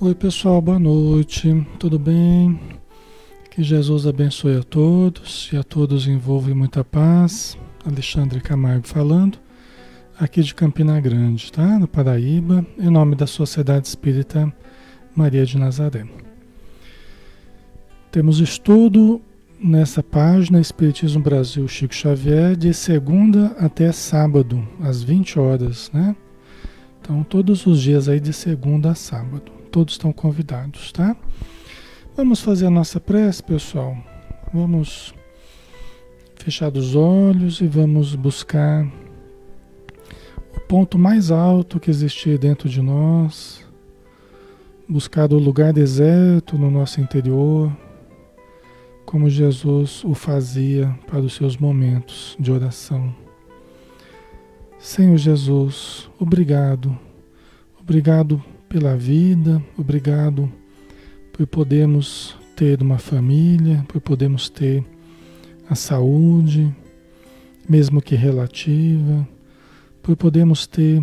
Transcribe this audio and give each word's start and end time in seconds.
Oi, 0.00 0.12
pessoal, 0.12 0.60
boa 0.60 0.78
noite. 0.78 1.64
Tudo 1.78 2.00
bem? 2.00 2.58
Que 3.48 3.62
Jesus 3.62 4.08
abençoe 4.08 4.56
a 4.56 4.62
todos 4.64 5.48
e 5.52 5.56
a 5.56 5.62
todos 5.62 6.08
envolva 6.08 6.50
em 6.50 6.54
muita 6.54 6.82
paz. 6.82 7.56
Alexandre 7.86 8.40
Camargo 8.40 8.88
falando, 8.88 9.38
aqui 10.18 10.42
de 10.42 10.52
Campina 10.52 11.00
Grande, 11.00 11.50
tá? 11.52 11.78
No 11.78 11.86
Paraíba, 11.86 12.66
em 12.76 12.90
nome 12.90 13.14
da 13.14 13.24
Sociedade 13.24 13.86
Espírita 13.86 14.52
Maria 15.14 15.46
de 15.46 15.56
Nazaré. 15.56 16.04
Temos 18.10 18.40
estudo 18.40 19.22
nessa 19.60 20.02
página 20.02 20.60
Espiritismo 20.60 21.22
Brasil 21.22 21.68
Chico 21.68 21.94
Xavier 21.94 22.56
de 22.56 22.74
segunda 22.74 23.56
até 23.60 23.92
sábado, 23.92 24.66
às 24.80 25.04
20 25.04 25.38
horas, 25.38 25.88
né? 25.94 26.16
Então, 27.00 27.22
todos 27.22 27.64
os 27.64 27.80
dias 27.80 28.08
aí 28.08 28.18
de 28.18 28.32
segunda 28.32 28.90
a 28.90 28.94
sábado. 28.96 29.53
Todos 29.74 29.94
estão 29.94 30.12
convidados, 30.12 30.92
tá? 30.92 31.16
Vamos 32.16 32.40
fazer 32.40 32.66
a 32.66 32.70
nossa 32.70 33.00
prece, 33.00 33.42
pessoal. 33.42 33.96
Vamos 34.52 35.12
fechar 36.36 36.72
os 36.76 36.94
olhos 36.94 37.60
e 37.60 37.66
vamos 37.66 38.14
buscar 38.14 38.86
o 40.56 40.60
ponto 40.60 40.96
mais 40.96 41.32
alto 41.32 41.80
que 41.80 41.90
existir 41.90 42.38
dentro 42.38 42.68
de 42.68 42.80
nós, 42.80 43.66
buscar 44.88 45.32
o 45.32 45.38
lugar 45.40 45.72
deserto 45.72 46.56
no 46.56 46.70
nosso 46.70 47.00
interior, 47.00 47.76
como 49.04 49.28
Jesus 49.28 50.04
o 50.04 50.14
fazia 50.14 50.96
para 51.04 51.18
os 51.18 51.34
seus 51.34 51.56
momentos 51.56 52.36
de 52.38 52.52
oração. 52.52 53.12
Senhor 54.78 55.16
Jesus, 55.16 56.08
obrigado, 56.20 56.96
obrigado 57.80 58.40
pela 58.74 58.96
vida, 58.96 59.62
obrigado 59.78 60.52
por 61.32 61.46
podermos 61.46 62.36
ter 62.56 62.82
uma 62.82 62.98
família, 62.98 63.84
por 63.86 64.00
podermos 64.00 64.48
ter 64.48 64.84
a 65.70 65.76
saúde, 65.76 66.74
mesmo 67.68 68.02
que 68.02 68.16
relativa, 68.16 69.28
por 70.02 70.16
podermos 70.16 70.66
ter 70.66 71.00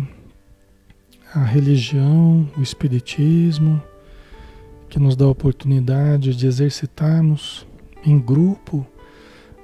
a 1.34 1.42
religião, 1.42 2.46
o 2.58 2.60
espiritismo, 2.60 3.82
que 4.90 4.98
nos 4.98 5.16
dá 5.16 5.24
a 5.24 5.28
oportunidade 5.28 6.36
de 6.36 6.46
exercitarmos 6.46 7.66
em 8.04 8.18
grupo 8.18 8.86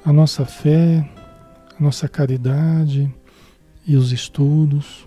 a 0.02 0.14
nossa 0.14 0.46
fé, 0.46 1.06
a 1.78 1.82
nossa 1.82 2.08
caridade 2.08 3.14
e 3.86 3.96
os 3.96 4.12
estudos. 4.12 5.06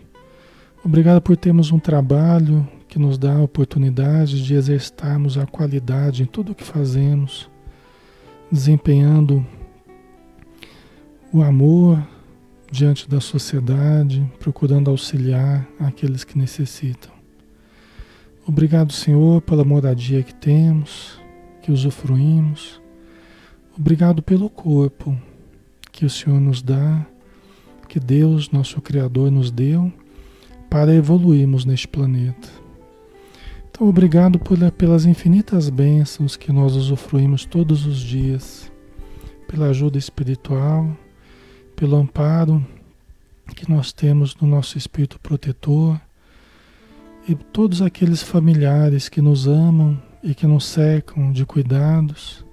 Obrigado 0.86 1.20
por 1.20 1.36
termos 1.36 1.72
um 1.72 1.80
trabalho 1.80 2.70
que 2.92 3.00
nos 3.00 3.18
dá 3.18 3.38
a 3.38 3.42
oportunidade 3.42 4.44
de 4.44 4.54
exercitarmos 4.54 5.38
a 5.38 5.46
qualidade 5.46 6.24
em 6.24 6.26
tudo 6.26 6.52
o 6.52 6.56
que 6.56 6.66
fazemos, 6.66 7.50
desempenhando 8.52 9.48
o 11.32 11.42
amor 11.42 12.06
diante 12.70 13.10
da 13.10 13.22
sociedade, 13.22 14.30
procurando 14.40 14.90
auxiliar 14.90 15.66
aqueles 15.80 16.26
que 16.26 16.38
necessitam. 16.38 17.14
Obrigado, 18.46 18.92
Senhor, 18.92 19.42
pela 19.42 19.64
moradia 19.64 20.22
que 20.22 20.36
temos, 20.36 21.18
que 21.62 21.72
usufruímos. 21.72 22.82
Obrigado 23.80 24.22
pelo 24.22 24.50
corpo 24.50 25.18
que 25.94 26.06
o 26.06 26.10
Senhor 26.10 26.42
nos 26.42 26.62
dá, 26.62 27.08
que 27.88 28.02
Deus, 28.02 28.52
nosso 28.52 28.82
Criador, 28.82 29.32
nos 29.32 29.50
deu 29.50 29.94
para 30.70 30.94
evoluirmos 30.94 31.64
neste 31.64 31.88
planeta. 31.88 32.61
Obrigado 33.84 34.38
por, 34.38 34.60
pelas 34.74 35.06
infinitas 35.06 35.68
bênçãos 35.68 36.36
que 36.36 36.52
nós 36.52 36.76
usufruímos 36.76 37.46
todos 37.46 37.84
os 37.88 37.98
dias, 37.98 38.72
pela 39.48 39.70
ajuda 39.70 39.98
espiritual, 39.98 40.96
pelo 41.76 41.96
amparo 41.96 42.64
que 43.56 43.68
nós 43.68 43.92
temos 43.92 44.36
no 44.36 44.48
nosso 44.48 44.78
espírito 44.78 45.20
protetor 45.20 46.00
e 47.28 47.34
todos 47.34 47.82
aqueles 47.82 48.22
familiares 48.22 49.10
que 49.10 49.20
nos 49.20 49.48
amam 49.48 50.00
e 50.22 50.36
que 50.36 50.46
nos 50.46 50.68
cercam 50.68 51.32
de 51.32 51.44
cuidados, 51.44 52.46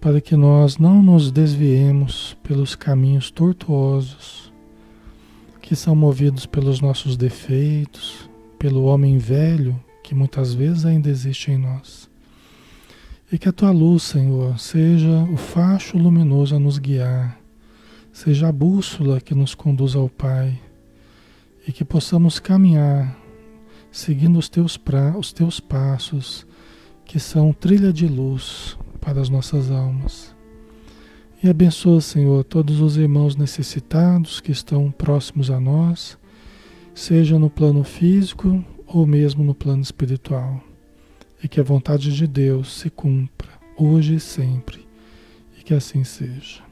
para 0.00 0.20
que 0.20 0.36
nós 0.36 0.78
não 0.78 1.02
nos 1.02 1.32
desviemos 1.32 2.36
pelos 2.44 2.76
caminhos 2.76 3.28
tortuosos 3.28 4.52
que 5.60 5.74
são 5.74 5.96
movidos 5.96 6.46
pelos 6.46 6.80
nossos 6.80 7.16
defeitos, 7.16 8.30
pelo 8.56 8.84
homem 8.84 9.18
velho 9.18 9.74
que 10.04 10.14
muitas 10.14 10.52
vezes 10.52 10.84
ainda 10.84 11.08
existe 11.08 11.50
em 11.50 11.56
nós. 11.56 12.10
E 13.32 13.38
que 13.38 13.48
a 13.48 13.52
tua 13.52 13.70
luz, 13.70 14.02
Senhor, 14.02 14.56
seja 14.58 15.24
o 15.32 15.36
facho 15.36 15.96
luminoso 15.96 16.54
a 16.54 16.58
nos 16.58 16.78
guiar, 16.78 17.40
seja 18.12 18.48
a 18.48 18.52
bússola 18.52 19.18
que 19.18 19.34
nos 19.34 19.54
conduz 19.54 19.96
ao 19.96 20.10
Pai, 20.10 20.60
e 21.66 21.72
que 21.72 21.86
possamos 21.86 22.38
caminhar 22.38 23.18
seguindo 23.90 24.38
os 24.38 24.50
teus, 24.50 24.76
pra, 24.76 25.16
os 25.16 25.32
teus 25.32 25.58
passos, 25.58 26.46
que 27.06 27.18
são 27.18 27.54
trilha 27.54 27.90
de 27.90 28.06
luz 28.06 28.76
para 29.00 29.22
as 29.22 29.30
nossas 29.30 29.70
almas. 29.70 30.34
E 31.42 31.48
abençoa, 31.48 32.02
Senhor, 32.02 32.44
todos 32.44 32.80
os 32.80 32.98
irmãos 32.98 33.36
necessitados 33.36 34.38
que 34.38 34.52
estão 34.52 34.90
próximos 34.90 35.50
a 35.50 35.58
nós, 35.58 36.18
seja 36.94 37.38
no 37.38 37.48
plano 37.48 37.82
físico 37.84 38.62
ou 38.94 39.04
mesmo 39.08 39.42
no 39.42 39.54
plano 39.56 39.82
espiritual. 39.82 40.62
E 41.42 41.48
que 41.48 41.58
a 41.58 41.64
vontade 41.64 42.14
de 42.14 42.28
Deus 42.28 42.74
se 42.78 42.88
cumpra 42.88 43.48
hoje 43.76 44.14
e 44.14 44.20
sempre. 44.20 44.86
E 45.58 45.64
que 45.64 45.74
assim 45.74 46.04
seja. 46.04 46.62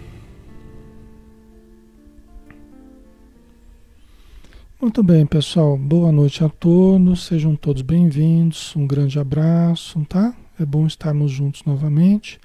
Muito 4.79 5.01
bem, 5.01 5.25
pessoal. 5.25 5.75
Boa 5.75 6.11
noite 6.11 6.43
a 6.43 6.49
todos. 6.49 7.25
Sejam 7.25 7.55
todos 7.55 7.81
bem-vindos. 7.81 8.75
Um 8.75 8.85
grande 8.85 9.17
abraço, 9.17 9.99
tá? 10.05 10.35
É 10.59 10.65
bom 10.65 10.85
estarmos 10.85 11.31
juntos 11.31 11.63
novamente 11.65 12.39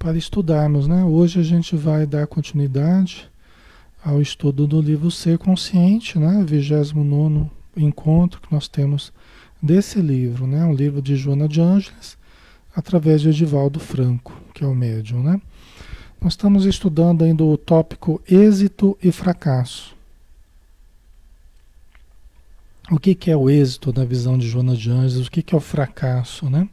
para 0.00 0.18
estudarmos, 0.18 0.88
né? 0.88 1.04
Hoje 1.04 1.38
a 1.38 1.44
gente 1.44 1.76
vai 1.76 2.04
dar 2.06 2.26
continuidade 2.26 3.30
ao 4.04 4.20
estudo 4.20 4.66
do 4.66 4.80
livro 4.80 5.10
Ser 5.10 5.38
Consciente, 5.38 6.18
né? 6.18 6.44
29 6.46 7.50
encontro 7.76 8.40
que 8.40 8.52
nós 8.52 8.68
temos 8.68 9.12
desse 9.62 10.00
livro, 10.00 10.46
né? 10.46 10.64
Um 10.64 10.74
livro 10.74 11.02
de 11.02 11.16
Joana 11.16 11.48
de 11.48 11.60
Ângeles, 11.60 12.16
através 12.74 13.20
de 13.20 13.28
Edivaldo 13.28 13.78
Franco, 13.78 14.32
que 14.54 14.64
é 14.64 14.66
o 14.66 14.74
médium, 14.74 15.22
né? 15.22 15.40
Nós 16.20 16.32
estamos 16.32 16.64
estudando 16.64 17.22
ainda 17.22 17.44
o 17.44 17.56
tópico 17.56 18.20
êxito 18.28 18.98
e 19.02 19.12
fracasso. 19.12 19.96
O 22.90 22.98
que, 22.98 23.14
que 23.14 23.30
é 23.30 23.36
o 23.36 23.50
êxito 23.50 23.92
na 23.92 24.04
visão 24.04 24.38
de 24.38 24.48
Joana 24.48 24.74
de 24.74 24.90
Ângeles? 24.90 25.26
O 25.26 25.30
que, 25.30 25.42
que 25.42 25.54
é 25.54 25.58
o 25.58 25.60
fracasso, 25.60 26.48
né? 26.48 26.68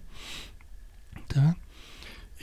Tá? 1.28 1.56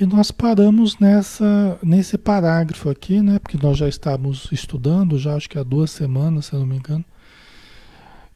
E 0.03 0.07
nós 0.07 0.33
paramos 0.33 0.99
nessa, 0.99 1.79
nesse 1.81 2.19
parágrafo 2.19 2.91
aqui, 2.91 3.23
né? 3.23 3.39
Porque 3.39 3.57
nós 3.57 3.79
já 3.79 3.89
estávamos 3.89 4.49
estudando, 4.51 5.17
já 5.17 5.37
acho 5.37 5.49
que 5.49 5.57
há 5.57 5.63
duas 5.63 5.93
semanas, 5.93 6.47
se 6.47 6.55
eu 6.55 6.59
não 6.59 6.67
me 6.67 6.75
engano, 6.75 7.05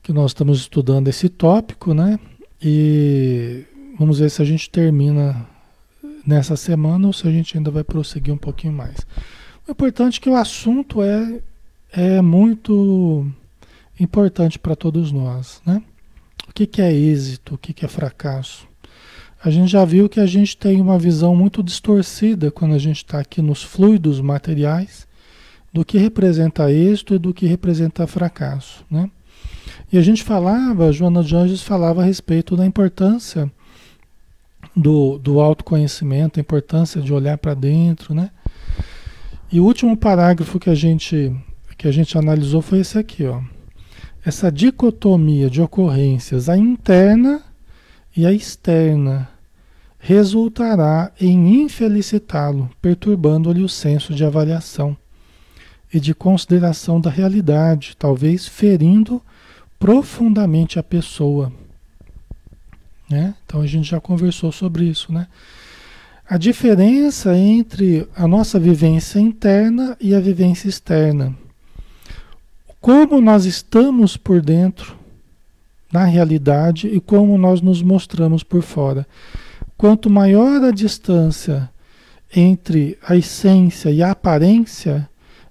que 0.00 0.12
nós 0.12 0.30
estamos 0.30 0.60
estudando 0.60 1.08
esse 1.08 1.28
tópico, 1.28 1.92
né? 1.92 2.20
E 2.62 3.64
vamos 3.98 4.20
ver 4.20 4.30
se 4.30 4.40
a 4.40 4.44
gente 4.44 4.70
termina 4.70 5.44
nessa 6.24 6.54
semana 6.54 7.08
ou 7.08 7.12
se 7.12 7.26
a 7.26 7.32
gente 7.32 7.58
ainda 7.58 7.72
vai 7.72 7.82
prosseguir 7.82 8.32
um 8.32 8.38
pouquinho 8.38 8.72
mais. 8.72 8.98
O 9.66 9.72
importante 9.72 10.20
é 10.20 10.22
que 10.22 10.30
o 10.30 10.36
assunto 10.36 11.02
é, 11.02 11.40
é 11.90 12.22
muito 12.22 13.26
importante 13.98 14.56
para 14.56 14.76
todos 14.76 15.10
nós, 15.10 15.60
né? 15.66 15.82
O 16.48 16.52
que, 16.52 16.64
que 16.64 16.80
é 16.80 16.92
êxito, 16.94 17.56
o 17.56 17.58
que, 17.58 17.72
que 17.72 17.84
é 17.84 17.88
fracasso? 17.88 18.68
A 19.42 19.50
gente 19.50 19.70
já 19.70 19.84
viu 19.84 20.08
que 20.08 20.18
a 20.18 20.26
gente 20.26 20.56
tem 20.56 20.80
uma 20.80 20.98
visão 20.98 21.36
muito 21.36 21.62
distorcida 21.62 22.50
quando 22.50 22.74
a 22.74 22.78
gente 22.78 22.98
está 22.98 23.20
aqui 23.20 23.42
nos 23.42 23.62
fluidos 23.62 24.20
materiais 24.20 25.06
do 25.72 25.84
que 25.84 25.98
representa 25.98 26.72
êxito 26.72 27.14
e 27.14 27.18
do 27.18 27.34
que 27.34 27.46
representa 27.46 28.06
fracasso, 28.06 28.84
né? 28.90 29.10
E 29.92 29.98
a 29.98 30.02
gente 30.02 30.24
falava, 30.24 30.90
Joana 30.90 31.22
de 31.22 31.36
Anjos 31.36 31.62
falava 31.62 32.02
a 32.02 32.04
respeito 32.04 32.56
da 32.56 32.64
importância 32.64 33.50
do, 34.74 35.18
do 35.18 35.40
autoconhecimento, 35.40 36.38
a 36.38 36.42
importância 36.42 37.00
de 37.00 37.12
olhar 37.12 37.38
para 37.38 37.54
dentro, 37.54 38.14
né? 38.14 38.30
E 39.52 39.60
o 39.60 39.64
último 39.64 39.96
parágrafo 39.96 40.58
que 40.58 40.70
a 40.70 40.74
gente 40.74 41.34
que 41.78 41.86
a 41.86 41.92
gente 41.92 42.16
analisou 42.16 42.62
foi 42.62 42.80
esse 42.80 42.98
aqui, 42.98 43.26
ó. 43.26 43.40
Essa 44.24 44.50
dicotomia 44.50 45.50
de 45.50 45.60
ocorrências, 45.60 46.48
a 46.48 46.56
interna 46.56 47.42
e 48.16 48.24
a 48.24 48.32
externa 48.32 49.28
resultará 49.98 51.12
em 51.20 51.62
infelicitá-lo, 51.62 52.70
perturbando-lhe 52.80 53.62
o 53.62 53.68
senso 53.68 54.14
de 54.14 54.24
avaliação 54.24 54.96
e 55.92 56.00
de 56.00 56.14
consideração 56.14 57.00
da 57.00 57.10
realidade, 57.10 57.96
talvez 57.98 58.46
ferindo 58.46 59.20
profundamente 59.78 60.78
a 60.78 60.82
pessoa. 60.82 61.52
Né? 63.10 63.34
Então 63.44 63.60
a 63.60 63.66
gente 63.66 63.88
já 63.88 64.00
conversou 64.00 64.50
sobre 64.50 64.84
isso, 64.84 65.12
né? 65.12 65.28
A 66.28 66.36
diferença 66.36 67.36
entre 67.36 68.08
a 68.16 68.26
nossa 68.26 68.58
vivência 68.58 69.20
interna 69.20 69.96
e 70.00 70.12
a 70.12 70.18
vivência 70.18 70.68
externa. 70.68 71.36
Como 72.80 73.20
nós 73.20 73.44
estamos 73.44 74.16
por 74.16 74.42
dentro 74.42 74.95
na 75.92 76.04
realidade 76.04 76.88
e 76.88 77.00
como 77.00 77.38
nós 77.38 77.60
nos 77.60 77.82
mostramos 77.82 78.42
por 78.42 78.62
fora. 78.62 79.06
Quanto 79.76 80.10
maior 80.10 80.62
a 80.64 80.70
distância 80.70 81.70
entre 82.34 82.98
a 83.02 83.16
essência 83.16 83.90
e 83.90 84.02
a 84.02 84.10
aparência, 84.10 85.08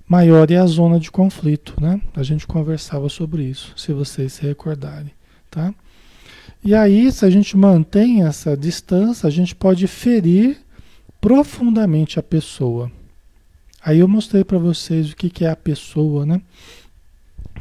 maior 0.07 0.49
é 0.51 0.57
a 0.57 0.65
zona 0.65 0.99
de 0.99 1.09
conflito, 1.09 1.75
né? 1.81 2.01
A 2.15 2.23
gente 2.23 2.45
conversava 2.45 3.09
sobre 3.09 3.43
isso, 3.43 3.73
se 3.77 3.93
vocês 3.93 4.33
se 4.33 4.41
recordarem, 4.43 5.11
tá? 5.49 5.73
E 6.63 6.73
aí, 6.73 7.11
se 7.11 7.23
a 7.23 7.29
gente 7.29 7.55
mantém 7.55 8.23
essa 8.23 8.57
distância, 8.57 9.27
a 9.27 9.31
gente 9.31 9.55
pode 9.55 9.87
ferir 9.87 10.57
profundamente 11.21 12.19
a 12.19 12.23
pessoa. 12.23 12.91
Aí 13.83 13.99
eu 13.99 14.07
mostrei 14.07 14.43
para 14.43 14.57
vocês 14.57 15.11
o 15.11 15.15
que, 15.15 15.29
que 15.29 15.45
é 15.45 15.49
a 15.49 15.55
pessoa, 15.55 16.25
né? 16.25 16.41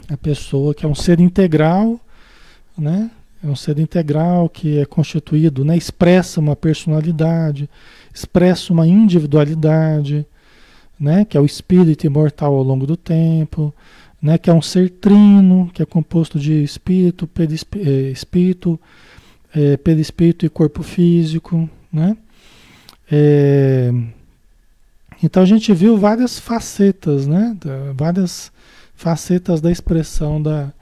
A 0.08 0.16
pessoa 0.16 0.74
que 0.74 0.86
é 0.86 0.88
um 0.88 0.94
ser 0.94 1.20
integral, 1.20 2.00
né? 2.76 3.10
É 3.42 3.46
um 3.46 3.56
ser 3.56 3.78
integral 3.78 4.48
que 4.48 4.78
é 4.78 4.86
constituído, 4.86 5.64
né? 5.64 5.76
Expressa 5.76 6.40
uma 6.40 6.56
personalidade, 6.56 7.68
expressa 8.12 8.72
uma 8.72 8.86
individualidade, 8.86 10.26
né? 10.98 11.24
Que 11.24 11.36
é 11.36 11.40
o 11.40 11.44
espírito 11.44 12.06
imortal 12.06 12.54
ao 12.54 12.62
longo 12.62 12.86
do 12.86 12.96
tempo, 12.96 13.74
né? 14.20 14.38
Que 14.38 14.48
é 14.48 14.52
um 14.52 14.62
ser 14.62 14.88
trino, 14.90 15.70
que 15.74 15.82
é 15.82 15.86
composto 15.86 16.38
de 16.38 16.62
espírito, 16.62 17.26
perispírito, 17.26 17.90
espírito, 17.90 18.80
é, 19.54 19.76
perispírito 19.76 20.46
e 20.46 20.48
corpo 20.48 20.82
físico, 20.82 21.68
né? 21.92 22.16
É, 23.10 23.92
então 25.22 25.42
a 25.42 25.46
gente 25.46 25.72
viu 25.72 25.96
várias 25.96 26.38
facetas, 26.38 27.26
né? 27.26 27.56
várias 27.94 28.52
facetas 28.94 29.60
da 29.60 29.70
expressão 29.70 30.42
da, 30.42 30.72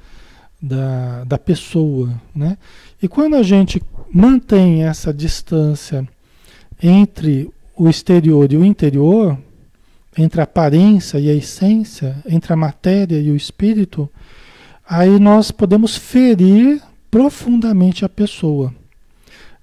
da, 0.62 1.24
da 1.24 1.38
pessoa, 1.38 2.08
né? 2.32 2.56
E 3.02 3.08
quando 3.08 3.34
a 3.34 3.42
gente 3.42 3.82
mantém 4.12 4.84
essa 4.84 5.12
distância 5.12 6.06
entre 6.80 7.50
o 7.76 7.88
exterior 7.88 8.52
e 8.52 8.56
o 8.56 8.64
interior, 8.64 9.36
entre 10.16 10.40
a 10.40 10.44
aparência 10.44 11.18
e 11.18 11.28
a 11.28 11.34
essência, 11.34 12.16
entre 12.26 12.52
a 12.52 12.56
matéria 12.56 13.20
e 13.20 13.30
o 13.30 13.36
espírito, 13.36 14.08
aí 14.88 15.18
nós 15.18 15.50
podemos 15.50 15.96
ferir 15.96 16.80
profundamente 17.10 18.04
a 18.04 18.08
pessoa. 18.08 18.72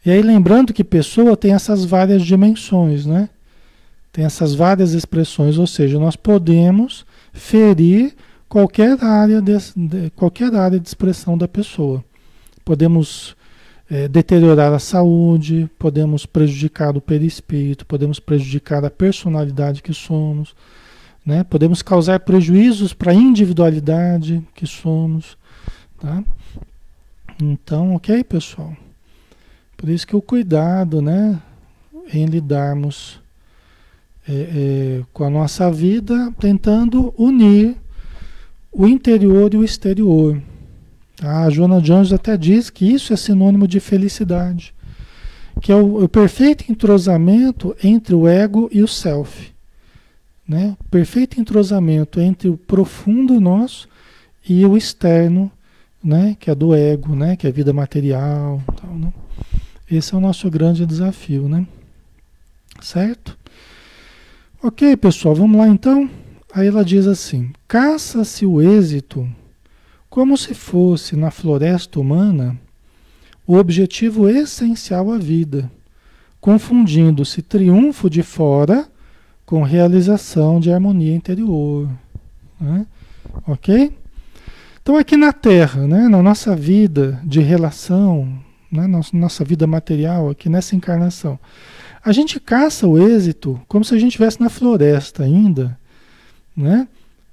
E 0.06 0.12
aí 0.12 0.22
lembrando 0.22 0.74
que 0.74 0.84
pessoa 0.84 1.38
tem 1.38 1.54
essas 1.54 1.86
várias 1.86 2.24
dimensões, 2.24 3.06
né? 3.06 3.30
Tem 4.12 4.26
essas 4.26 4.56
várias 4.56 4.94
expressões, 4.94 5.58
ou 5.58 5.68
seja, 5.68 6.00
nós 6.00 6.16
podemos 6.16 7.06
ferir 7.32 8.16
qualquer 8.50 9.02
área 9.04 9.40
de, 9.42 9.56
de 9.76 10.10
qualquer 10.16 10.54
área 10.56 10.80
de 10.80 10.88
expressão 10.88 11.38
da 11.38 11.48
pessoa. 11.48 12.04
Podemos 12.66 13.38
é, 13.90 14.08
deteriorar 14.08 14.74
a 14.74 14.80
saúde, 14.80 15.70
podemos 15.78 16.26
prejudicar 16.26 16.98
o 16.98 17.02
perispírito, 17.02 17.86
podemos 17.86 18.20
prejudicar 18.20 18.84
a 18.84 18.90
personalidade 18.90 19.84
que 19.84 19.94
somos, 19.94 20.56
né? 21.24 21.44
podemos 21.44 21.84
causar 21.84 22.20
prejuízos 22.22 22.92
para 22.92 23.12
a 23.12 23.16
individualidade 23.16 24.44
que 24.56 24.66
somos. 24.66 25.38
Tá? 26.00 26.24
Então, 27.42 27.96
ok, 27.96 28.24
pessoal? 28.24 28.76
Por 29.78 29.90
isso 29.90 30.08
que 30.08 30.16
o 30.16 30.22
cuidado 30.22 31.02
né, 31.02 31.40
em 32.12 32.26
lidarmos 32.26 33.22
é, 34.28 34.34
é, 34.34 35.04
com 35.14 35.24
a 35.24 35.30
nossa 35.30 35.72
vida, 35.72 36.34
tentando 36.40 37.14
unir 37.18 37.78
o 38.72 38.88
interior 38.88 39.54
e 39.54 39.58
o 39.58 39.64
exterior. 39.64 40.42
Tá? 41.16 41.44
A 41.44 41.50
Joana 41.50 41.82
de 41.82 41.92
Anjos 41.92 42.14
até 42.14 42.38
diz 42.38 42.70
que 42.70 42.86
isso 42.86 43.14
é 43.14 43.18
sinônimo 43.18 43.68
de 43.68 43.80
felicidade, 43.80 44.74
que 45.62 45.72
é 45.72 45.76
o, 45.76 46.04
o 46.04 46.10
perfeito 46.10 46.72
entrosamento 46.72 47.76
entre 47.84 48.16
o 48.16 48.28
ego 48.28 48.70
e 48.72 48.82
o 48.82 48.88
self. 48.88 49.52
Né? 50.48 50.76
O 50.80 50.90
perfeito 50.90 51.40
entrosamento 51.40 52.20
entre 52.20 52.50
o 52.50 52.58
profundo 52.58 53.40
nosso 53.40 53.88
e 54.48 54.66
o 54.66 54.76
externo, 54.76 55.52
né? 56.04 56.36
que 56.40 56.50
é 56.50 56.56
do 56.56 56.74
ego, 56.74 57.16
né? 57.16 57.36
que 57.36 57.46
é 57.46 57.50
a 57.50 57.54
vida 57.54 57.74
material. 57.74 58.62
Tal, 58.82 58.96
né? 58.96 59.14
Esse 59.92 60.14
é 60.14 60.18
o 60.18 60.22
nosso 60.22 60.50
grande 60.52 60.86
desafio, 60.86 61.50
né? 61.50 61.66
Certo? 62.80 63.36
Ok, 64.62 64.96
pessoal, 64.98 65.34
vamos 65.34 65.58
lá 65.58 65.68
então. 65.68 66.08
Aí 66.54 66.68
ela 66.68 66.84
diz 66.84 67.08
assim: 67.08 67.52
caça-se 67.68 68.46
o 68.46 68.62
êxito 68.62 69.28
como 70.10 70.38
se 70.38 70.54
fosse 70.54 71.16
na 71.16 71.30
floresta 71.32 72.00
humana 72.00 72.60
o 73.46 73.56
objetivo 73.56 74.30
essencial 74.30 75.12
à 75.12 75.18
vida, 75.18 75.72
confundindo-se 76.40 77.42
triunfo 77.42 78.08
de 78.08 78.22
fora 78.22 78.88
com 79.44 79.64
realização 79.64 80.60
de 80.60 80.72
harmonia 80.72 81.16
interior. 81.16 81.90
Né? 82.62 82.86
Ok? 83.48 83.92
Então, 84.82 84.98
aqui 84.98 85.18
na 85.18 85.34
Terra, 85.34 85.88
né, 85.88 86.08
na 86.08 86.22
nossa 86.22 86.56
vida 86.56 87.20
de 87.24 87.40
relação, 87.40 88.32
né, 88.72 88.86
nossa 89.14 89.44
vida 89.44 89.66
material, 89.66 90.30
aqui 90.30 90.50
nessa 90.50 90.76
encarnação. 90.76 91.40
A 92.04 92.12
gente 92.12 92.40
caça 92.40 92.88
o 92.88 93.00
êxito 93.00 93.60
como 93.68 93.84
se 93.84 93.96
a 93.96 93.98
gente 93.98 94.10
estivesse 94.10 94.40
na 94.40 94.50
floresta 94.50 95.24
ainda, 95.24 95.79
né? 96.60 96.88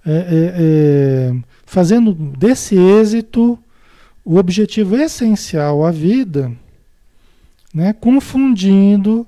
É, 0.04 0.12
é, 0.12 0.54
é, 0.56 1.36
fazendo 1.64 2.14
desse 2.14 2.76
êxito 2.76 3.58
o 4.24 4.36
objetivo 4.36 4.96
essencial 4.96 5.84
à 5.84 5.90
vida, 5.90 6.52
né? 7.74 7.92
confundindo 7.92 9.26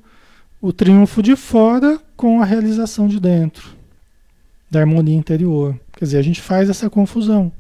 o 0.60 0.72
triunfo 0.72 1.22
de 1.22 1.34
fora 1.34 2.00
com 2.16 2.40
a 2.40 2.44
realização 2.44 3.08
de 3.08 3.18
dentro, 3.18 3.70
da 4.70 4.80
harmonia 4.80 5.16
interior. 5.16 5.78
Quer 5.92 6.04
dizer, 6.04 6.18
a 6.18 6.22
gente 6.22 6.40
faz 6.40 6.70
essa 6.70 6.88
confusão. 6.88 7.52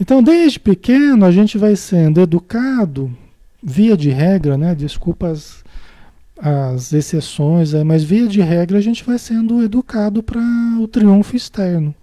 Então, 0.00 0.22
desde 0.22 0.58
pequeno, 0.58 1.24
a 1.24 1.30
gente 1.30 1.58
vai 1.58 1.76
sendo 1.76 2.20
educado 2.20 3.14
via 3.62 3.96
de 3.96 4.10
regra, 4.10 4.56
né? 4.56 4.74
Desculpa 4.74 5.34
as, 6.42 6.92
exceções, 6.92 7.72
é, 7.72 7.84
mas 7.84 8.02
via 8.02 8.26
de 8.26 8.40
regra 8.40 8.76
a 8.76 8.80
gente 8.80 9.04
vai 9.04 9.16
sendo 9.16 9.62
educado 9.62 10.22
para 10.22 10.40
o 10.80 10.88
triunfo 10.88 11.36
externo, 11.36 11.94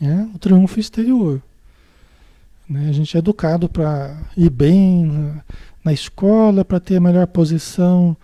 né? 0.00 0.28
o 0.34 0.38
triunfo 0.38 0.80
exterior. 0.80 1.42
Né? 2.66 2.88
A 2.88 2.92
gente 2.92 3.14
é 3.14 3.18
educado 3.18 3.68
para 3.68 4.16
ir 4.34 4.48
bem 4.48 5.04
na, 5.04 5.44
na 5.84 5.92
escola, 5.92 6.64
para 6.64 6.80
ter 6.80 6.96
a 6.96 7.00
melhor 7.00 7.26
posição, 7.26 8.16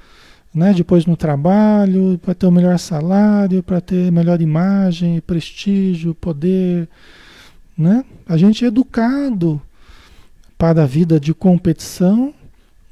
né? 0.55 0.73
depois 0.73 1.05
no 1.05 1.17
trabalho, 1.17 2.19
para 2.23 2.35
ter 2.35 2.47
o 2.47 2.51
melhor 2.51 2.79
salário, 2.79 3.63
para 3.63 3.83
ter 3.83 4.11
melhor 4.11 4.41
imagem, 4.41 5.21
prestígio, 5.21 6.15
poder. 6.15 6.89
Né? 7.77 8.03
A 8.27 8.39
gente 8.39 8.65
é 8.65 8.69
educado 8.69 9.61
para 10.57 10.85
a 10.85 10.87
vida 10.87 11.21
de 11.21 11.35
competição, 11.35 12.33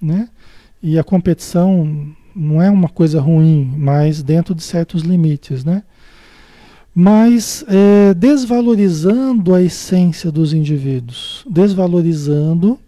né? 0.01 0.29
E 0.83 0.99
a 0.99 1.05
competição 1.05 2.13
não 2.35 2.61
é 2.61 2.69
uma 2.69 2.89
coisa 2.89 3.21
ruim, 3.21 3.73
mas 3.77 4.23
dentro 4.23 4.55
de 4.55 4.63
certos 4.63 5.03
limites, 5.03 5.65
né? 5.65 5.83
Mas 6.95 7.65
é, 7.69 8.13
desvalorizando 8.13 9.55
a 9.55 9.63
essência 9.63 10.31
dos 10.31 10.53
indivíduos, 10.53 11.45
desvalorizando 11.49 12.79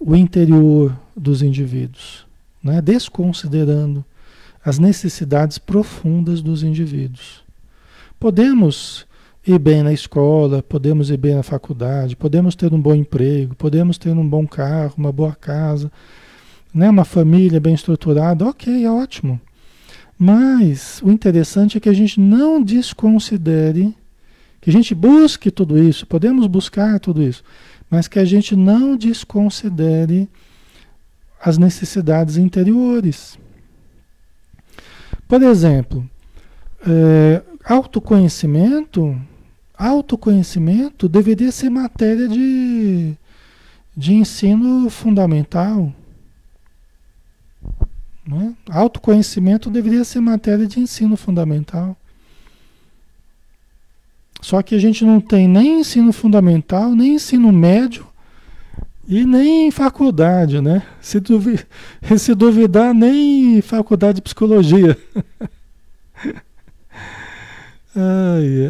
o 0.00 0.16
interior 0.16 0.96
dos 1.16 1.42
indivíduos, 1.42 2.26
né? 2.62 2.80
desconsiderando 2.80 4.04
as 4.64 4.78
necessidades 4.78 5.58
profundas 5.58 6.40
dos 6.40 6.62
indivíduos. 6.62 7.44
Podemos 8.18 9.06
ir 9.46 9.58
bem 9.58 9.82
na 9.82 9.92
escola, 9.92 10.62
podemos 10.62 11.10
ir 11.10 11.18
bem 11.18 11.34
na 11.34 11.42
faculdade, 11.42 12.16
podemos 12.16 12.54
ter 12.54 12.72
um 12.72 12.80
bom 12.80 12.94
emprego, 12.94 13.54
podemos 13.54 13.98
ter 13.98 14.12
um 14.12 14.26
bom 14.26 14.46
carro, 14.46 14.94
uma 14.96 15.12
boa 15.12 15.34
casa, 15.34 15.92
né, 16.74 16.90
uma 16.90 17.04
família 17.04 17.60
bem 17.60 17.74
estruturada, 17.74 18.44
ok, 18.46 18.84
é 18.84 18.90
ótimo. 18.90 19.40
Mas 20.18 21.00
o 21.02 21.10
interessante 21.10 21.76
é 21.76 21.80
que 21.80 21.88
a 21.88 21.92
gente 21.92 22.18
não 22.18 22.60
desconsidere, 22.60 23.94
que 24.60 24.70
a 24.70 24.72
gente 24.72 24.94
busque 24.94 25.50
tudo 25.50 25.78
isso, 25.78 26.06
podemos 26.06 26.46
buscar 26.46 26.98
tudo 26.98 27.22
isso, 27.22 27.44
mas 27.88 28.08
que 28.08 28.18
a 28.18 28.24
gente 28.24 28.56
não 28.56 28.96
desconsidere 28.96 30.28
as 31.40 31.58
necessidades 31.58 32.36
interiores. 32.36 33.38
Por 35.28 35.42
exemplo, 35.42 36.08
é, 36.86 37.42
autoconhecimento, 37.64 39.16
autoconhecimento 39.76 41.08
deveria 41.08 41.52
ser 41.52 41.70
matéria 41.70 42.28
de, 42.28 43.14
de 43.96 44.14
ensino 44.14 44.88
fundamental. 44.90 45.92
Né? 48.26 48.54
Autoconhecimento 48.70 49.70
deveria 49.70 50.04
ser 50.04 50.20
matéria 50.20 50.66
de 50.66 50.80
ensino 50.80 51.16
fundamental. 51.16 51.96
Só 54.40 54.62
que 54.62 54.74
a 54.74 54.78
gente 54.78 55.04
não 55.04 55.20
tem 55.20 55.48
nem 55.48 55.80
ensino 55.80 56.12
fundamental, 56.12 56.94
nem 56.94 57.14
ensino 57.14 57.50
médio 57.50 58.06
e 59.08 59.24
nem 59.24 59.70
faculdade, 59.70 60.60
né? 60.60 60.82
Se, 61.00 61.20
duvidar, 61.20 61.66
se 62.18 62.34
duvidar 62.34 62.94
nem 62.94 63.60
faculdade 63.62 64.16
de 64.16 64.22
psicologia. 64.22 64.96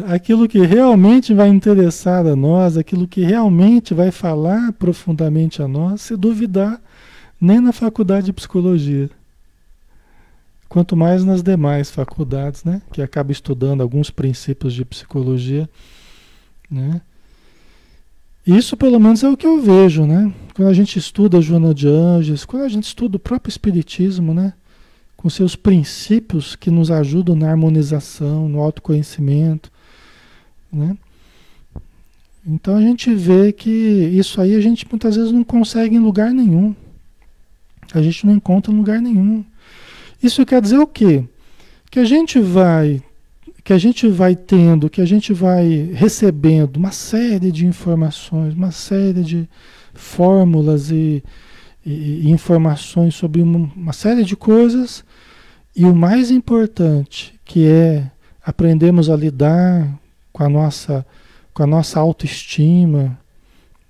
Aquilo 0.07 0.47
que 0.47 0.59
realmente 0.59 1.33
vai 1.33 1.49
interessar 1.49 2.27
a 2.27 2.35
nós, 2.35 2.77
aquilo 2.77 3.07
que 3.07 3.21
realmente 3.21 3.91
vai 3.91 4.11
falar 4.11 4.71
profundamente 4.73 5.63
a 5.63 5.67
nós, 5.67 6.01
se 6.01 6.15
duvidar, 6.15 6.79
nem 7.41 7.59
na 7.59 7.73
faculdade 7.73 8.27
de 8.27 8.33
psicologia. 8.33 9.09
Quanto 10.67 10.95
mais 10.95 11.23
nas 11.23 11.43
demais 11.43 11.91
faculdades, 11.91 12.63
né? 12.63 12.81
Que 12.91 13.01
acaba 13.01 13.31
estudando 13.31 13.81
alguns 13.81 14.09
princípios 14.09 14.73
de 14.73 14.83
psicologia, 14.83 15.69
né? 16.69 17.01
Isso 18.45 18.77
pelo 18.77 18.99
menos 18.99 19.23
é 19.23 19.29
o 19.29 19.37
que 19.37 19.47
eu 19.47 19.59
vejo, 19.59 20.05
né? 20.05 20.31
Quando 20.53 20.67
a 20.67 20.73
gente 20.73 20.99
estuda 20.99 21.41
Joana 21.41 21.73
de 21.73 21.87
Anjos, 21.87 22.45
quando 22.45 22.63
a 22.63 22.69
gente 22.69 22.83
estuda 22.83 23.17
o 23.17 23.19
próprio 23.19 23.49
Espiritismo, 23.49 24.33
né? 24.33 24.53
Com 25.17 25.29
seus 25.29 25.55
princípios 25.55 26.55
que 26.55 26.69
nos 26.69 26.91
ajudam 26.91 27.35
na 27.35 27.49
harmonização, 27.49 28.47
no 28.47 28.59
autoconhecimento, 28.59 29.71
né? 30.71 30.95
Então 32.45 32.77
a 32.77 32.81
gente 32.81 33.13
vê 33.15 33.51
que 33.51 33.69
isso 33.69 34.39
aí 34.39 34.53
a 34.53 34.61
gente 34.61 34.85
muitas 34.87 35.15
vezes 35.15 35.31
não 35.31 35.43
consegue 35.43 35.95
em 35.95 35.99
lugar 35.99 36.31
nenhum. 36.31 36.75
A 37.93 38.01
gente 38.01 38.25
não 38.27 38.35
encontra 38.35 38.71
em 38.71 38.77
lugar 38.77 39.01
nenhum. 39.01 39.43
Isso 40.21 40.45
quer 40.45 40.61
dizer 40.61 40.79
o 40.79 40.87
quê? 40.87 41.23
Que 41.89 41.99
a 41.99 42.05
gente 42.05 42.39
vai 42.39 43.01
que 43.63 43.73
a 43.73 43.79
gente 43.79 44.07
vai 44.07 44.35
tendo, 44.35 44.91
que 44.91 45.01
a 45.01 45.05
gente 45.05 45.33
vai 45.33 45.89
recebendo 45.91 46.77
uma 46.77 46.91
série 46.91 47.51
de 47.51 47.65
informações, 47.65 48.53
uma 48.53 48.69
série 48.69 49.23
de 49.23 49.49
fórmulas 49.91 50.91
e, 50.91 51.23
e, 51.83 52.27
e 52.27 52.29
informações 52.29 53.15
sobre 53.15 53.41
uma, 53.41 53.71
uma 53.75 53.91
série 53.91 54.23
de 54.23 54.35
coisas, 54.35 55.03
e 55.75 55.83
o 55.83 55.95
mais 55.95 56.29
importante, 56.29 57.33
que 57.43 57.67
é 57.67 58.11
aprendermos 58.45 59.09
a 59.09 59.15
lidar 59.15 59.99
com 60.31 60.43
a 60.43 60.49
nossa, 60.49 61.03
com 61.51 61.63
a 61.63 61.67
nossa 61.67 61.99
autoestima, 61.99 63.17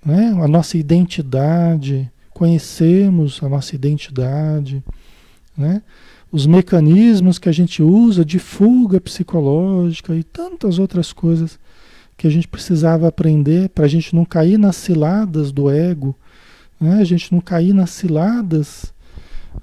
né? 0.02 0.34
a 0.42 0.48
nossa 0.48 0.78
identidade, 0.78 2.10
conhecermos 2.30 3.42
a 3.42 3.48
nossa 3.48 3.74
identidade, 3.74 4.82
né? 5.56 5.82
Os 6.36 6.46
mecanismos 6.46 7.38
que 7.38 7.48
a 7.48 7.52
gente 7.52 7.82
usa 7.82 8.22
de 8.22 8.38
fuga 8.38 9.00
psicológica 9.00 10.14
e 10.14 10.22
tantas 10.22 10.78
outras 10.78 11.10
coisas 11.10 11.58
que 12.14 12.26
a 12.26 12.30
gente 12.30 12.46
precisava 12.46 13.08
aprender 13.08 13.70
para 13.70 13.86
a 13.86 13.88
gente 13.88 14.14
não 14.14 14.22
cair 14.22 14.58
nas 14.58 14.76
ciladas 14.76 15.50
do 15.50 15.70
ego, 15.70 16.14
né? 16.78 17.00
a 17.00 17.04
gente 17.04 17.32
não 17.32 17.40
cair 17.40 17.72
nas 17.72 17.88
ciladas 17.88 18.92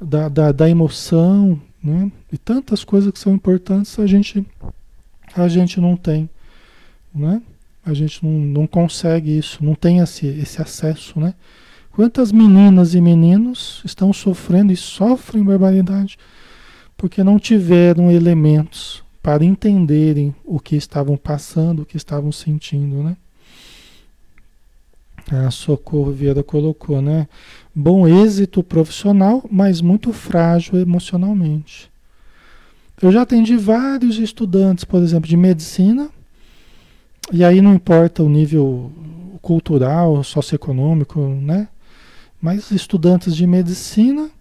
da, 0.02 0.28
da, 0.28 0.52
da 0.52 0.68
emoção, 0.68 1.62
né? 1.84 2.12
e 2.32 2.40
tantas 2.40 2.84
coisas 2.84 3.12
que 3.12 3.20
são 3.20 3.36
importantes 3.36 4.00
a 4.00 4.08
gente, 4.08 4.44
a 5.36 5.48
gente 5.48 5.80
não 5.80 5.96
tem. 5.96 6.28
Né? 7.14 7.40
A 7.86 7.94
gente 7.94 8.26
não, 8.26 8.32
não 8.32 8.66
consegue 8.66 9.38
isso, 9.38 9.64
não 9.64 9.76
tem 9.76 10.00
esse, 10.00 10.26
esse 10.26 10.60
acesso. 10.60 11.20
Né? 11.20 11.36
Quantas 11.92 12.32
meninas 12.32 12.96
e 12.96 13.02
meninos 13.02 13.80
estão 13.86 14.12
sofrendo 14.12 14.74
e 14.74 14.76
sofrem 14.76 15.44
barbaridade? 15.44 16.18
Porque 17.04 17.22
não 17.22 17.38
tiveram 17.38 18.10
elementos 18.10 19.04
para 19.22 19.44
entenderem 19.44 20.34
o 20.46 20.58
que 20.58 20.78
estavam 20.78 21.18
passando, 21.18 21.82
o 21.82 21.86
que 21.86 21.98
estavam 21.98 22.32
sentindo, 22.32 23.04
né? 23.04 23.18
A 25.30 25.52
Socorro 25.52 26.14
Vieira 26.14 26.42
colocou, 26.42 27.02
né? 27.02 27.28
Bom 27.76 28.08
êxito 28.08 28.64
profissional, 28.64 29.44
mas 29.52 29.82
muito 29.82 30.14
frágil 30.14 30.80
emocionalmente. 30.80 31.92
Eu 33.02 33.12
já 33.12 33.24
atendi 33.24 33.58
vários 33.58 34.18
estudantes, 34.18 34.86
por 34.86 35.02
exemplo, 35.02 35.28
de 35.28 35.36
medicina, 35.36 36.10
e 37.34 37.44
aí 37.44 37.60
não 37.60 37.74
importa 37.74 38.24
o 38.24 38.30
nível 38.30 38.90
cultural, 39.42 40.24
socioeconômico, 40.24 41.20
né? 41.20 41.68
Mas 42.42 42.72
estudantes 42.72 43.36
de 43.36 43.46
medicina 43.46 44.32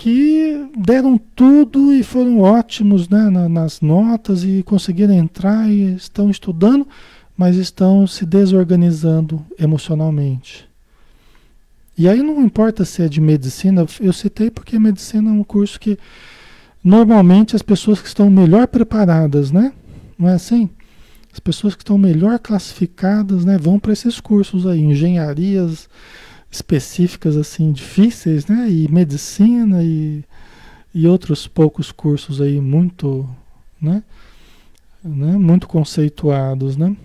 que 0.00 0.66
deram 0.78 1.18
tudo 1.36 1.92
e 1.92 2.02
foram 2.02 2.40
ótimos 2.40 3.06
né, 3.06 3.28
nas 3.50 3.82
notas 3.82 4.44
e 4.44 4.62
conseguiram 4.62 5.12
entrar 5.12 5.70
e 5.70 5.94
estão 5.94 6.30
estudando, 6.30 6.88
mas 7.36 7.56
estão 7.56 8.06
se 8.06 8.24
desorganizando 8.24 9.44
emocionalmente. 9.58 10.66
E 11.98 12.08
aí 12.08 12.22
não 12.22 12.42
importa 12.42 12.82
se 12.86 13.02
é 13.02 13.08
de 13.10 13.20
medicina, 13.20 13.84
eu 14.00 14.12
citei 14.14 14.50
porque 14.50 14.78
medicina 14.78 15.28
é 15.28 15.34
um 15.34 15.44
curso 15.44 15.78
que 15.78 15.98
normalmente 16.82 17.54
as 17.54 17.60
pessoas 17.60 18.00
que 18.00 18.08
estão 18.08 18.30
melhor 18.30 18.68
preparadas, 18.68 19.52
né? 19.52 19.70
Não 20.18 20.30
é 20.30 20.32
assim? 20.32 20.70
As 21.30 21.40
pessoas 21.40 21.74
que 21.74 21.82
estão 21.82 21.98
melhor 21.98 22.38
classificadas, 22.38 23.44
né, 23.44 23.58
vão 23.58 23.78
para 23.78 23.92
esses 23.92 24.18
cursos 24.18 24.66
aí, 24.66 24.80
engenharias, 24.80 25.90
específicas 26.50 27.36
assim 27.36 27.72
difíceis, 27.72 28.46
né? 28.46 28.68
E 28.68 28.88
medicina 28.88 29.82
e, 29.82 30.24
e 30.94 31.06
outros 31.06 31.46
poucos 31.46 31.92
cursos 31.92 32.40
aí 32.40 32.60
muito, 32.60 33.28
né? 33.80 34.02
né? 35.02 35.32
Muito 35.36 35.68
conceituados, 35.68 36.76
né? 36.76 36.96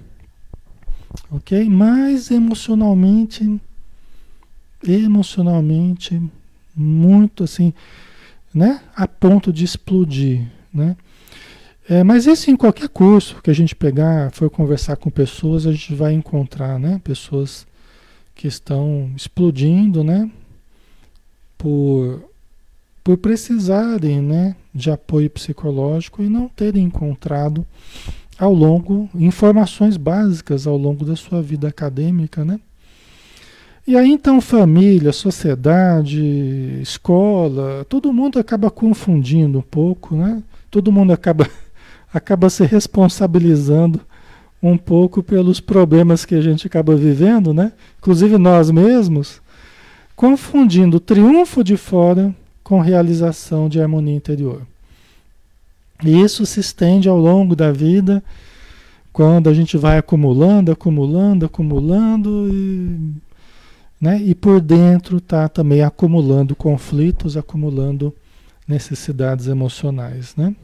Ok? 1.32 1.70
Mas 1.70 2.32
emocionalmente, 2.32 3.60
emocionalmente 4.84 6.22
muito 6.76 7.44
assim, 7.44 7.74
né? 8.54 8.82
A 8.96 9.08
ponto 9.08 9.54
de 9.54 9.64
explodir, 9.64 10.46
né? 10.74 10.98
É, 11.88 12.04
mas 12.04 12.26
isso 12.26 12.50
em 12.50 12.56
qualquer 12.56 12.90
curso 12.90 13.40
que 13.44 13.52
a 13.52 13.54
gente 13.54 13.76
pegar, 13.76 14.32
for 14.32 14.50
conversar 14.50 14.96
com 14.96 15.12
pessoas, 15.12 15.68
a 15.68 15.72
gente 15.72 15.94
vai 15.94 16.14
encontrar, 16.14 16.80
né? 16.80 17.00
Pessoas 17.04 17.68
que 18.36 18.48
estão 18.48 19.10
explodindo, 19.16 20.04
né? 20.04 20.30
Por, 21.58 22.22
por 23.04 23.18
precisarem, 23.18 24.22
né? 24.22 24.56
De 24.74 24.92
apoio 24.92 25.30
psicológico 25.30 26.22
e 26.22 26.30
não 26.30 26.50
terem 26.50 26.84
encontrado 26.84 27.66
ao 28.38 28.54
longo 28.54 29.10
informações 29.16 29.96
básicas 29.96 30.68
ao 30.68 30.78
longo 30.78 31.06
da 31.06 31.16
sua 31.16 31.42
vida 31.42 31.70
acadêmica, 31.70 32.44
né? 32.44 32.60
E 33.88 33.96
aí 33.96 34.10
então 34.10 34.42
família, 34.42 35.14
sociedade, 35.14 36.20
escola, 36.82 37.86
todo 37.88 38.12
mundo 38.12 38.40
acaba 38.40 38.70
confundindo 38.70 39.60
um 39.60 39.62
pouco, 39.62 40.16
né? 40.16 40.44
Todo 40.70 40.92
mundo 40.92 41.14
acaba 41.14 41.48
acaba 42.14 42.50
se 42.50 42.66
responsabilizando 42.66 44.02
um 44.70 44.78
pouco 44.78 45.22
pelos 45.22 45.60
problemas 45.60 46.26
que 46.26 46.34
a 46.34 46.42
gente 46.42 46.66
acaba 46.66 46.96
vivendo, 46.96 47.54
né? 47.54 47.72
Inclusive 48.00 48.38
nós 48.38 48.72
mesmos, 48.72 49.42
confundindo 50.16 51.00
triunfo 51.00 51.64
de 51.64 51.78
fora 51.78 52.34
com 52.64 52.80
realização 52.80 53.70
de 53.70 53.80
harmonia 53.80 54.16
interior. 54.16 54.64
E 56.04 56.20
isso 56.20 56.46
se 56.46 56.60
estende 56.60 57.08
ao 57.08 57.18
longo 57.18 57.56
da 57.56 57.72
vida, 57.72 58.24
quando 59.14 59.50
a 59.50 59.54
gente 59.54 59.78
vai 59.78 59.98
acumulando, 59.98 60.72
acumulando, 60.72 61.46
acumulando 61.46 62.50
e, 62.52 63.14
né? 64.02 64.20
e 64.20 64.34
por 64.34 64.60
dentro 64.60 65.18
está 65.18 65.48
também 65.48 65.84
acumulando 65.84 66.56
conflitos, 66.56 67.38
acumulando 67.38 68.14
necessidades 68.68 69.48
emocionais, 69.48 70.36
né? 70.36 70.56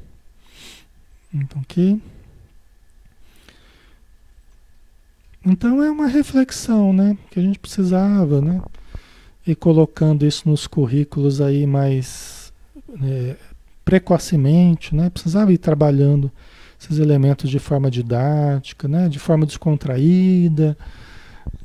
Então, 1.34 1.62
ok? 1.62 2.02
Então 5.46 5.82
é 5.82 5.90
uma 5.90 6.08
reflexão, 6.08 6.94
né? 6.94 7.18
Que 7.32 7.40
a 7.40 7.44
gente 7.44 7.58
precisava, 7.58 8.42
né? 8.42 8.62
E 9.46 9.56
colocando 9.56 10.26
isso 10.26 10.48
nos 10.48 10.68
currículos 10.68 11.42
aí 11.42 11.66
mais 11.66 12.54
é, 13.02 13.36
precocemente, 13.84 14.96
né? 14.96 15.10
Precisava 15.10 15.52
ir 15.52 15.58
trabalhando 15.58 16.32
esses 16.80 17.00
elementos 17.00 17.50
de 17.50 17.58
forma 17.58 17.90
didática, 17.90 18.88
né? 18.88 19.10
De 19.10 19.18
forma 19.18 19.46
descontraída, 19.46 20.78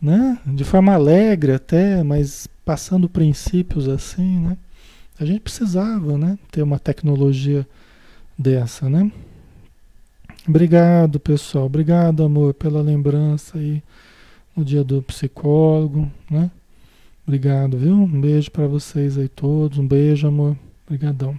né? 0.01 0.39
De 0.47 0.65
forma 0.65 0.95
alegre 0.95 1.53
até, 1.53 2.03
mas 2.03 2.49
passando 2.65 3.09
princípios 3.11 3.89
assim, 3.89 4.41
né? 4.41 4.57
A 5.21 5.25
gente 5.25 5.41
precisava, 5.41 6.17
né? 6.17 6.39
Ter 6.51 6.63
uma 6.63 6.79
tecnologia 6.79 7.67
dessa, 8.39 8.89
né? 8.89 9.11
Obrigado, 10.49 11.19
pessoal. 11.19 11.67
Obrigado, 11.67 12.23
amor, 12.23 12.55
pela 12.55 12.81
lembrança 12.81 13.59
aí 13.59 13.83
no 14.57 14.65
dia 14.65 14.85
do 14.85 15.03
psicólogo, 15.03 16.11
né? 16.31 16.51
Obrigado, 17.27 17.77
viu? 17.77 17.95
Um 17.95 18.21
beijo 18.21 18.51
para 18.53 18.69
vocês 18.69 19.19
aí 19.19 19.29
todos. 19.29 19.79
Um 19.79 19.87
beijo, 19.87 20.29
amor. 20.29 20.57
Obrigadão. 20.87 21.39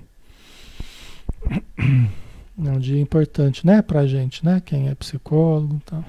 É 2.60 2.72
um 2.72 2.80
dia 2.80 3.00
importante, 3.00 3.64
né, 3.68 3.84
pra 3.84 4.08
gente, 4.08 4.44
né? 4.44 4.60
Quem 4.66 4.90
é 4.90 4.96
psicólogo, 4.96 5.80
tá? 5.86 6.04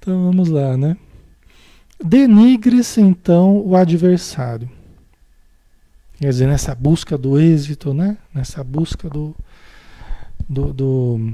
Então 0.00 0.24
vamos 0.24 0.48
lá, 0.48 0.76
né? 0.76 0.96
Denigre-se 2.04 3.00
então 3.00 3.58
o 3.64 3.76
adversário. 3.76 4.68
Quer 6.18 6.28
dizer, 6.28 6.48
nessa 6.48 6.74
busca 6.74 7.16
do 7.16 7.38
êxito, 7.38 7.94
né? 7.94 8.18
Nessa 8.34 8.64
busca 8.64 9.08
do, 9.08 9.32
do, 10.48 10.72
do 10.72 11.32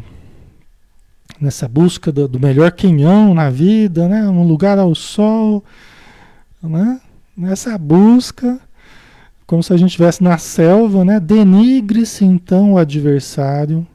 nessa 1.41 1.69
busca 1.69 2.13
do, 2.13 2.29
do, 2.29 2.41
melhor 2.41 2.71
quinhão 2.73 3.35
na 3.35 3.51
vida, 3.51 4.09
né? 4.09 4.29
Um 4.29 4.47
lugar 4.47 4.79
ao 4.79 4.95
sol, 4.95 5.65
né? 6.63 7.01
Nessa 7.37 7.77
busca, 7.77 8.61
como 9.47 9.63
se 9.63 9.73
a 9.73 9.77
gente 9.77 9.91
estivesse 9.91 10.23
na 10.23 10.39
selva, 10.39 11.05
né? 11.05 11.19
Denigre-se 11.19 12.25
então 12.25 12.75
o 12.75 12.79
adversário. 12.79 13.87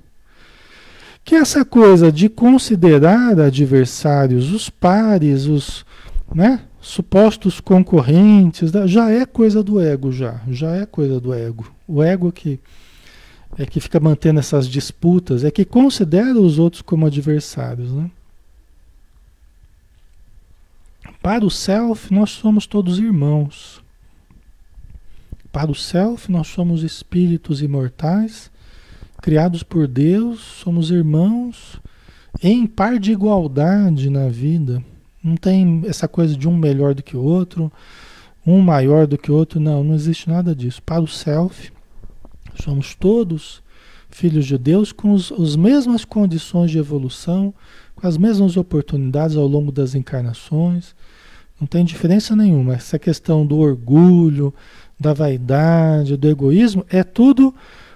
Que 1.23 1.35
essa 1.35 1.65
coisa 1.65 2.11
de 2.11 2.29
considerar 2.29 3.39
adversários, 3.39 4.51
os 4.51 4.69
pares, 4.69 5.45
os, 5.45 5.85
né? 6.33 6.61
Supostos 6.79 7.59
concorrentes, 7.59 8.71
já 8.85 9.09
é 9.11 9.25
coisa 9.25 9.61
do 9.61 9.81
ego 9.81 10.09
já, 10.09 10.39
já 10.47 10.71
é 10.71 10.85
coisa 10.85 11.19
do 11.19 11.33
ego. 11.33 11.69
O 11.85 12.01
ego 12.01 12.31
que 12.31 12.61
é 13.57 13.65
que 13.65 13.79
fica 13.79 13.99
mantendo 13.99 14.39
essas 14.39 14.67
disputas, 14.67 15.43
é 15.43 15.51
que 15.51 15.63
considera 15.63 16.39
os 16.39 16.57
outros 16.59 16.81
como 16.81 17.05
adversários, 17.05 17.91
né? 17.91 18.09
Para 21.21 21.45
o 21.45 21.49
self, 21.49 22.13
nós 22.13 22.29
somos 22.31 22.65
todos 22.65 22.99
irmãos. 22.99 23.83
Para 25.51 25.71
o 25.71 25.75
self, 25.75 26.31
nós 26.31 26.47
somos 26.47 26.83
espíritos 26.83 27.61
imortais, 27.61 28.51
criados 29.21 29.63
por 29.63 29.87
Deus, 29.87 30.39
somos 30.39 30.91
irmãos 30.91 31.81
em 32.41 32.67
par 32.67 32.99
de 32.99 33.11
igualdade 33.11 34.09
na 34.09 34.27
vida. 34.29 34.83
Não 35.23 35.35
tem 35.35 35.81
essa 35.85 36.07
coisa 36.07 36.35
de 36.35 36.47
um 36.47 36.55
melhor 36.55 36.93
do 36.93 37.03
que 37.03 37.17
o 37.17 37.21
outro, 37.21 37.71
um 38.45 38.61
maior 38.61 39.07
do 39.07 39.17
que 39.17 39.31
o 39.31 39.35
outro, 39.35 39.59
não, 39.59 39.83
não 39.83 39.95
existe 39.95 40.29
nada 40.29 40.55
disso. 40.55 40.81
Para 40.81 41.01
o 41.01 41.07
self, 41.07 41.71
somos 42.63 42.95
todos 42.95 43.61
filhos 44.09 44.45
de 44.45 44.57
Deus 44.57 44.91
com 44.91 45.11
os, 45.11 45.31
as 45.31 45.55
mesmas 45.55 46.05
condições 46.05 46.71
de 46.71 46.77
evolução, 46.77 47.53
com 47.95 48.07
as 48.07 48.17
mesmas 48.17 48.57
oportunidades 48.57 49.35
ao 49.35 49.47
longo 49.47 49.71
das 49.71 49.95
encarnações. 49.95 50.95
Não 51.59 51.67
tem 51.67 51.83
diferença 51.83 52.35
nenhuma. 52.35 52.75
Essa 52.75 52.99
questão 52.99 53.45
do 53.45 53.57
orgulho, 53.57 54.53
da 54.99 55.13
vaidade, 55.13 56.17
do 56.17 56.27
egoísmo, 56.27 56.85
é 56.89 57.03
tudo, 57.03 57.53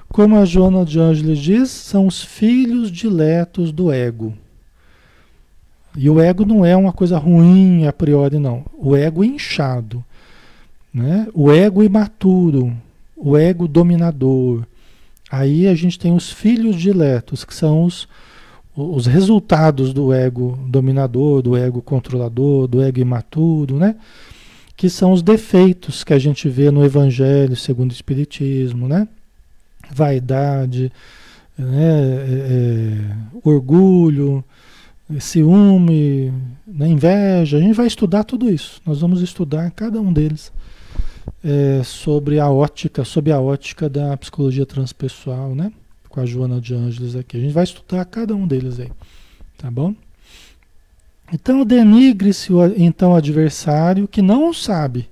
como 0.10 0.36
a 0.36 0.46
Joana 0.46 0.84
de 0.84 1.00
Ângeles 1.00 1.40
diz, 1.40 1.70
são 1.70 2.08
os 2.08 2.24
filhos 2.24 2.92
diletos 2.92 3.72
do 3.72 3.92
ego. 3.92 4.34
E 5.96 6.10
o 6.10 6.20
ego 6.20 6.46
não 6.46 6.66
é 6.66 6.76
uma 6.76 6.94
coisa 6.94 7.18
ruim 7.18 7.86
a 7.86 7.94
priori, 7.94 8.40
não. 8.40 8.66
O 8.78 8.96
ego 8.96 9.24
inchado, 9.24 10.04
né? 10.94 11.28
o 11.34 11.52
ego 11.52 11.84
imaturo, 11.84 12.76
o 13.22 13.38
ego 13.38 13.68
dominador. 13.68 14.66
Aí 15.32 15.68
a 15.68 15.76
gente 15.76 15.98
tem 15.98 16.14
os 16.14 16.32
filhos 16.32 16.76
diletos, 16.76 17.46
que 17.46 17.54
são 17.54 17.84
os, 17.84 18.08
os 18.76 19.06
resultados 19.06 19.94
do 19.94 20.12
ego 20.12 20.60
dominador, 20.68 21.42
do 21.42 21.56
ego 21.56 21.82
controlador, 21.82 22.68
do 22.68 22.82
ego 22.82 23.00
imaturo, 23.00 23.78
né? 23.78 23.96
Que 24.76 24.90
são 24.90 25.12
os 25.12 25.22
defeitos 25.22 26.04
que 26.04 26.14
a 26.14 26.20
gente 26.20 26.50
vê 26.50 26.72
no 26.72 26.84
Evangelho 26.84 27.56
segundo 27.56 27.92
o 27.92 27.94
Espiritismo, 27.94 28.88
né? 28.88 29.08
Vaidade, 29.94 30.92
né? 31.58 31.84
É, 31.84 32.48
é, 32.50 33.16
orgulho, 33.44 34.44
ciúme, 35.20 36.34
né? 36.66 36.88
inveja. 36.88 37.58
A 37.58 37.62
gente 37.62 37.76
vai 37.76 37.86
estudar 37.86 38.24
tudo 38.24 38.50
isso. 38.50 38.82
Nós 38.86 39.00
vamos 39.00 39.22
estudar 39.22 39.70
cada 39.72 40.02
um 40.02 40.12
deles 40.12 40.52
é, 41.44 41.82
sobre 41.84 42.40
a 42.40 42.50
ótica, 42.50 43.04
sobre 43.04 43.32
a 43.32 43.40
ótica 43.40 43.90
da 43.90 44.16
psicologia 44.18 44.66
transpessoal, 44.66 45.56
né? 45.56 45.72
Com 46.10 46.20
a 46.20 46.26
Joana 46.26 46.60
de 46.60 46.74
Ângeles 46.74 47.16
aqui. 47.16 47.38
A 47.38 47.40
gente 47.40 47.54
vai 47.54 47.64
estudar 47.64 48.04
cada 48.06 48.36
um 48.36 48.46
deles 48.46 48.80
aí, 48.80 48.92
tá 49.58 49.72
bom? 49.72 49.96
Então 51.34 51.66
denigre-se 51.66 52.52
o 52.52 52.66
então 52.78 53.16
adversário 53.16 54.08
que 54.08 54.22
não 54.22 54.54
sabe, 54.54 55.10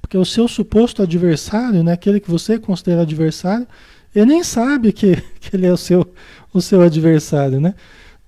porque 0.00 0.16
o 0.16 0.24
seu 0.24 0.46
suposto 0.46 1.02
adversário, 1.02 1.82
né, 1.82 1.92
aquele 1.92 2.20
que 2.20 2.30
você 2.30 2.56
considera 2.58 3.02
adversário, 3.02 3.66
ele 4.14 4.26
nem 4.26 4.44
sabe 4.44 4.92
que, 4.92 5.16
que 5.40 5.56
ele 5.56 5.66
é 5.66 5.72
o 5.72 5.76
seu, 5.76 6.14
o 6.52 6.62
seu 6.62 6.80
adversário, 6.82 7.60
né? 7.60 7.74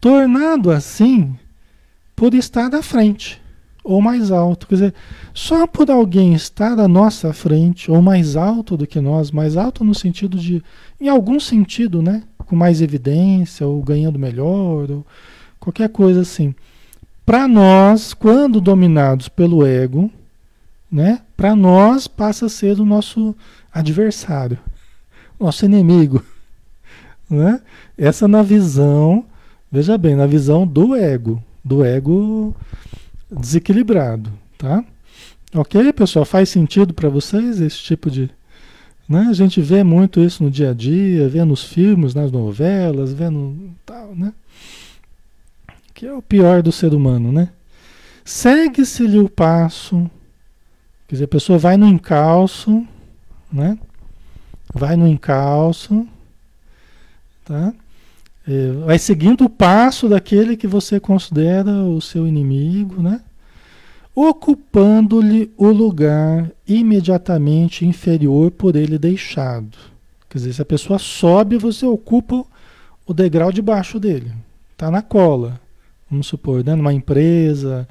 Tornado 0.00 0.70
assim 0.70 1.38
por 2.14 2.34
estar 2.34 2.74
à 2.74 2.82
frente 2.82 3.40
ou 3.86 4.02
mais 4.02 4.32
alto. 4.32 4.66
Quer 4.66 4.74
dizer, 4.74 4.94
só 5.32 5.66
por 5.66 5.90
alguém 5.90 6.34
estar 6.34 6.78
à 6.78 6.88
nossa 6.88 7.32
frente, 7.32 7.90
ou 7.90 8.02
mais 8.02 8.36
alto 8.36 8.76
do 8.76 8.86
que 8.86 9.00
nós, 9.00 9.30
mais 9.30 9.56
alto 9.56 9.84
no 9.84 9.94
sentido 9.94 10.36
de, 10.36 10.62
em 11.00 11.08
algum 11.08 11.38
sentido, 11.38 12.02
né? 12.02 12.24
Com 12.38 12.56
mais 12.56 12.82
evidência, 12.82 13.66
ou 13.66 13.80
ganhando 13.82 14.18
melhor, 14.18 14.90
ou 14.90 15.06
qualquer 15.60 15.88
coisa 15.88 16.20
assim. 16.20 16.54
Para 17.24 17.46
nós, 17.46 18.12
quando 18.12 18.60
dominados 18.60 19.28
pelo 19.28 19.64
ego, 19.64 20.10
né? 20.90 21.22
Para 21.36 21.54
nós 21.54 22.08
passa 22.08 22.46
a 22.46 22.50
ser 22.50 22.80
o 22.80 22.84
nosso 22.84 23.34
adversário, 23.72 24.58
nosso 25.38 25.64
inimigo, 25.64 26.24
né? 27.30 27.60
Essa 27.96 28.26
na 28.26 28.42
visão, 28.42 29.24
veja 29.70 29.96
bem, 29.96 30.16
na 30.16 30.26
visão 30.26 30.66
do 30.66 30.94
ego, 30.94 31.42
do 31.64 31.84
ego 31.84 32.54
desequilibrado, 33.40 34.32
tá? 34.58 34.84
Ok, 35.54 35.92
pessoal? 35.92 36.24
Faz 36.24 36.48
sentido 36.48 36.92
para 36.92 37.08
vocês 37.08 37.60
esse 37.60 37.78
tipo 37.78 38.10
de. 38.10 38.30
Né? 39.08 39.26
A 39.30 39.32
gente 39.32 39.60
vê 39.60 39.84
muito 39.84 40.20
isso 40.20 40.42
no 40.42 40.50
dia 40.50 40.70
a 40.70 40.74
dia, 40.74 41.28
vê 41.28 41.44
nos 41.44 41.62
filmes, 41.62 42.14
nas 42.14 42.32
novelas, 42.32 43.12
vê 43.12 43.30
no 43.30 43.74
tal, 43.84 44.14
né? 44.14 44.32
Que 45.94 46.06
é 46.06 46.12
o 46.12 46.20
pior 46.20 46.62
do 46.62 46.72
ser 46.72 46.92
humano, 46.92 47.30
né? 47.32 47.50
Segue-se-lhe 48.24 49.18
o 49.18 49.28
passo, 49.28 50.10
quer 51.06 51.14
dizer, 51.14 51.24
a 51.26 51.28
pessoa 51.28 51.58
vai 51.58 51.76
no 51.76 51.86
encalço, 51.86 52.84
né? 53.52 53.78
Vai 54.74 54.96
no 54.96 55.06
encalço, 55.06 56.06
tá? 57.44 57.72
É, 58.46 58.72
vai 58.84 58.98
seguindo 58.98 59.44
o 59.44 59.48
passo 59.48 60.08
daquele 60.08 60.56
que 60.56 60.66
você 60.66 61.00
considera 61.00 61.70
o 61.70 62.00
seu 62.00 62.26
inimigo, 62.26 63.00
né? 63.00 63.20
Ocupando-lhe 64.18 65.52
o 65.58 65.68
lugar 65.68 66.50
imediatamente 66.66 67.84
inferior 67.84 68.50
por 68.50 68.74
ele 68.74 68.98
deixado. 68.98 69.76
Quer 70.26 70.38
dizer, 70.38 70.54
se 70.54 70.62
a 70.62 70.64
pessoa 70.64 70.98
sobe, 70.98 71.58
você 71.58 71.84
ocupa 71.84 72.42
o 73.06 73.12
degrau 73.12 73.52
de 73.52 73.60
baixo 73.60 74.00
dele. 74.00 74.32
Está 74.72 74.90
na 74.90 75.02
cola, 75.02 75.60
vamos 76.10 76.26
supor, 76.26 76.64
né? 76.64 76.74
numa 76.74 76.94
empresa, 76.94 77.86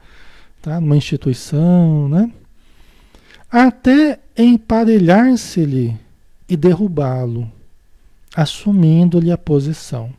tá? 0.64 0.82
numa 0.82 0.98
instituição, 0.98 2.10
né? 2.10 2.32
Até 3.52 4.20
emparelhar-se-lhe 4.36 5.96
e 6.50 6.58
derrubá-lo, 6.58 7.48
assumindo-lhe 8.36 9.32
a 9.32 9.38
posição. 9.38 10.12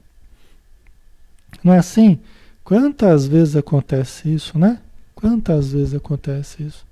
Não 1.64 1.74
é 1.74 1.78
assim? 1.78 2.20
Quantas 2.62 3.26
vezes 3.26 3.56
acontece 3.56 4.32
isso, 4.32 4.56
né? 4.56 4.78
Quantas 5.26 5.72
vezes 5.72 5.92
acontece 5.92 6.62
isso? 6.62 6.86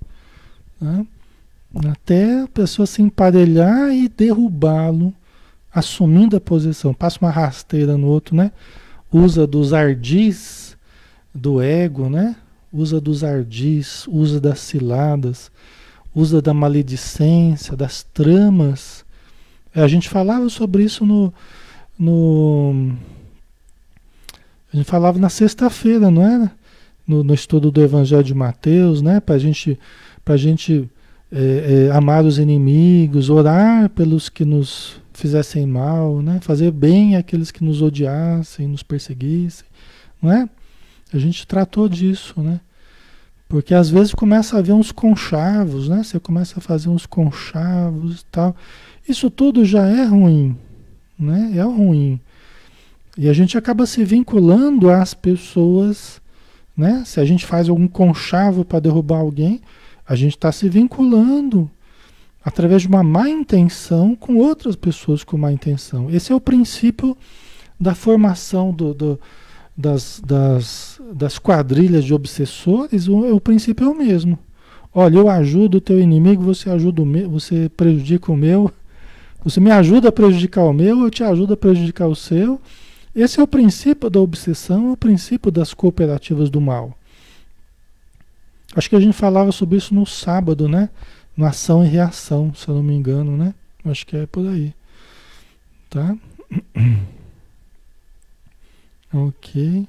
Né? 0.81 1.07
Até 1.89 2.41
a 2.41 2.47
pessoa 2.49 2.85
se 2.85 3.01
emparelhar 3.01 3.93
e 3.93 4.09
derrubá-lo, 4.09 5.13
assumindo 5.73 6.35
a 6.35 6.41
posição. 6.41 6.93
Passa 6.93 7.17
uma 7.21 7.31
rasteira 7.31 7.97
no 7.97 8.07
outro, 8.07 8.35
né? 8.35 8.51
Usa 9.09 9.47
dos 9.47 9.71
ardis 9.71 10.75
do 11.33 11.61
ego, 11.61 12.09
né? 12.09 12.35
Usa 12.73 12.99
dos 12.99 13.23
ardis, 13.23 14.05
usa 14.05 14.41
das 14.41 14.59
ciladas, 14.59 15.49
usa 16.13 16.41
da 16.41 16.53
maledicência, 16.53 17.73
das 17.73 18.03
tramas. 18.03 19.05
A 19.73 19.87
gente 19.87 20.09
falava 20.09 20.49
sobre 20.49 20.83
isso 20.83 21.05
no, 21.05 21.33
no 21.97 22.97
a 24.73 24.75
gente 24.75 24.89
falava 24.91 25.17
na 25.17 25.29
sexta-feira, 25.29 26.11
não 26.11 26.21
era? 26.21 26.64
No, 27.07 27.23
no, 27.23 27.33
estudo 27.33 27.69
do 27.69 27.81
Evangelho 27.81 28.23
de 28.23 28.33
Mateus, 28.33 29.01
né? 29.01 29.19
Para 29.19 29.37
gente, 29.37 29.77
a 30.25 30.37
gente 30.37 30.89
é, 31.31 31.87
é, 31.89 31.95
amar 31.95 32.25
os 32.25 32.39
inimigos, 32.39 33.29
orar 33.29 33.89
pelos 33.89 34.27
que 34.27 34.43
nos 34.43 34.99
fizessem 35.13 35.65
mal, 35.65 36.21
né? 36.21 36.39
Fazer 36.41 36.71
bem 36.71 37.15
àqueles 37.15 37.51
que 37.51 37.63
nos 37.63 37.81
odiassem, 37.81 38.67
nos 38.67 38.83
perseguissem, 38.83 39.67
não 40.21 40.31
é? 40.31 40.49
A 41.13 41.17
gente 41.17 41.45
tratou 41.45 41.87
disso, 41.87 42.41
né? 42.41 42.59
Porque 43.47 43.73
às 43.73 43.89
vezes 43.89 44.13
começa 44.13 44.55
a 44.55 44.59
haver 44.59 44.73
uns 44.73 44.91
conchavos, 44.91 45.87
né? 45.87 46.03
Você 46.03 46.19
começa 46.19 46.59
a 46.59 46.61
fazer 46.61 46.89
uns 46.89 47.05
conchavos 47.05 48.21
e 48.21 48.25
tal. 48.25 48.55
Isso 49.07 49.29
tudo 49.29 49.63
já 49.63 49.87
é 49.87 50.03
ruim, 50.03 50.57
né? 51.17 51.51
É 51.55 51.61
ruim. 51.61 52.19
E 53.17 53.29
a 53.29 53.33
gente 53.33 53.57
acaba 53.57 53.85
se 53.85 54.03
vinculando 54.03 54.89
às 54.89 55.13
pessoas, 55.13 56.19
né? 56.75 57.03
Se 57.05 57.19
a 57.19 57.25
gente 57.25 57.45
faz 57.45 57.69
algum 57.69 57.87
conchavo 57.87 58.65
para 58.65 58.79
derrubar 58.79 59.19
alguém, 59.19 59.61
a 60.07 60.15
gente 60.15 60.35
está 60.35 60.51
se 60.51 60.67
vinculando 60.69 61.69
através 62.43 62.83
de 62.83 62.87
uma 62.87 63.03
má 63.03 63.29
intenção 63.29 64.15
com 64.15 64.35
outras 64.35 64.75
pessoas 64.75 65.23
com 65.23 65.37
má 65.37 65.51
intenção. 65.51 66.09
Esse 66.09 66.31
é 66.31 66.35
o 66.35 66.41
princípio 66.41 67.17
da 67.79 67.95
formação 67.95 68.71
do, 68.71 68.93
do 68.93 69.19
das, 69.75 70.21
das, 70.25 71.01
das 71.13 71.37
quadrilhas 71.37 72.05
de 72.05 72.13
obsessores, 72.13 73.07
o, 73.07 73.35
o 73.35 73.41
princípio 73.41 73.85
é 73.85 73.89
o 73.89 73.97
mesmo. 73.97 74.39
Olha, 74.93 75.17
eu 75.17 75.29
ajudo 75.29 75.77
o 75.77 75.81
teu 75.81 75.99
inimigo, 75.99 76.41
você 76.41 76.69
ajuda 76.69 77.01
o 77.01 77.05
meu, 77.05 77.29
você 77.29 77.67
prejudica 77.75 78.31
o 78.31 78.37
meu. 78.37 78.71
Você 79.43 79.59
me 79.59 79.69
ajuda 79.69 80.09
a 80.09 80.11
prejudicar 80.11 80.63
o 80.63 80.73
meu, 80.73 81.03
eu 81.03 81.11
te 81.11 81.23
ajudo 81.23 81.53
a 81.53 81.57
prejudicar 81.57 82.07
o 82.07 82.15
seu. 82.15 82.59
Esse 83.15 83.39
é 83.39 83.43
o 83.43 83.47
princípio 83.47 84.09
da 84.09 84.19
obsessão, 84.19 84.89
é 84.89 84.91
o 84.91 84.97
princípio 84.97 85.49
das 85.49 85.73
cooperativas 85.73 86.49
do 86.49 86.59
mal. 86.59 86.97
Acho 88.75 88.89
que 88.89 88.95
a 88.95 88.99
gente 88.99 89.13
falava 89.13 89.53
sobre 89.53 89.77
isso 89.77 89.95
no 89.95 90.05
sábado, 90.05 90.67
né? 90.67 90.89
No 91.37 91.45
ação 91.45 91.85
e 91.85 91.87
reação, 91.87 92.53
se 92.53 92.67
eu 92.67 92.75
não 92.75 92.83
me 92.83 92.93
engano, 92.93 93.37
né? 93.37 93.53
Acho 93.85 94.05
que 94.05 94.17
é 94.17 94.25
por 94.25 94.45
aí. 94.47 94.73
Tá? 95.89 96.15
Ok. 99.13 99.87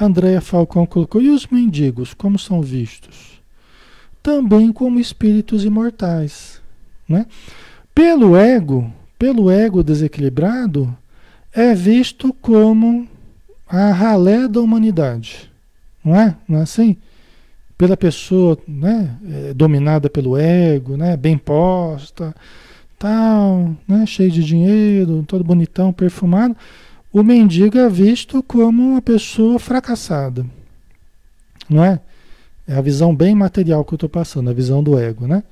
Andréia 0.00 0.40
Falcão 0.40 0.86
colocou: 0.86 1.20
e 1.20 1.28
os 1.28 1.46
mendigos, 1.46 2.14
como 2.14 2.38
são 2.38 2.62
vistos? 2.62 3.42
Também 4.22 4.72
como 4.72 4.98
espíritos 4.98 5.62
imortais. 5.62 6.62
Né? 7.06 7.26
Pelo 7.94 8.34
ego, 8.34 8.90
pelo 9.18 9.50
ego 9.50 9.82
desequilibrado, 9.82 10.96
é 11.52 11.74
visto 11.74 12.32
como 12.34 13.08
a 13.68 13.92
ralé 13.92 14.48
da 14.48 14.60
humanidade. 14.60 15.50
Não 16.04 16.18
é? 16.18 16.36
Não 16.48 16.58
é 16.58 16.62
assim? 16.62 16.96
Pela 17.76 17.96
pessoa 17.96 18.58
né, 18.66 19.16
é, 19.28 19.54
dominada 19.54 20.10
pelo 20.10 20.36
ego, 20.36 20.96
né, 20.96 21.16
bem 21.16 21.38
posta, 21.38 22.34
tal, 22.98 23.74
né, 23.88 24.04
cheio 24.06 24.30
de 24.30 24.44
dinheiro, 24.44 25.24
todo 25.26 25.42
bonitão, 25.42 25.92
perfumado 25.92 26.56
o 27.12 27.22
mendigo 27.22 27.76
é 27.76 27.88
visto 27.88 28.42
como 28.42 28.92
uma 28.92 29.02
pessoa 29.02 29.58
fracassada. 29.58 30.46
Não 31.68 31.84
é? 31.84 32.00
É 32.66 32.74
a 32.74 32.80
visão 32.80 33.14
bem 33.14 33.34
material 33.34 33.84
que 33.84 33.92
eu 33.92 33.96
estou 33.96 34.08
passando, 34.08 34.48
a 34.48 34.52
visão 34.52 34.82
do 34.82 34.98
ego, 34.98 35.26
né? 35.26 35.42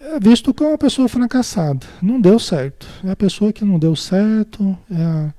É 0.00 0.18
visto 0.18 0.54
como 0.54 0.70
uma 0.70 0.78
pessoa 0.78 1.08
fracassada. 1.08 1.86
Não 2.00 2.20
deu 2.20 2.38
certo. 2.38 2.86
É 3.04 3.10
a 3.10 3.16
pessoa 3.16 3.52
que 3.52 3.64
não 3.64 3.78
deu 3.78 3.94
certo, 3.94 4.76
é 4.90 5.02
a, 5.02 5.34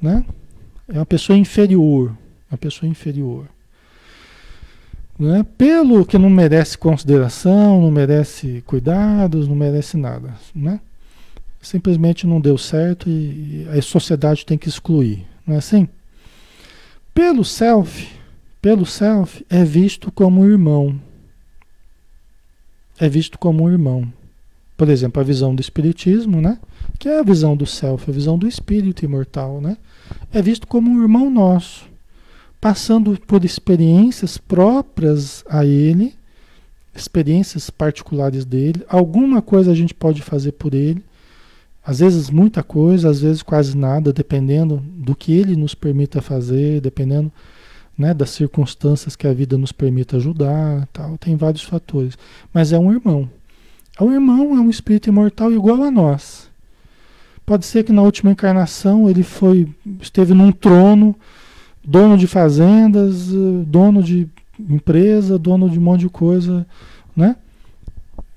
né? 0.00 0.24
É 0.88 0.98
uma 0.98 1.06
pessoa 1.06 1.36
inferior. 1.36 2.16
Uma 2.50 2.58
pessoa 2.58 2.88
inferior. 2.88 3.46
Né? 5.18 5.44
Pelo 5.56 6.04
que 6.06 6.18
não 6.18 6.30
merece 6.30 6.76
consideração, 6.76 7.80
não 7.82 7.90
merece 7.90 8.62
cuidados, 8.66 9.46
não 9.46 9.54
merece 9.54 9.96
nada. 9.96 10.34
Né? 10.54 10.80
simplesmente 11.62 12.26
não 12.26 12.40
deu 12.40 12.58
certo 12.58 13.08
e, 13.08 13.66
a 13.70 13.80
sociedade 13.80 14.44
tem 14.44 14.58
que 14.58 14.68
excluir, 14.68 15.24
não 15.46 15.54
é 15.54 15.58
assim? 15.58 15.88
Pelo 17.14 17.44
self, 17.44 18.08
pelo 18.60 18.84
self 18.84 19.46
é 19.48 19.64
visto 19.64 20.10
como 20.10 20.44
irmão. 20.44 21.00
É 23.02 23.08
visto 23.08 23.36
como 23.36 23.64
um 23.64 23.68
irmão. 23.68 24.06
Por 24.76 24.88
exemplo, 24.88 25.20
a 25.20 25.24
visão 25.24 25.56
do 25.56 25.60
espiritismo, 25.60 26.40
né? 26.40 26.56
Que 27.00 27.08
é 27.08 27.18
a 27.18 27.24
visão 27.24 27.56
do 27.56 27.66
self, 27.66 28.08
a 28.08 28.14
visão 28.14 28.38
do 28.38 28.46
espírito 28.46 29.04
imortal, 29.04 29.60
né? 29.60 29.76
É 30.32 30.40
visto 30.40 30.68
como 30.68 30.88
um 30.88 31.02
irmão 31.02 31.28
nosso, 31.28 31.84
passando 32.60 33.18
por 33.26 33.44
experiências 33.44 34.38
próprias 34.38 35.42
a 35.48 35.66
ele, 35.66 36.14
experiências 36.94 37.70
particulares 37.70 38.44
dele, 38.44 38.84
alguma 38.88 39.42
coisa 39.42 39.72
a 39.72 39.74
gente 39.74 39.94
pode 39.94 40.22
fazer 40.22 40.52
por 40.52 40.72
ele, 40.72 41.02
às 41.84 41.98
vezes 41.98 42.30
muita 42.30 42.62
coisa, 42.62 43.10
às 43.10 43.20
vezes 43.20 43.42
quase 43.42 43.76
nada, 43.76 44.12
dependendo 44.12 44.76
do 44.76 45.16
que 45.16 45.32
ele 45.32 45.56
nos 45.56 45.74
permita 45.74 46.22
fazer, 46.22 46.80
dependendo 46.80 47.32
né, 47.96 48.14
das 48.14 48.30
circunstâncias 48.30 49.14
que 49.14 49.26
a 49.26 49.32
vida 49.32 49.58
nos 49.58 49.72
permita 49.72 50.16
ajudar, 50.16 50.88
tal. 50.92 51.18
Tem 51.18 51.36
vários 51.36 51.62
fatores. 51.62 52.16
Mas 52.52 52.72
é 52.72 52.78
um 52.78 52.92
irmão. 52.92 53.28
É 53.98 54.02
um 54.02 54.12
irmão, 54.12 54.56
é 54.56 54.60
um 54.60 54.70
espírito 54.70 55.08
imortal 55.08 55.52
igual 55.52 55.82
a 55.82 55.90
nós. 55.90 56.50
Pode 57.44 57.66
ser 57.66 57.84
que 57.84 57.92
na 57.92 58.02
última 58.02 58.30
encarnação 58.30 59.10
ele 59.10 59.22
foi 59.22 59.68
esteve 60.00 60.32
num 60.32 60.52
trono, 60.52 61.14
dono 61.84 62.16
de 62.16 62.26
fazendas, 62.26 63.28
dono 63.66 64.02
de 64.02 64.28
empresa, 64.58 65.38
dono 65.38 65.68
de 65.68 65.78
um 65.78 65.82
monte 65.82 66.02
de 66.02 66.08
coisa, 66.08 66.66
né? 67.16 67.36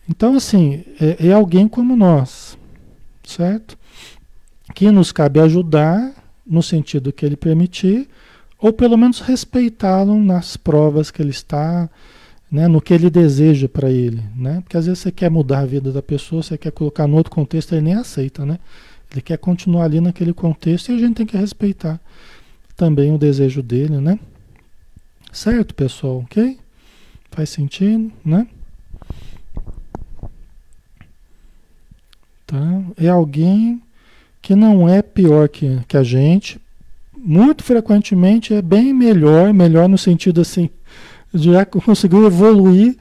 Então 0.09 0.35
assim 0.35 0.83
é, 0.99 1.27
é 1.27 1.31
alguém 1.31 1.67
como 1.67 1.95
nós 1.95 2.57
certo? 3.25 3.77
Que 4.73 4.91
nos 4.91 5.11
cabe 5.11 5.39
ajudar 5.39 6.13
no 6.45 6.61
sentido 6.61 7.11
que 7.11 7.25
ele 7.25 7.35
permitir, 7.35 8.07
ou 8.59 8.73
pelo 8.73 8.97
menos 8.97 9.19
respeitá-lo 9.19 10.21
nas 10.23 10.57
provas 10.57 11.11
que 11.11 11.21
ele 11.21 11.31
está, 11.31 11.89
né, 12.51 12.67
no 12.67 12.81
que 12.81 12.93
ele 12.93 13.09
deseja 13.09 13.67
para 13.67 13.89
ele, 13.89 14.23
né? 14.35 14.61
Porque 14.61 14.77
às 14.77 14.85
vezes 14.85 14.99
você 14.99 15.11
quer 15.11 15.29
mudar 15.29 15.59
a 15.59 15.65
vida 15.65 15.91
da 15.91 16.01
pessoa, 16.01 16.41
você 16.41 16.57
quer 16.57 16.71
colocar 16.71 17.07
no 17.07 17.15
outro 17.15 17.31
contexto, 17.31 17.73
ele 17.73 17.81
nem 17.81 17.95
aceita, 17.95 18.45
né? 18.45 18.59
Ele 19.11 19.21
quer 19.21 19.37
continuar 19.37 19.85
ali 19.85 19.99
naquele 19.99 20.33
contexto 20.33 20.91
e 20.91 20.95
a 20.95 20.97
gente 20.97 21.15
tem 21.15 21.25
que 21.25 21.37
respeitar 21.37 21.99
também 22.75 23.13
o 23.13 23.17
desejo 23.17 23.61
dele, 23.61 23.97
né? 23.99 24.19
Certo, 25.31 25.73
pessoal, 25.73 26.19
ok? 26.19 26.57
Faz 27.31 27.49
sentido, 27.49 28.11
né? 28.23 28.47
Tá? 32.45 32.83
É 32.97 33.09
alguém 33.09 33.81
que 34.41 34.55
não 34.55 34.87
é 34.87 35.01
pior 35.01 35.49
que, 35.49 35.79
que 35.87 35.97
a 35.97 36.03
gente, 36.03 36.59
muito 37.25 37.63
frequentemente 37.63 38.53
é 38.53 38.61
bem 38.61 38.93
melhor, 38.93 39.51
melhor 39.51 39.89
no 39.89 39.97
sentido 39.97 40.41
assim, 40.41 40.69
já 41.33 41.65
conseguiu 41.65 42.25
evoluir, 42.27 42.95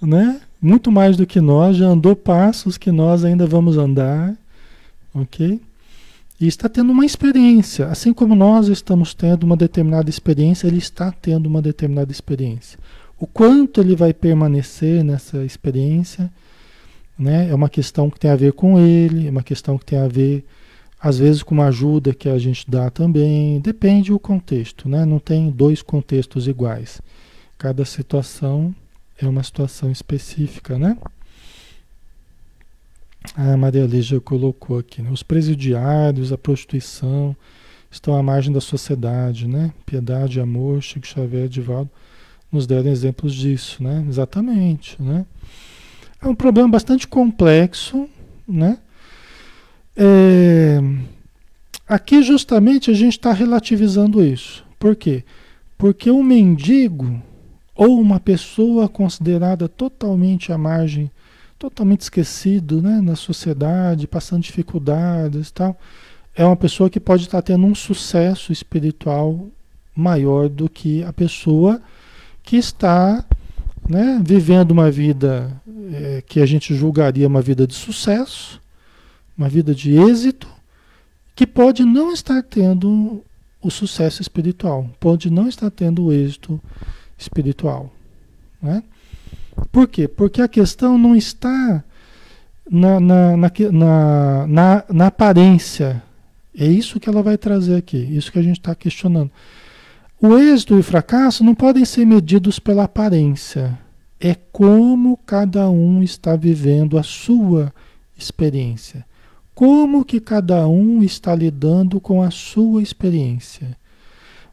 né? 0.00 0.40
Muito 0.60 0.92
mais 0.92 1.16
do 1.16 1.26
que 1.26 1.40
nós, 1.40 1.76
já 1.76 1.86
andou 1.86 2.14
passos 2.14 2.76
que 2.76 2.92
nós 2.92 3.24
ainda 3.24 3.46
vamos 3.46 3.78
andar, 3.78 4.36
ok? 5.14 5.60
E 6.38 6.46
está 6.46 6.68
tendo 6.68 6.92
uma 6.92 7.06
experiência, 7.06 7.86
assim 7.86 8.12
como 8.12 8.34
nós 8.34 8.68
estamos 8.68 9.14
tendo 9.14 9.44
uma 9.44 9.56
determinada 9.56 10.10
experiência, 10.10 10.66
ele 10.66 10.78
está 10.78 11.10
tendo 11.10 11.46
uma 11.46 11.62
determinada 11.62 12.12
experiência. 12.12 12.78
O 13.18 13.26
quanto 13.26 13.80
ele 13.80 13.96
vai 13.96 14.12
permanecer 14.12 15.02
nessa 15.02 15.44
experiência, 15.44 16.30
né? 17.18 17.48
É 17.48 17.54
uma 17.54 17.68
questão 17.68 18.10
que 18.10 18.18
tem 18.18 18.30
a 18.30 18.36
ver 18.36 18.52
com 18.52 18.78
ele, 18.78 19.28
é 19.28 19.30
uma 19.30 19.42
questão 19.42 19.78
que 19.78 19.84
tem 19.84 19.98
a 19.98 20.08
ver, 20.08 20.44
às 21.02 21.18
vezes, 21.18 21.42
com 21.42 21.54
uma 21.54 21.66
ajuda 21.66 22.14
que 22.14 22.28
a 22.28 22.38
gente 22.38 22.70
dá 22.70 22.88
também. 22.88 23.58
Depende 23.58 24.12
do 24.12 24.18
contexto, 24.20 24.88
né? 24.88 25.04
Não 25.04 25.18
tem 25.18 25.50
dois 25.50 25.82
contextos 25.82 26.46
iguais. 26.46 27.02
Cada 27.58 27.84
situação 27.84 28.72
é 29.18 29.26
uma 29.26 29.42
situação 29.42 29.90
específica, 29.90 30.78
né? 30.78 30.96
A 33.36 33.56
Maria 33.56 33.84
Lígia 33.84 34.20
colocou 34.20 34.78
aqui, 34.78 35.02
né? 35.02 35.10
Os 35.10 35.24
presidiários, 35.24 36.32
a 36.32 36.38
prostituição 36.38 37.36
estão 37.90 38.16
à 38.16 38.22
margem 38.22 38.52
da 38.52 38.60
sociedade, 38.60 39.48
né? 39.48 39.72
Piedade, 39.84 40.40
amor, 40.40 40.80
Chico 40.82 41.06
Xavier, 41.06 41.48
Divaldo 41.48 41.90
nos 42.52 42.66
deram 42.66 42.90
exemplos 42.90 43.34
disso, 43.34 43.82
né? 43.82 44.04
Exatamente, 44.06 45.00
né? 45.02 45.24
É 46.20 46.28
um 46.28 46.34
problema 46.34 46.68
bastante 46.68 47.08
complexo, 47.08 48.08
né? 48.46 48.78
É, 49.96 50.80
aqui 51.86 52.22
justamente 52.22 52.90
a 52.90 52.94
gente 52.94 53.12
está 53.12 53.32
relativizando 53.32 54.24
isso. 54.24 54.64
Por 54.78 54.96
quê? 54.96 55.24
Porque 55.76 56.10
um 56.10 56.22
mendigo 56.22 57.22
ou 57.74 58.00
uma 58.00 58.20
pessoa 58.20 58.88
considerada 58.88 59.68
totalmente 59.68 60.52
à 60.52 60.58
margem, 60.58 61.10
totalmente 61.58 62.02
esquecido 62.02 62.80
né, 62.80 63.00
na 63.00 63.16
sociedade, 63.16 64.06
passando 64.06 64.42
dificuldades 64.42 65.48
e 65.48 65.52
tal, 65.52 65.78
é 66.34 66.44
uma 66.44 66.56
pessoa 66.56 66.88
que 66.88 67.00
pode 67.00 67.24
estar 67.24 67.42
tendo 67.42 67.66
um 67.66 67.74
sucesso 67.74 68.52
espiritual 68.52 69.46
maior 69.94 70.48
do 70.48 70.68
que 70.68 71.02
a 71.02 71.12
pessoa 71.12 71.80
que 72.42 72.56
está 72.56 73.24
né, 73.88 74.20
vivendo 74.24 74.70
uma 74.70 74.90
vida 74.90 75.52
é, 75.92 76.22
que 76.26 76.40
a 76.40 76.46
gente 76.46 76.74
julgaria 76.74 77.28
uma 77.28 77.42
vida 77.42 77.66
de 77.66 77.74
sucesso, 77.74 78.61
uma 79.36 79.48
vida 79.48 79.74
de 79.74 79.94
êxito, 79.96 80.48
que 81.34 81.46
pode 81.46 81.84
não 81.84 82.12
estar 82.12 82.42
tendo 82.42 83.24
o 83.62 83.70
sucesso 83.70 84.20
espiritual, 84.20 84.88
pode 84.98 85.30
não 85.30 85.48
estar 85.48 85.70
tendo 85.70 86.04
o 86.04 86.12
êxito 86.12 86.60
espiritual. 87.16 87.92
Né? 88.60 88.82
Por 89.70 89.88
quê? 89.88 90.08
Porque 90.08 90.42
a 90.42 90.48
questão 90.48 90.98
não 90.98 91.14
está 91.14 91.82
na, 92.70 93.00
na, 93.00 93.36
na, 93.36 94.46
na, 94.46 94.84
na, 94.88 95.06
aparência. 95.06 96.02
É 96.56 96.66
isso 96.66 97.00
que 97.00 97.08
ela 97.08 97.22
vai 97.22 97.38
trazer 97.38 97.76
aqui, 97.76 97.96
isso 97.96 98.30
que 98.30 98.38
a 98.38 98.42
gente 98.42 98.58
está 98.58 98.74
questionando. 98.74 99.30
O 100.20 100.36
êxito 100.36 100.74
e 100.74 100.80
o 100.80 100.84
fracasso 100.84 101.42
não 101.42 101.54
podem 101.54 101.84
ser 101.84 102.04
medidos 102.04 102.58
pela 102.58 102.84
aparência. 102.84 103.78
É 104.20 104.36
como 104.52 105.16
cada 105.26 105.68
um 105.68 106.02
está 106.02 106.36
vivendo 106.36 106.96
a 106.96 107.02
sua 107.02 107.72
experiência. 108.16 109.04
Como 109.54 110.04
que 110.04 110.18
cada 110.18 110.66
um 110.66 111.02
está 111.02 111.34
lidando 111.34 112.00
com 112.00 112.22
a 112.22 112.30
sua 112.30 112.82
experiência? 112.82 113.76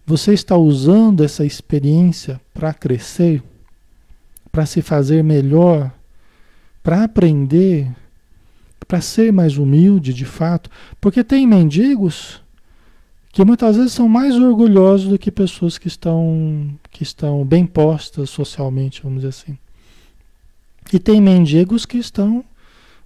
Você 0.05 0.33
está 0.33 0.57
usando 0.57 1.23
essa 1.23 1.45
experiência 1.45 2.41
para 2.53 2.73
crescer, 2.73 3.43
para 4.51 4.65
se 4.65 4.81
fazer 4.81 5.23
melhor, 5.23 5.91
para 6.83 7.03
aprender, 7.03 7.87
para 8.87 8.99
ser 8.99 9.31
mais 9.31 9.57
humilde 9.57 10.13
de 10.13 10.25
fato? 10.25 10.69
Porque 10.99 11.23
tem 11.23 11.45
mendigos 11.45 12.41
que 13.31 13.45
muitas 13.45 13.77
vezes 13.77 13.93
são 13.93 14.09
mais 14.09 14.35
orgulhosos 14.35 15.09
do 15.09 15.19
que 15.19 15.31
pessoas 15.31 15.77
que 15.77 15.87
estão, 15.87 16.67
que 16.89 17.03
estão 17.03 17.45
bem 17.45 17.65
postas 17.65 18.29
socialmente, 18.29 19.01
vamos 19.03 19.19
dizer 19.19 19.29
assim. 19.29 19.57
E 20.91 20.97
tem 20.97 21.21
mendigos 21.21 21.85
que 21.85 21.97
estão 21.97 22.43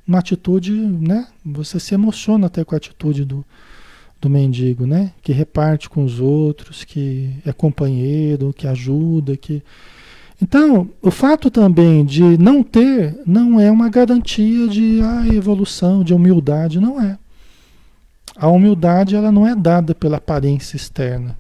uma 0.07 0.19
atitude, 0.19 0.71
né? 0.71 1.27
Você 1.45 1.79
se 1.79 1.93
emociona 1.93 2.47
até 2.47 2.63
com 2.63 2.75
a 2.75 2.77
atitude 2.77 3.25
do, 3.25 3.45
do 4.19 4.29
mendigo, 4.29 4.85
né? 4.85 5.11
Que 5.21 5.31
reparte 5.31 5.89
com 5.89 6.03
os 6.03 6.19
outros, 6.19 6.83
que 6.83 7.35
é 7.45 7.53
companheiro, 7.53 8.53
que 8.53 8.67
ajuda, 8.67 9.37
que 9.37 9.63
então, 10.43 10.89
o 11.01 11.09
fato 11.09 11.49
também 11.49 12.03
de 12.03 12.37
não 12.37 12.63
ter 12.63 13.17
não 13.25 13.61
é 13.61 13.71
uma 13.71 13.87
garantia 13.87 14.67
de 14.67 14.99
ah, 15.01 15.25
evolução, 15.33 16.03
de 16.03 16.13
humildade, 16.13 16.81
não 16.81 17.01
é. 17.01 17.17
A 18.35 18.49
humildade 18.49 19.15
ela 19.15 19.31
não 19.31 19.47
é 19.47 19.55
dada 19.55 19.95
pela 19.95 20.17
aparência 20.17 20.75
externa. 20.75 21.37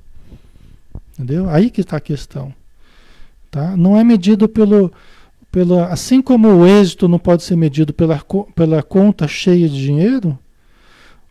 Entendeu? 1.13 1.49
Aí 1.49 1.69
que 1.69 1.81
está 1.81 1.97
a 1.97 1.99
questão. 1.99 2.53
Tá? 3.51 3.75
Não 3.75 3.97
é 3.97 4.05
medido 4.05 4.47
pelo, 4.47 4.89
pela, 5.53 5.85
assim 5.89 6.19
como 6.19 6.47
o 6.47 6.65
êxito 6.65 7.07
não 7.07 7.19
pode 7.19 7.43
ser 7.43 7.55
medido 7.55 7.93
pela, 7.93 8.19
pela 8.55 8.81
conta 8.81 9.27
cheia 9.27 9.69
de 9.69 9.79
dinheiro, 9.79 10.37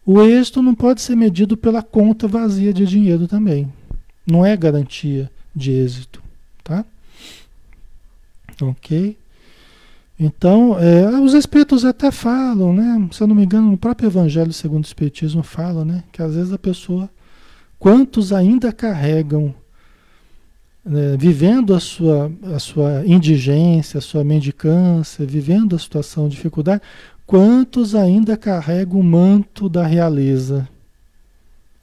o 0.06 0.22
êxito 0.22 0.62
não 0.62 0.76
pode 0.76 1.02
ser 1.02 1.16
medido 1.16 1.56
pela 1.56 1.82
conta 1.82 2.28
vazia 2.28 2.72
de 2.72 2.86
dinheiro 2.86 3.26
também. 3.26 3.68
Não 4.24 4.46
é 4.46 4.56
garantia 4.56 5.28
de 5.52 5.72
êxito, 5.72 6.22
tá? 6.62 6.84
Ok? 8.62 9.16
Então, 10.20 10.78
é, 10.78 11.18
os 11.20 11.34
espíritos 11.34 11.84
até 11.84 12.12
falam, 12.12 12.72
né? 12.72 13.08
Se 13.10 13.24
eu 13.24 13.26
não 13.26 13.34
me 13.34 13.42
engano, 13.42 13.72
no 13.72 13.76
próprio 13.76 14.06
Evangelho 14.06 14.52
segundo 14.52 14.84
o 14.84 14.86
Espiritismo 14.86 15.42
fala, 15.42 15.84
né? 15.84 16.04
Que 16.12 16.22
às 16.22 16.36
vezes 16.36 16.52
a 16.52 16.58
pessoa, 16.58 17.10
quantos 17.76 18.32
ainda 18.32 18.72
carregam 18.72 19.52
né, 20.84 21.16
vivendo 21.16 21.74
a 21.74 21.80
sua, 21.80 22.30
a 22.54 22.58
sua 22.58 23.06
indigência, 23.06 23.98
a 23.98 24.00
sua 24.00 24.24
mendicância, 24.24 25.24
vivendo 25.24 25.76
a 25.76 25.78
situação 25.78 26.28
de 26.28 26.34
dificuldade, 26.34 26.82
quantos 27.26 27.94
ainda 27.94 28.36
carregam 28.36 28.98
o 28.98 29.04
manto 29.04 29.68
da 29.68 29.86
realeza, 29.86 30.68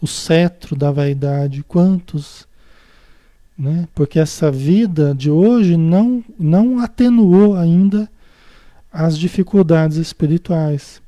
o 0.01 0.07
cetro 0.07 0.75
da 0.75 0.91
vaidade, 0.91 1.63
quantos? 1.67 2.47
Né? 3.57 3.88
Porque 3.93 4.19
essa 4.19 4.51
vida 4.51 5.13
de 5.15 5.29
hoje 5.29 5.75
não, 5.75 6.23
não 6.38 6.79
atenuou 6.79 7.55
ainda 7.55 8.09
as 8.91 9.17
dificuldades 9.17 9.97
espirituais. 9.97 11.01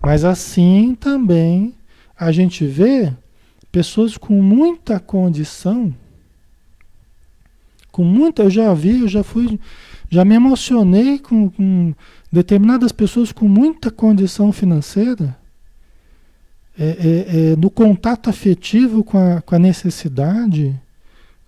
Mas 0.00 0.24
assim 0.24 0.96
também 0.98 1.74
a 2.18 2.30
gente 2.30 2.66
vê 2.66 3.12
pessoas 3.70 4.16
com 4.16 4.40
muita 4.42 5.00
condição 5.00 5.94
com 7.92 8.02
muita, 8.02 8.42
eu 8.44 8.50
já 8.50 8.72
vi, 8.72 9.00
eu 9.00 9.08
já 9.08 9.22
fui, 9.22 9.60
já 10.10 10.24
me 10.24 10.34
emocionei 10.34 11.18
com, 11.18 11.50
com 11.50 11.94
determinadas 12.32 12.90
pessoas 12.90 13.30
com 13.30 13.46
muita 13.46 13.90
condição 13.90 14.50
financeira, 14.50 15.36
é, 16.78 16.84
é, 16.84 17.52
é, 17.52 17.56
no 17.56 17.70
contato 17.70 18.30
afetivo 18.30 19.04
com 19.04 19.18
a, 19.18 19.42
com 19.42 19.54
a 19.54 19.58
necessidade, 19.58 20.74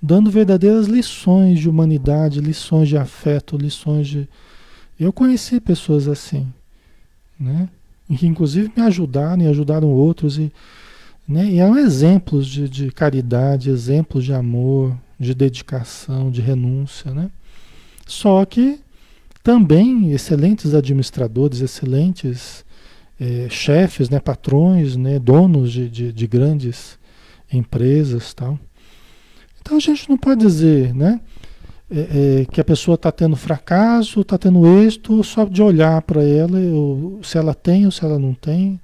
dando 0.00 0.30
verdadeiras 0.30 0.86
lições 0.86 1.58
de 1.60 1.68
humanidade, 1.68 2.40
lições 2.40 2.90
de 2.90 2.98
afeto, 2.98 3.56
lições 3.56 4.06
de. 4.06 4.28
Eu 5.00 5.14
conheci 5.14 5.58
pessoas 5.60 6.06
assim, 6.06 6.46
né? 7.40 7.70
Que 8.18 8.26
inclusive 8.26 8.70
me 8.76 8.82
ajudaram 8.82 9.42
e 9.42 9.46
ajudaram 9.46 9.88
outros. 9.88 10.36
E, 10.36 10.52
né? 11.26 11.46
e 11.46 11.58
eram 11.58 11.78
exemplos 11.78 12.46
de, 12.46 12.68
de 12.68 12.90
caridade, 12.90 13.70
exemplos 13.70 14.26
de 14.26 14.34
amor, 14.34 14.94
de 15.18 15.34
dedicação, 15.34 16.30
de 16.30 16.40
renúncia, 16.40 17.12
né? 17.12 17.30
Só 18.06 18.44
que 18.44 18.80
também 19.42 20.12
excelentes 20.12 20.74
administradores, 20.74 21.60
excelentes 21.60 22.64
é, 23.20 23.46
chefes, 23.48 24.08
né, 24.08 24.18
patrões, 24.18 24.96
né, 24.96 25.18
donos 25.18 25.72
de, 25.72 25.88
de, 25.88 26.12
de, 26.12 26.26
grandes 26.26 26.98
empresas, 27.52 28.34
tal. 28.34 28.58
Então 29.60 29.76
a 29.76 29.80
gente 29.80 30.08
não 30.08 30.16
pode 30.16 30.40
dizer, 30.40 30.94
né, 30.94 31.20
é, 31.90 32.40
é, 32.40 32.44
que 32.46 32.60
a 32.60 32.64
pessoa 32.64 32.94
está 32.96 33.12
tendo 33.12 33.36
fracasso, 33.36 34.22
está 34.22 34.36
tendo 34.36 34.66
êxito 34.80 35.22
só 35.22 35.44
de 35.44 35.62
olhar 35.62 36.00
para 36.02 36.22
ela, 36.22 36.58
ou, 36.58 37.20
se 37.22 37.38
ela 37.38 37.54
tem 37.54 37.84
ou 37.84 37.92
se 37.92 38.04
ela 38.04 38.18
não 38.18 38.34
tem, 38.34 38.80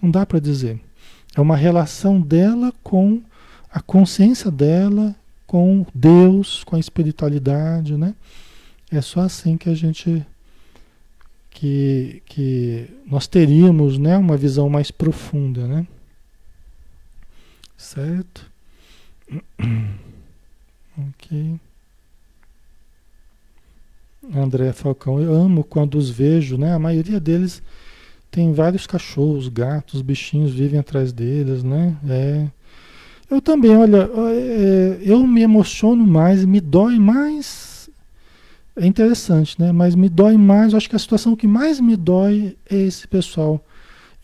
não 0.00 0.10
dá 0.10 0.24
para 0.24 0.38
dizer. 0.38 0.80
É 1.36 1.40
uma 1.40 1.56
relação 1.56 2.20
dela 2.20 2.72
com 2.82 3.20
a 3.70 3.80
consciência 3.80 4.50
dela 4.50 5.14
com 5.54 5.86
Deus, 5.94 6.64
com 6.64 6.74
a 6.74 6.80
espiritualidade, 6.80 7.96
né? 7.96 8.16
É 8.90 9.00
só 9.00 9.20
assim 9.20 9.56
que 9.56 9.70
a 9.70 9.74
gente 9.76 10.26
que, 11.48 12.20
que 12.26 12.88
nós 13.06 13.28
teríamos, 13.28 13.96
né, 13.96 14.18
uma 14.18 14.36
visão 14.36 14.68
mais 14.68 14.90
profunda, 14.90 15.68
né? 15.68 15.86
Certo? 17.76 18.50
ok. 20.98 21.60
André 24.34 24.72
Falcão, 24.72 25.20
eu 25.20 25.32
amo 25.32 25.62
quando 25.62 25.96
os 25.96 26.10
vejo, 26.10 26.58
né? 26.58 26.74
A 26.74 26.80
maioria 26.80 27.20
deles 27.20 27.62
tem 28.28 28.52
vários 28.52 28.88
cachorros, 28.88 29.46
gatos, 29.46 30.02
bichinhos 30.02 30.52
vivem 30.52 30.80
atrás 30.80 31.12
deles, 31.12 31.62
né? 31.62 31.96
É, 32.08 32.48
eu 33.34 33.40
também, 33.42 33.76
olha, 33.76 34.08
é, 34.30 34.98
eu 35.02 35.26
me 35.26 35.42
emociono 35.42 36.06
mais, 36.06 36.44
me 36.44 36.60
dói 36.60 36.98
mais. 36.98 37.90
É 38.76 38.86
interessante, 38.86 39.60
né? 39.60 39.72
Mas 39.72 39.94
me 39.94 40.08
dói 40.08 40.36
mais, 40.36 40.74
acho 40.74 40.88
que 40.88 40.96
a 40.96 40.98
situação 40.98 41.36
que 41.36 41.46
mais 41.46 41.80
me 41.80 41.96
dói 41.96 42.56
é 42.68 42.76
esse 42.76 43.06
pessoal. 43.06 43.64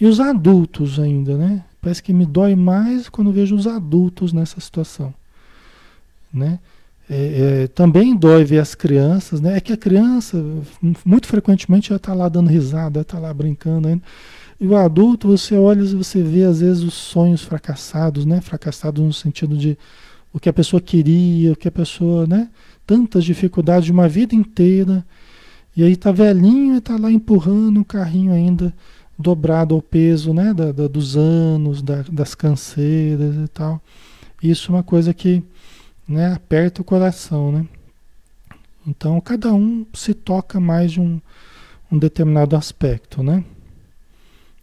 E 0.00 0.06
os 0.06 0.18
adultos 0.18 0.98
ainda, 0.98 1.36
né? 1.36 1.64
Parece 1.80 2.02
que 2.02 2.12
me 2.12 2.26
dói 2.26 2.54
mais 2.54 3.08
quando 3.08 3.32
vejo 3.32 3.54
os 3.54 3.66
adultos 3.66 4.32
nessa 4.32 4.60
situação, 4.60 5.14
né? 6.32 6.58
É, 7.12 7.62
é, 7.62 7.66
também 7.66 8.16
dói 8.16 8.44
ver 8.44 8.60
as 8.60 8.76
crianças, 8.76 9.40
né? 9.40 9.56
É 9.56 9.60
que 9.60 9.72
a 9.72 9.76
criança, 9.76 10.40
muito 11.04 11.26
frequentemente, 11.26 11.88
já 11.88 11.96
está 11.96 12.14
lá 12.14 12.28
dando 12.28 12.48
risada, 12.48 13.00
está 13.00 13.18
lá 13.18 13.34
brincando 13.34 13.88
ainda. 13.88 14.02
E 14.60 14.66
o 14.68 14.76
adulto, 14.76 15.26
você 15.26 15.56
olha 15.56 15.82
e 15.82 15.94
você 15.94 16.22
vê 16.22 16.44
às 16.44 16.60
vezes 16.60 16.84
os 16.84 16.94
sonhos 16.94 17.42
fracassados, 17.42 18.24
né? 18.24 18.40
Fracassados 18.40 19.02
no 19.02 19.12
sentido 19.12 19.56
de 19.56 19.76
o 20.32 20.38
que 20.38 20.48
a 20.48 20.52
pessoa 20.52 20.80
queria, 20.80 21.52
o 21.52 21.56
que 21.56 21.66
a 21.66 21.72
pessoa, 21.72 22.28
né? 22.28 22.48
Tantas 22.86 23.24
dificuldades 23.24 23.86
de 23.86 23.92
uma 23.92 24.08
vida 24.08 24.32
inteira. 24.32 25.04
E 25.76 25.82
aí 25.82 25.96
tá 25.96 26.12
velhinho 26.12 26.76
e 26.76 26.80
tá 26.80 26.96
lá 26.96 27.10
empurrando 27.10 27.80
o 27.80 27.84
carrinho 27.84 28.32
ainda 28.32 28.72
dobrado 29.18 29.74
ao 29.74 29.82
peso, 29.82 30.32
né? 30.32 30.54
Da, 30.54 30.70
da 30.70 30.86
dos 30.86 31.16
anos, 31.16 31.82
da, 31.82 32.02
das 32.02 32.36
canseiras 32.36 33.34
e 33.34 33.48
tal. 33.48 33.82
Isso 34.40 34.70
é 34.70 34.76
uma 34.76 34.84
coisa 34.84 35.12
que 35.12 35.42
né, 36.10 36.32
aperta 36.32 36.82
o 36.82 36.84
coração, 36.84 37.52
né? 37.52 37.66
Então 38.84 39.20
cada 39.20 39.52
um 39.54 39.86
se 39.94 40.12
toca 40.12 40.58
mais 40.58 40.90
de 40.90 41.00
um, 41.00 41.20
um 41.90 41.96
determinado 41.96 42.56
aspecto, 42.56 43.22
né? 43.22 43.44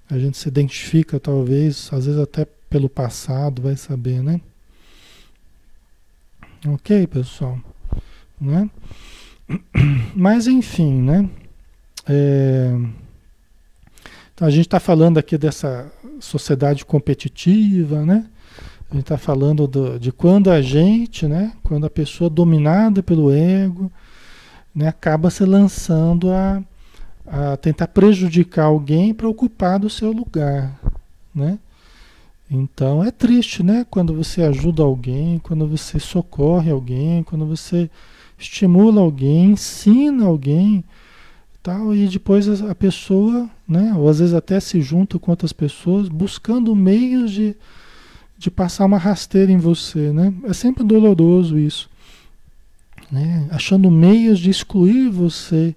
A 0.10 0.18
gente 0.18 0.38
se 0.38 0.48
identifica, 0.48 1.20
talvez, 1.20 1.90
às 1.94 2.06
vezes 2.06 2.20
até 2.20 2.46
pelo 2.70 2.90
passado, 2.90 3.62
vai 3.62 3.78
saber, 3.78 4.22
né? 4.22 4.42
Ok, 6.66 7.08
pessoal? 7.08 7.60
Né? 8.40 8.70
Mas, 10.16 10.48
enfim, 10.48 11.02
né? 11.02 11.30
É... 12.08 12.72
Então 14.34 14.48
a 14.48 14.52
gente 14.52 14.68
está 14.68 14.80
falando 14.80 15.18
aqui 15.18 15.38
dessa 15.38 15.92
sociedade 16.20 16.86
competitiva, 16.86 18.06
né? 18.06 18.30
A 18.90 18.94
gente 18.94 19.04
está 19.04 19.18
falando 19.18 19.68
do, 19.68 20.00
de 20.00 20.12
quando 20.12 20.50
a 20.50 20.62
gente, 20.62 21.28
né? 21.28 21.54
Quando 21.64 21.86
a 21.86 21.90
pessoa 21.90 22.30
dominada 22.30 23.04
pelo 23.04 23.32
ego, 23.32 23.92
né? 24.74 24.88
Acaba 24.88 25.30
se 25.30 25.44
lançando 25.44 26.32
a, 26.32 26.64
a 27.26 27.58
tentar 27.58 27.88
prejudicar 27.90 28.66
alguém 28.66 29.14
para 29.14 29.28
ocupar 29.28 29.78
do 29.78 29.90
seu 29.90 30.12
lugar, 30.12 30.80
né? 31.36 31.60
Então 32.50 33.04
é 33.04 33.12
triste, 33.12 33.62
né? 33.62 33.86
Quando 33.90 34.14
você 34.14 34.42
ajuda 34.42 34.82
alguém, 34.84 35.38
quando 35.40 35.68
você 35.68 36.00
socorre 36.00 36.72
alguém, 36.72 37.24
quando 37.24 37.46
você 37.46 37.90
estimula 38.38 39.02
alguém, 39.02 39.52
ensina 39.52 40.26
alguém, 40.26 40.84
tal, 41.62 41.94
e 41.94 42.08
depois 42.08 42.62
a 42.62 42.74
pessoa, 42.74 43.50
né? 43.68 43.94
Ou 43.98 44.08
às 44.08 44.20
vezes 44.20 44.34
até 44.34 44.62
se 44.62 44.82
junta 44.82 45.20
com 45.20 45.32
outras 45.32 45.52
pessoas, 45.52 46.08
buscando 46.08 46.74
meios 46.74 47.32
de, 47.32 47.54
de 48.38 48.52
passar 48.52 48.86
uma 48.86 48.98
rasteira 48.98 49.52
em 49.52 49.58
você, 49.58 50.12
né? 50.12 50.34
É 50.44 50.54
sempre 50.54 50.84
doloroso 50.84 51.58
isso, 51.58 51.90
né? 53.12 53.48
Achando 53.52 53.90
meios 53.90 54.40
de 54.40 54.50
excluir 54.50 55.10
você, 55.10 55.76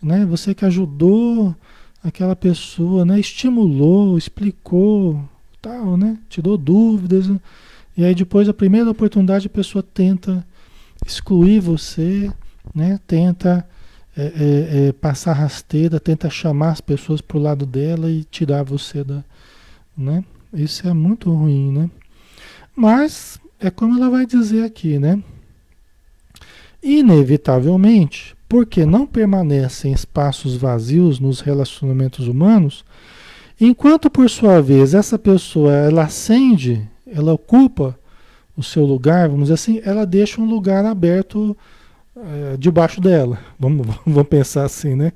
né? 0.00 0.24
Você 0.26 0.54
que 0.54 0.64
ajudou 0.64 1.54
aquela 2.02 2.36
pessoa, 2.36 3.04
né? 3.04 3.18
Estimulou, 3.18 4.16
explicou, 4.16 5.22
tal, 5.60 5.96
né? 5.96 6.18
Tirou 6.28 6.56
dúvidas. 6.56 7.28
Né? 7.28 7.40
E 7.96 8.04
aí 8.04 8.14
depois, 8.14 8.48
a 8.48 8.54
primeira 8.54 8.90
oportunidade, 8.90 9.46
a 9.46 9.50
pessoa 9.50 9.82
tenta 9.82 10.46
excluir 11.04 11.60
você, 11.60 12.30
né? 12.74 13.00
Tenta 13.06 13.66
é, 14.16 14.22
é, 14.22 14.88
é, 14.88 14.92
passar 14.92 15.32
rasteira, 15.32 15.98
tenta 15.98 16.30
chamar 16.30 16.70
as 16.70 16.80
pessoas 16.80 17.20
para 17.20 17.36
o 17.36 17.40
lado 17.40 17.66
dela 17.66 18.10
e 18.10 18.24
tirar 18.24 18.62
você 18.62 19.02
da, 19.02 19.24
né? 19.96 20.24
Isso 20.52 20.86
é 20.88 20.92
muito 20.92 21.32
ruim, 21.32 21.72
né? 21.72 21.90
Mas 22.74 23.40
é 23.58 23.70
como 23.70 23.96
ela 23.96 24.10
vai 24.10 24.26
dizer 24.26 24.64
aqui, 24.64 24.98
né? 24.98 25.22
Inevitavelmente, 26.82 28.34
porque 28.48 28.86
não 28.86 29.06
permanecem 29.06 29.92
espaços 29.92 30.56
vazios 30.56 31.20
nos 31.20 31.40
relacionamentos 31.40 32.26
humanos, 32.26 32.84
Enquanto, 33.60 34.08
por 34.08 34.30
sua 34.30 34.62
vez, 34.62 34.94
essa 34.94 35.18
pessoa 35.18 35.70
ela 35.70 36.04
acende, 36.04 36.88
ela 37.06 37.34
ocupa 37.34 37.94
o 38.56 38.62
seu 38.62 38.86
lugar, 38.86 39.28
vamos 39.28 39.44
dizer 39.44 39.54
assim, 39.54 39.82
ela 39.84 40.06
deixa 40.06 40.40
um 40.40 40.46
lugar 40.46 40.82
aberto 40.86 41.54
é, 42.16 42.56
debaixo 42.56 43.02
dela. 43.02 43.38
Vamos, 43.58 43.86
vamos 44.06 44.28
pensar 44.28 44.64
assim, 44.64 44.94
né? 44.94 45.12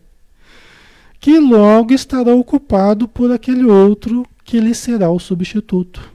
Que 1.19 1.39
logo 1.39 1.95
estará 1.95 2.35
ocupado 2.35 3.09
por 3.09 3.33
aquele 3.33 3.65
outro 3.65 4.27
que 4.45 4.61
lhe 4.61 4.75
será 4.75 5.11
o 5.11 5.19
substituto. 5.19 6.13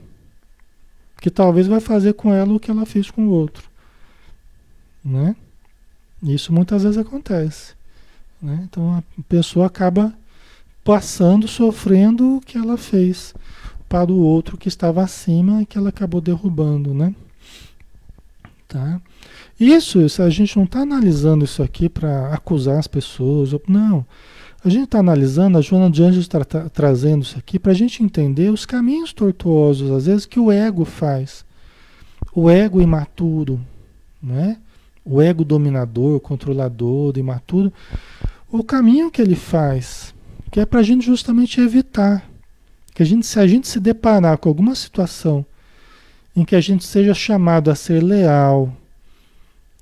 Que 1.20 1.30
talvez 1.30 1.66
vai 1.66 1.80
fazer 1.80 2.14
com 2.14 2.32
ela 2.32 2.54
o 2.54 2.60
que 2.60 2.70
ela 2.70 2.86
fez 2.86 3.10
com 3.10 3.26
o 3.26 3.30
outro. 3.30 3.68
Né? 5.04 5.36
Isso 6.22 6.52
muitas 6.52 6.82
vezes 6.82 6.98
acontece. 6.98 7.74
Né? 8.40 8.60
Então 8.64 8.94
a 8.94 9.22
pessoa 9.28 9.66
acaba 9.66 10.14
passando, 10.82 11.46
sofrendo 11.46 12.36
o 12.36 12.40
que 12.40 12.56
ela 12.56 12.76
fez 12.76 13.34
para 13.88 14.10
o 14.10 14.18
outro 14.18 14.56
que 14.56 14.68
estava 14.68 15.02
acima 15.02 15.62
e 15.62 15.66
que 15.66 15.76
ela 15.76 15.88
acabou 15.88 16.20
derrubando, 16.20 16.94
né? 16.94 17.14
Tá? 18.68 19.00
Isso, 19.58 20.00
isso 20.00 20.22
a 20.22 20.30
gente 20.30 20.56
não 20.56 20.64
está 20.64 20.80
analisando 20.80 21.44
isso 21.44 21.62
aqui 21.62 21.88
para 21.88 22.32
acusar 22.32 22.78
as 22.78 22.86
pessoas, 22.86 23.50
não. 23.66 24.06
A 24.64 24.68
gente 24.68 24.84
está 24.84 24.98
analisando, 24.98 25.56
a 25.56 25.60
Joana 25.60 25.90
de 25.90 26.02
Anjos 26.02 26.24
está 26.24 26.44
tra 26.44 26.68
trazendo 26.68 27.22
isso 27.22 27.38
aqui 27.38 27.58
para 27.58 27.72
a 27.72 27.74
gente 27.74 28.02
entender 28.02 28.50
os 28.50 28.66
caminhos 28.66 29.12
tortuosos, 29.12 29.90
às 29.90 30.06
vezes, 30.06 30.26
que 30.26 30.38
o 30.38 30.52
ego 30.52 30.84
faz. 30.84 31.44
O 32.34 32.50
ego 32.50 32.80
imaturo, 32.80 33.60
né? 34.22 34.58
o 35.04 35.20
ego 35.20 35.44
dominador, 35.44 36.20
controlador, 36.20 37.16
imaturo, 37.16 37.72
o 38.50 38.62
caminho 38.62 39.10
que 39.10 39.20
ele 39.20 39.34
faz 39.34 40.14
que 40.50 40.58
é 40.60 40.66
para 40.66 40.80
a 40.80 40.82
gente 40.82 41.06
justamente 41.06 41.60
evitar. 41.60 42.28
Que 42.92 43.02
a 43.02 43.06
gente, 43.06 43.24
se 43.26 43.38
a 43.38 43.46
gente 43.46 43.68
se 43.68 43.78
deparar 43.78 44.36
com 44.38 44.48
alguma 44.48 44.74
situação 44.74 45.46
em 46.34 46.44
que 46.44 46.56
a 46.56 46.60
gente 46.60 46.84
seja 46.84 47.14
chamado 47.14 47.70
a 47.70 47.74
ser 47.74 48.02
leal, 48.02 48.74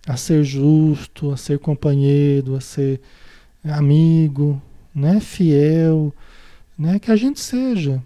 a 0.06 0.16
ser 0.16 0.44
justo, 0.44 1.32
a 1.32 1.36
ser 1.36 1.58
companheiro, 1.58 2.54
a 2.54 2.60
ser 2.60 3.00
amigo, 3.64 4.60
né, 4.98 5.20
fiel, 5.20 6.12
né, 6.78 6.98
que 6.98 7.10
a 7.10 7.16
gente 7.16 7.40
seja, 7.40 8.02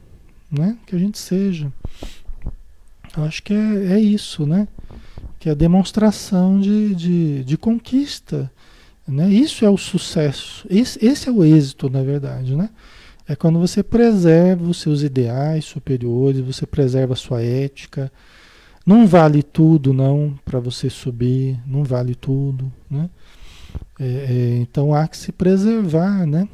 né, 0.51 0.76
que 0.86 0.95
a 0.95 0.99
gente 0.99 1.18
seja. 1.18 1.72
Eu 3.16 3.24
acho 3.24 3.43
que 3.43 3.53
é, 3.53 3.95
é 3.95 4.01
isso, 4.01 4.47
né, 4.47 4.68
que 5.38 5.49
é 5.49 5.53
a 5.53 5.57
demonstração 5.57 6.61
de, 6.61 6.95
de, 6.95 7.45
de 7.45 7.57
conquista, 7.57 8.51
né? 9.07 9.28
Isso 9.28 9.64
é 9.64 9.70
o 9.70 9.76
sucesso. 9.76 10.66
Esse, 10.70 11.05
esse, 11.05 11.28
é 11.28 11.32
o 11.32 11.45
êxito, 11.45 11.90
na 11.90 12.03
verdade. 12.03 12.55
Né? 12.55 12.70
É 13.28 13.34
quando 13.34 13.59
você 13.59 13.82
preserva 13.82 14.64
os 14.64 14.80
seus 14.80 15.03
ideais 15.03 15.64
superiores, 15.64 16.40
você 16.40 16.64
preserva 16.66 17.14
a 17.14 17.16
sua 17.16 17.43
ética. 17.43 18.12
Não 18.86 19.07
vale 19.07 19.43
tudo, 19.43 19.93
não, 19.93 20.38
para 20.45 20.61
você 20.61 20.88
subir. 20.88 21.59
Não 21.66 21.82
vale 21.82 22.14
tudo. 22.14 22.72
Né? 22.90 23.11
É, 23.99 24.05
é, 24.05 24.57
então 24.61 24.95
há 24.95 25.07
que 25.09 25.16
se 25.16 25.32
preservar 25.32 26.26
né? 26.26 26.49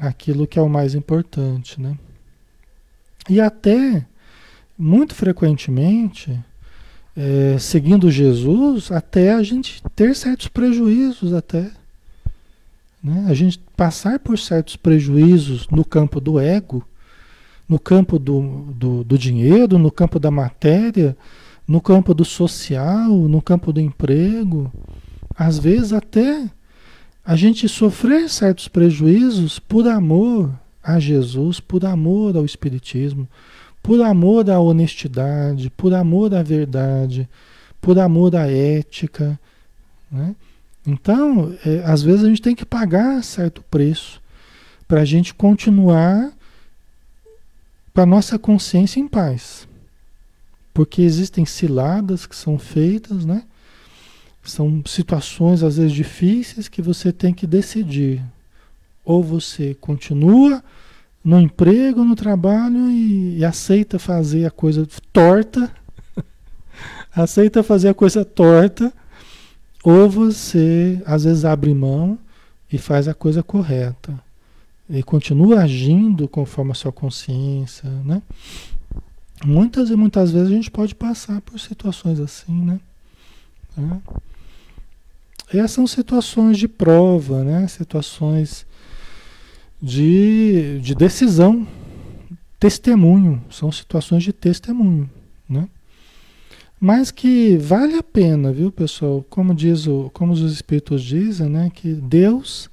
Aquilo 0.00 0.46
que 0.46 0.58
é 0.58 0.62
o 0.62 0.68
mais 0.68 0.94
importante. 0.94 1.80
Né? 1.80 1.96
E 3.28 3.40
até, 3.40 4.06
muito 4.78 5.14
frequentemente 5.14 6.38
é, 7.16 7.56
seguindo 7.58 8.10
Jesus 8.10 8.90
até 8.90 9.32
a 9.32 9.42
gente 9.42 9.82
ter 9.94 10.14
certos 10.16 10.48
prejuízos 10.48 11.32
até. 11.32 11.70
Né? 13.02 13.26
A 13.28 13.34
gente 13.34 13.58
passar 13.76 14.18
por 14.18 14.38
certos 14.38 14.76
prejuízos 14.76 15.68
no 15.68 15.84
campo 15.84 16.20
do 16.20 16.40
ego, 16.40 16.86
no 17.68 17.78
campo 17.78 18.18
do, 18.18 18.72
do, 18.74 19.04
do 19.04 19.18
dinheiro, 19.18 19.78
no 19.78 19.90
campo 19.90 20.18
da 20.18 20.30
matéria, 20.30 21.16
no 21.66 21.80
campo 21.80 22.12
do 22.12 22.24
social, 22.24 23.10
no 23.10 23.40
campo 23.40 23.72
do 23.72 23.80
emprego. 23.80 24.72
Às 25.36 25.58
vezes 25.58 25.92
até 25.92 26.50
a 27.24 27.36
gente 27.36 27.68
sofrer 27.68 28.28
certos 28.28 28.68
prejuízos 28.68 29.58
por 29.58 29.88
amor 29.88 30.52
a 30.82 30.98
Jesus, 30.98 31.58
por 31.58 31.84
amor 31.86 32.36
ao 32.36 32.44
Espiritismo, 32.44 33.26
por 33.82 34.02
amor 34.02 34.50
à 34.50 34.60
honestidade, 34.60 35.70
por 35.70 35.94
amor 35.94 36.34
à 36.34 36.42
verdade, 36.42 37.28
por 37.80 37.98
amor 37.98 38.36
à 38.36 38.46
ética. 38.50 39.38
Né? 40.10 40.34
Então, 40.86 41.56
é, 41.64 41.82
às 41.84 42.02
vezes 42.02 42.24
a 42.24 42.28
gente 42.28 42.42
tem 42.42 42.54
que 42.54 42.66
pagar 42.66 43.22
certo 43.24 43.62
preço 43.70 44.20
para 44.86 45.00
a 45.00 45.04
gente 45.04 45.32
continuar 45.32 46.30
com 47.94 48.00
a 48.00 48.06
nossa 48.06 48.38
consciência 48.38 49.00
em 49.00 49.08
paz. 49.08 49.66
Porque 50.74 51.00
existem 51.00 51.46
ciladas 51.46 52.26
que 52.26 52.36
são 52.36 52.58
feitas, 52.58 53.24
né? 53.24 53.44
São 54.44 54.82
situações 54.86 55.62
às 55.62 55.76
vezes 55.76 55.92
difíceis 55.92 56.68
que 56.68 56.82
você 56.82 57.12
tem 57.12 57.32
que 57.32 57.46
decidir. 57.46 58.22
Ou 59.04 59.22
você 59.22 59.74
continua 59.74 60.62
no 61.24 61.40
emprego, 61.40 62.04
no 62.04 62.14
trabalho 62.14 62.90
e, 62.90 63.38
e 63.38 63.44
aceita 63.44 63.98
fazer 63.98 64.44
a 64.44 64.50
coisa 64.50 64.86
torta, 65.12 65.70
aceita 67.14 67.62
fazer 67.62 67.88
a 67.88 67.94
coisa 67.94 68.24
torta, 68.24 68.92
ou 69.82 70.08
você 70.08 71.02
às 71.06 71.24
vezes 71.24 71.44
abre 71.44 71.72
mão 71.72 72.18
e 72.70 72.76
faz 72.76 73.08
a 73.08 73.14
coisa 73.14 73.42
correta 73.42 74.18
e 74.88 75.02
continua 75.02 75.60
agindo 75.60 76.28
conforme 76.28 76.72
a 76.72 76.74
sua 76.74 76.92
consciência, 76.92 77.88
né? 78.04 78.22
Muitas 79.44 79.90
e 79.90 79.96
muitas 79.96 80.30
vezes 80.30 80.48
a 80.48 80.54
gente 80.54 80.70
pode 80.70 80.94
passar 80.94 81.40
por 81.40 81.58
situações 81.58 82.20
assim, 82.20 82.52
né? 82.52 82.80
Tá? 83.74 84.00
Essas 85.58 85.72
são 85.72 85.86
situações 85.86 86.58
de 86.58 86.68
prova, 86.68 87.44
né? 87.44 87.66
Situações 87.68 88.66
de, 89.80 90.80
de 90.80 90.94
decisão, 90.94 91.66
testemunho, 92.58 93.42
são 93.50 93.70
situações 93.70 94.22
de 94.22 94.32
testemunho, 94.32 95.10
né? 95.48 95.68
Mas 96.80 97.10
que 97.10 97.56
vale 97.56 97.94
a 97.96 98.02
pena, 98.02 98.52
viu, 98.52 98.70
pessoal? 98.70 99.24
Como 99.30 99.54
diz 99.54 99.86
o, 99.86 100.10
como 100.12 100.32
os 100.32 100.40
espíritos 100.40 101.02
dizem, 101.02 101.48
né, 101.48 101.70
que 101.72 101.94
Deus 101.94 102.68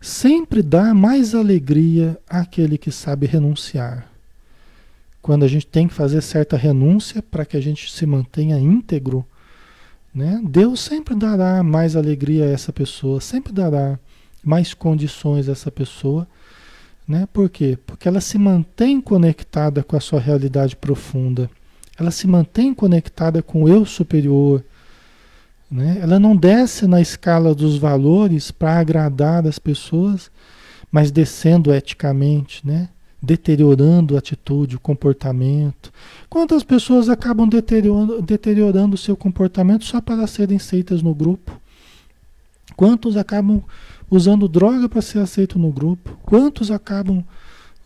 sempre 0.00 0.62
dá 0.62 0.92
mais 0.92 1.34
alegria 1.34 2.18
àquele 2.28 2.76
que 2.76 2.90
sabe 2.90 3.26
renunciar. 3.26 4.10
Quando 5.22 5.44
a 5.44 5.48
gente 5.48 5.66
tem 5.66 5.88
que 5.88 5.94
fazer 5.94 6.22
certa 6.22 6.56
renúncia 6.56 7.22
para 7.22 7.44
que 7.44 7.56
a 7.56 7.60
gente 7.60 7.90
se 7.90 8.04
mantenha 8.06 8.58
íntegro, 8.58 9.26
né? 10.16 10.40
Deus 10.42 10.80
sempre 10.80 11.14
dará 11.14 11.62
mais 11.62 11.94
alegria 11.94 12.46
a 12.46 12.50
essa 12.50 12.72
pessoa, 12.72 13.20
sempre 13.20 13.52
dará 13.52 13.98
mais 14.42 14.72
condições 14.72 15.46
a 15.46 15.52
essa 15.52 15.70
pessoa 15.70 16.26
Né? 17.06 17.28
Por 17.32 17.50
quê? 17.50 17.78
Porque 17.86 18.08
ela 18.08 18.20
se 18.20 18.38
mantém 18.38 19.00
conectada 19.00 19.82
com 19.84 19.94
a 19.94 20.00
sua 20.00 20.18
realidade 20.18 20.74
profunda. 20.74 21.50
Ela 21.98 22.10
se 22.10 22.26
mantém 22.26 22.74
conectada 22.74 23.42
com 23.42 23.64
o 23.64 23.68
eu 23.68 23.84
superior. 23.84 24.64
Né? 25.70 25.98
Ela 26.00 26.18
não 26.18 26.34
desce 26.34 26.86
na 26.86 27.00
escala 27.00 27.54
dos 27.54 27.76
valores 27.76 28.50
para 28.50 28.78
agradar 28.78 29.46
as 29.46 29.58
pessoas, 29.58 30.30
mas 30.90 31.10
descendo 31.10 31.72
eticamente, 31.72 32.66
né? 32.66 32.88
Deteriorando 33.26 34.14
a 34.14 34.20
atitude, 34.20 34.76
o 34.76 34.80
comportamento. 34.80 35.92
Quantas 36.30 36.62
pessoas 36.62 37.08
acabam 37.08 37.48
deteriorando, 37.48 38.22
deteriorando 38.22 38.94
o 38.94 38.98
seu 38.98 39.16
comportamento 39.16 39.84
só 39.84 40.00
para 40.00 40.26
serem 40.28 40.56
aceitas 40.56 41.02
no 41.02 41.12
grupo? 41.12 41.60
Quantos 42.76 43.16
acabam 43.16 43.62
usando 44.08 44.46
droga 44.46 44.88
para 44.88 45.02
ser 45.02 45.18
aceito 45.18 45.58
no 45.58 45.72
grupo? 45.72 46.16
Quantos 46.22 46.70
acabam, 46.70 47.24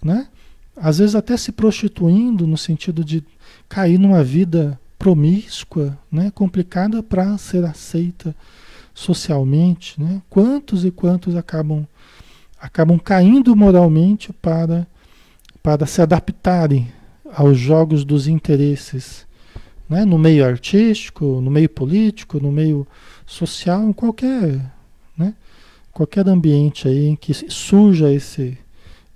né? 0.03 0.28
Às 0.76 0.99
vezes 0.99 1.14
até 1.14 1.36
se 1.36 1.53
prostituindo 1.53 2.47
no 2.47 2.59
sentido 2.59 3.03
de 3.03 3.24
cair 3.68 3.99
numa 3.99 4.22
vida 4.22 4.78
promíscua, 4.99 5.99
né? 6.12 6.30
Complicada 6.34 7.03
para 7.03 7.38
ser 7.38 7.64
aceita 7.64 8.34
socialmente, 8.93 9.99
né? 9.99 10.20
Quantos 10.28 10.84
e 10.84 10.91
quantos 10.91 11.34
acabam 11.34 11.86
acabam 12.61 12.99
caindo 12.99 13.57
moralmente 13.57 14.34
para 14.34 14.86
para 15.63 15.87
se 15.87 16.01
adaptarem 16.01 16.93
aos 17.33 17.59
jogos 17.59 18.05
dos 18.05 18.27
interesses, 18.27 19.27
né? 19.89 20.05
no 20.05 20.19
meio 20.19 20.45
artístico, 20.45 21.41
no 21.41 21.51
meio 21.51 21.69
político, 21.69 22.41
no 22.41 22.51
meio 22.51 22.87
social, 23.27 23.83
em 23.89 23.93
qualquer, 23.93 24.61
né? 25.17 25.35
qualquer 25.93 26.29
ambiente 26.29 26.89
aí 26.89 27.07
em 27.07 27.17
que 27.17 27.33
surja 27.51 28.13
esse, 28.13 28.59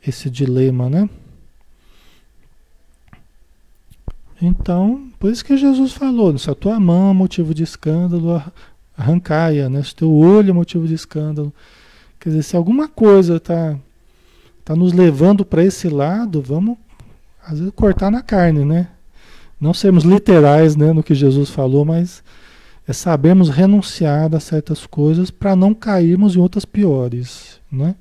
esse 0.06 0.30
dilema, 0.30 0.88
né? 0.88 1.08
Então, 4.42 5.10
por 5.18 5.30
isso 5.30 5.44
que 5.44 5.56
Jesus 5.56 5.92
falou, 5.92 6.36
se 6.36 6.50
a 6.50 6.54
tua 6.54 6.78
mão 6.78 7.10
é 7.10 7.14
motivo 7.14 7.54
de 7.54 7.62
escândalo, 7.62 8.42
arrancai-a, 8.96 9.68
né? 9.70 9.82
Se 9.82 9.92
o 9.92 9.96
teu 9.96 10.12
olho 10.12 10.50
é 10.50 10.52
motivo 10.52 10.86
de 10.86 10.94
escândalo. 10.94 11.52
Quer 12.20 12.30
dizer, 12.30 12.42
se 12.42 12.56
alguma 12.56 12.88
coisa 12.88 13.36
está 13.36 13.78
está 14.64 14.74
nos 14.74 14.94
levando 14.94 15.44
para 15.44 15.62
esse 15.62 15.90
lado, 15.90 16.40
vamos 16.40 16.78
às 17.46 17.58
vezes 17.58 17.74
cortar 17.76 18.10
na 18.10 18.22
carne, 18.22 18.64
né? 18.64 18.88
Não 19.60 19.74
sermos 19.74 20.04
literais, 20.04 20.74
né, 20.74 20.90
no 20.90 21.02
que 21.02 21.14
Jesus 21.14 21.50
falou, 21.50 21.84
mas 21.84 22.24
é 22.88 22.92
sabermos 22.94 23.50
renunciar 23.50 24.34
a 24.34 24.40
certas 24.40 24.86
coisas 24.86 25.30
para 25.30 25.54
não 25.54 25.74
cairmos 25.74 26.34
em 26.34 26.40
outras 26.40 26.64
piores, 26.64 27.60
né? 27.70 27.94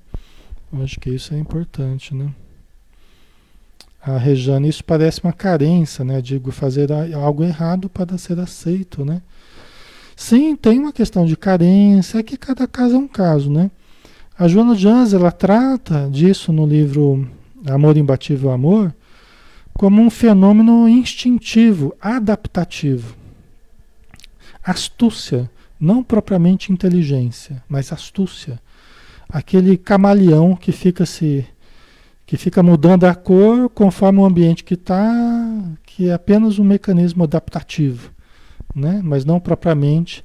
Eu 0.71 0.81
acho 0.81 0.97
que 1.01 1.09
isso 1.09 1.33
é 1.33 1.37
importante, 1.37 2.15
né? 2.15 2.29
A 4.01 4.17
Rejane, 4.17 4.69
isso 4.69 4.85
parece 4.85 5.21
uma 5.21 5.33
carência, 5.33 6.05
né? 6.05 6.21
Digo, 6.21 6.49
fazer 6.49 6.89
algo 7.13 7.43
errado 7.43 7.89
para 7.89 8.17
ser 8.17 8.39
aceito, 8.39 9.03
né? 9.03 9.21
Sim, 10.15 10.55
tem 10.55 10.79
uma 10.79 10.93
questão 10.93 11.25
de 11.25 11.35
carência, 11.35 12.19
é 12.19 12.23
que 12.23 12.37
cada 12.37 12.65
caso 12.67 12.95
é 12.95 12.97
um 12.97 13.07
caso, 13.07 13.51
né? 13.51 13.69
A 14.37 14.47
Joana 14.47 14.75
de 14.75 14.87
Anz, 14.87 15.13
ela 15.13 15.31
trata 15.31 16.09
disso 16.09 16.51
no 16.51 16.65
livro 16.65 17.29
Amor 17.67 17.95
Imbatível 17.97 18.49
Amor 18.49 18.93
como 19.73 20.01
um 20.01 20.09
fenômeno 20.09 20.89
instintivo, 20.89 21.95
adaptativo. 22.01 23.15
Astúcia, 24.63 25.49
não 25.79 26.03
propriamente 26.03 26.73
inteligência, 26.73 27.63
mas 27.69 27.93
astúcia. 27.93 28.59
Aquele 29.29 29.77
camaleão 29.77 30.55
que 30.55 30.71
fica 30.71 31.05
se 31.05 31.45
que 32.25 32.35
fica 32.35 32.63
mudando 32.63 33.03
a 33.03 33.13
cor 33.13 33.69
conforme 33.69 34.19
o 34.19 34.25
ambiente 34.25 34.63
que 34.63 34.73
está, 34.73 35.13
que 35.83 36.09
é 36.09 36.13
apenas 36.13 36.57
um 36.57 36.63
mecanismo 36.63 37.23
adaptativo, 37.23 38.11
né? 38.73 38.99
mas 39.03 39.25
não 39.25 39.39
propriamente 39.39 40.23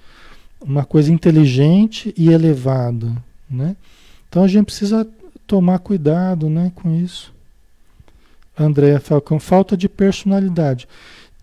uma 0.60 0.84
coisa 0.84 1.12
inteligente 1.12 2.14
e 2.16 2.30
elevada. 2.30 3.12
Né? 3.50 3.76
Então 4.38 4.44
a 4.44 4.48
gente 4.48 4.66
precisa 4.66 5.04
tomar 5.48 5.80
cuidado 5.80 6.48
né, 6.48 6.70
com 6.76 6.94
isso. 6.94 7.34
Andréa 8.56 9.00
Falcão, 9.00 9.40
falta 9.40 9.76
de 9.76 9.88
personalidade. 9.88 10.86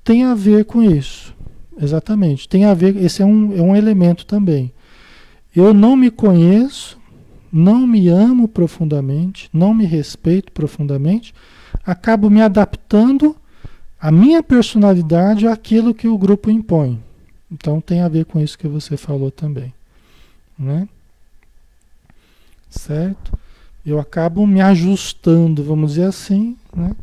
Tem 0.02 0.24
a 0.24 0.34
ver 0.34 0.64
com 0.64 0.82
isso. 0.82 1.36
Exatamente. 1.78 2.48
Tem 2.48 2.64
a 2.64 2.74
ver, 2.74 2.96
esse 2.96 3.22
é 3.22 3.26
um, 3.26 3.54
é 3.54 3.62
um 3.62 3.76
elemento 3.76 4.26
também. 4.26 4.72
Eu 5.54 5.74
não 5.74 5.98
me 5.98 6.10
conheço, 6.10 6.98
não 7.52 7.86
me 7.86 8.08
amo 8.08 8.48
profundamente, 8.48 9.50
não 9.52 9.74
me 9.74 9.84
respeito 9.84 10.54
profundamente, 10.54 11.34
acabo 11.86 12.30
me 12.30 12.42
adaptando 12.42 13.36
a 14.00 14.10
minha 14.10 14.42
personalidade 14.42 15.46
àquilo 15.46 15.94
que 15.94 16.08
o 16.08 16.18
grupo 16.18 16.50
impõe. 16.50 17.04
Então 17.52 17.82
tem 17.82 18.00
a 18.00 18.08
ver 18.08 18.24
com 18.24 18.40
isso 18.40 18.58
que 18.58 18.70
você 18.70 18.96
falou 18.96 19.32
também. 19.32 19.74
Né? 20.58 20.88
Certo? 22.80 23.38
Eu 23.86 24.00
acabo 24.00 24.46
me 24.48 24.62
ajustando, 24.62 25.64
vamos 25.64 25.92
dizer 25.92 26.08
assim, 26.08 26.58
né? 26.76 26.96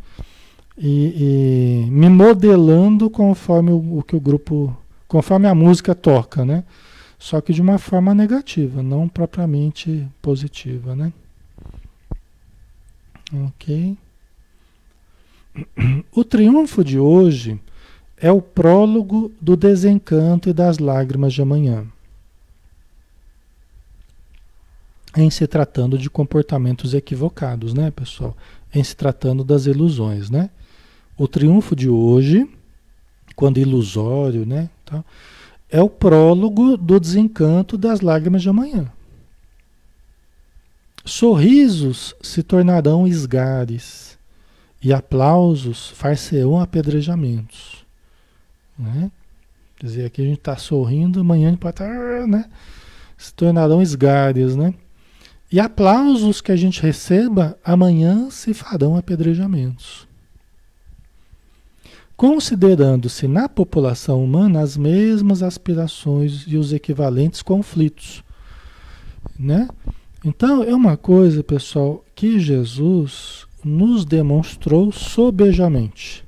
E, 0.77 1.85
e 1.87 1.91
me 1.91 2.09
modelando 2.09 3.09
conforme 3.11 3.71
o, 3.71 3.99
o, 3.99 4.03
que 4.03 4.17
o 4.17 4.21
grupo, 4.21 4.77
conforme 5.07 5.47
a 5.47 5.55
música 5.55 5.95
toca, 5.95 6.45
né? 6.45 6.65
Só 7.19 7.41
que 7.41 7.53
de 7.53 7.63
uma 7.63 7.79
forma 7.79 8.15
negativa, 8.15 8.83
não 8.83 9.09
propriamente 9.09 10.09
positiva, 10.21 10.97
né? 10.97 11.13
Ok. 13.47 13.97
O 16.15 16.25
triunfo 16.25 16.83
de 16.83 16.99
hoje 16.99 17.61
é 18.17 18.31
o 18.31 18.41
prólogo 18.41 19.31
do 19.41 19.57
desencanto 19.57 20.49
e 20.49 20.53
das 20.53 20.79
lágrimas 20.79 21.33
de 21.33 21.43
amanhã. 21.43 21.87
Em 25.17 25.31
se 25.31 25.47
tratando 25.47 25.99
de 25.99 26.09
comportamentos 26.09 26.95
equivocados, 26.95 27.75
né, 27.75 27.91
pessoal? 27.91 28.37
Em 28.75 28.83
se 28.83 28.97
tratando 28.97 29.45
das 29.45 29.67
ilusões, 29.67 30.31
né? 30.31 30.51
O 31.17 31.29
triunfo 31.29 31.77
de 31.77 31.89
hoje, 31.89 32.49
quando 33.37 33.59
ilusório, 33.59 34.47
né, 34.47 34.71
tá, 34.85 35.05
é 35.71 35.81
o 35.81 35.89
prólogo 35.89 36.77
do 36.77 36.99
desencanto 36.99 37.77
das 37.77 38.01
lágrimas 38.01 38.43
de 38.43 38.49
amanhã. 38.49 38.91
Sorrisos 41.05 42.15
se 42.23 42.43
tornarão 42.43 43.07
esgares 43.07 44.19
e 44.83 44.93
aplausos 44.93 45.89
far-se-ão 45.91 46.61
apedrejamentos. 46.61 47.85
Né? 48.79 49.11
Quer 49.77 49.87
dizer, 49.87 50.05
aqui 50.07 50.23
a 50.23 50.25
gente 50.25 50.39
está 50.39 50.57
sorrindo, 50.57 51.21
amanhã 51.21 51.49
a 51.49 51.51
gente 51.51 51.61
pode 51.61 51.75
estar, 51.75 52.27
né? 52.27 52.49
Se 53.17 53.35
tornarão 53.35 53.83
esgares, 53.83 54.55
né? 54.55 54.75
E 55.53 55.61
aplausos 55.61 56.41
que 56.41 56.51
a 56.51 56.57
gente 56.57 56.81
receba, 56.81 57.59
amanhã 57.63 58.31
se 58.31 58.55
farão 58.55 58.97
apedrejamentos. 58.97 60.09
Considerando-se 62.17 63.29
na 63.29 63.51
população 63.51 64.25
humana 64.25 64.61
as 64.61 64.79
mesmas 64.79 65.43
aspirações 65.43 66.45
e 66.47 66.57
os 66.57 66.73
equivalentes 66.73 67.43
conflitos. 67.43 68.25
Né? 69.39 69.69
Então, 70.25 70.63
é 70.63 70.75
uma 70.75 70.97
coisa, 70.97 71.45
pessoal, 71.45 72.03
que 72.15 72.41
Jesus 72.41 73.47
nos 73.63 74.07
demonstrou 74.07 74.91
sobejamente. 74.91 76.25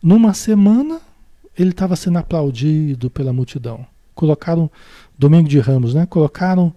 Numa 0.00 0.34
semana, 0.34 1.00
ele 1.58 1.70
estava 1.70 1.96
sendo 1.96 2.18
aplaudido 2.18 3.10
pela 3.10 3.32
multidão. 3.32 3.84
Colocaram, 4.14 4.70
domingo 5.18 5.48
de 5.48 5.58
ramos, 5.58 5.94
né? 5.94 6.06
Colocaram 6.06 6.72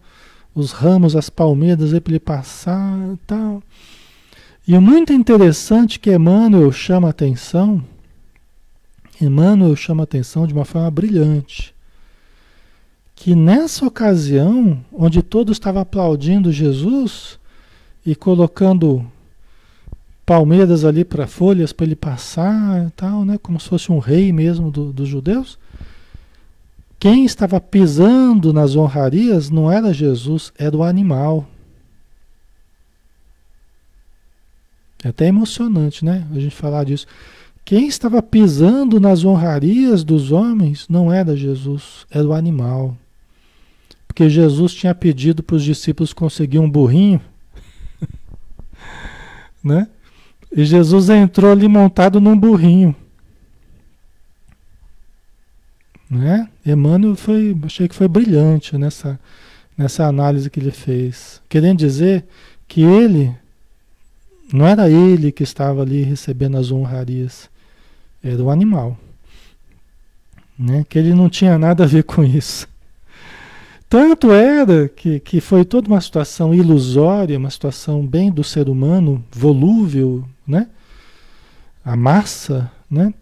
os 0.56 0.72
ramos, 0.72 1.16
as 1.16 1.30
palmeiras 1.30 1.94
aí 1.94 2.00
para 2.00 2.14
ele 2.14 2.20
passar 2.20 2.98
e 3.14 3.18
tal. 3.28 3.62
E 4.66 4.76
o 4.76 4.82
muito 4.82 5.14
interessante 5.14 6.00
que 6.00 6.12
Emmanuel 6.12 6.72
chama 6.72 7.08
a 7.08 7.12
atenção, 7.12 7.84
Emmanuel 9.22 9.76
chama 9.76 10.04
a 10.04 10.06
atenção 10.06 10.48
de 10.48 10.54
uma 10.54 10.66
forma 10.66 10.90
brilhante, 10.90 11.76
que 13.14 13.36
nessa 13.36 13.86
ocasião, 13.86 14.84
onde 14.92 15.22
todos 15.22 15.56
estavam 15.56 15.82
aplaudindo 15.82 16.52
Jesus 16.52 17.38
e 18.06 18.16
colocando 18.16 19.06
palmeiras 20.26 20.84
ali 20.84 21.06
para 21.06 21.28
folhas 21.28 21.72
para 21.72 21.86
ele 21.86 21.96
passar 21.96 22.88
e 22.88 22.90
tal, 22.92 23.24
né, 23.24 23.38
como 23.38 23.60
se 23.60 23.70
fosse 23.70 23.92
um 23.92 24.00
rei 24.00 24.34
mesmo 24.34 24.72
do, 24.72 24.92
dos 24.92 25.08
judeus, 25.08 25.60
quem 27.06 27.24
estava 27.24 27.62
pisando 27.62 28.52
nas 28.52 28.76
honrarias 28.76 29.52
não 29.52 29.72
era 29.72 29.94
Jesus, 29.94 30.52
era 30.58 30.76
o 30.76 30.82
animal. 30.82 31.48
É 35.04 35.10
até 35.10 35.28
emocionante, 35.28 36.04
né? 36.04 36.28
A 36.34 36.40
gente 36.40 36.56
falar 36.56 36.84
disso. 36.84 37.06
Quem 37.64 37.88
estava 37.88 38.24
pisando 38.24 39.00
nas 39.00 39.24
honrarias 39.24 40.04
dos 40.04 40.32
homens 40.32 40.88
não 40.90 41.14
era 41.14 41.38
Jesus, 41.38 42.08
era 42.10 42.26
o 42.26 42.34
animal. 42.34 42.98
Porque 44.08 44.28
Jesus 44.28 44.74
tinha 44.74 44.96
pedido 44.96 45.44
para 45.44 45.58
os 45.58 45.64
discípulos 45.64 46.12
conseguir 46.12 46.58
um 46.58 46.68
burrinho. 46.68 47.22
né? 49.64 49.88
E 50.52 50.66
Jesus 50.66 51.08
entrou 51.10 51.52
ali 51.52 51.68
montado 51.68 52.20
num 52.20 52.36
burrinho. 52.36 52.96
Né? 56.10 56.48
Emmanuel 56.66 57.16
foi, 57.16 57.58
achei 57.64 57.88
que 57.88 57.96
foi 57.96 58.08
brilhante 58.08 58.78
nessa, 58.78 59.20
nessa 59.78 60.06
análise 60.06 60.50
que 60.50 60.60
ele 60.60 60.72
fez. 60.72 61.42
Querendo 61.50 61.80
dizer 61.80 62.26
que 62.68 62.82
ele, 62.82 63.36
não 64.52 64.66
era 64.66 64.90
ele 64.90 65.32
que 65.32 65.44
estava 65.44 65.82
ali 65.82 66.04
recebendo 66.04 66.58
as 66.58 66.72
honrarias, 66.72 67.50
era 68.24 68.42
o 68.42 68.50
animal. 68.50 68.98
Né? 70.58 70.86
Que 70.88 71.00
ele 71.00 71.14
não 71.14 71.30
tinha 71.30 71.58
nada 71.58 71.84
a 71.84 71.88
ver 71.88 72.04
com 72.04 72.24
isso. 72.24 72.68
Tanto 73.88 74.32
era 74.32 74.90
que, 74.90 75.20
que 75.20 75.40
foi 75.40 75.64
toda 75.64 75.88
uma 75.88 76.02
situação 76.02 76.54
ilusória, 76.54 77.38
uma 77.38 77.50
situação 77.50 78.06
bem 78.06 78.32
do 78.32 78.44
ser 78.44 78.68
humano, 78.68 79.24
volúvel, 79.32 80.26
né? 80.46 80.68
A 81.84 81.96
massa, 81.96 82.72
né? 82.90 83.14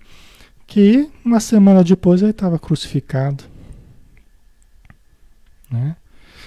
Que 0.65 1.09
uma 1.23 1.39
semana 1.39 1.83
depois 1.83 2.21
ele 2.21 2.31
estava 2.31 2.57
crucificado. 2.57 3.43
Né? 5.69 5.95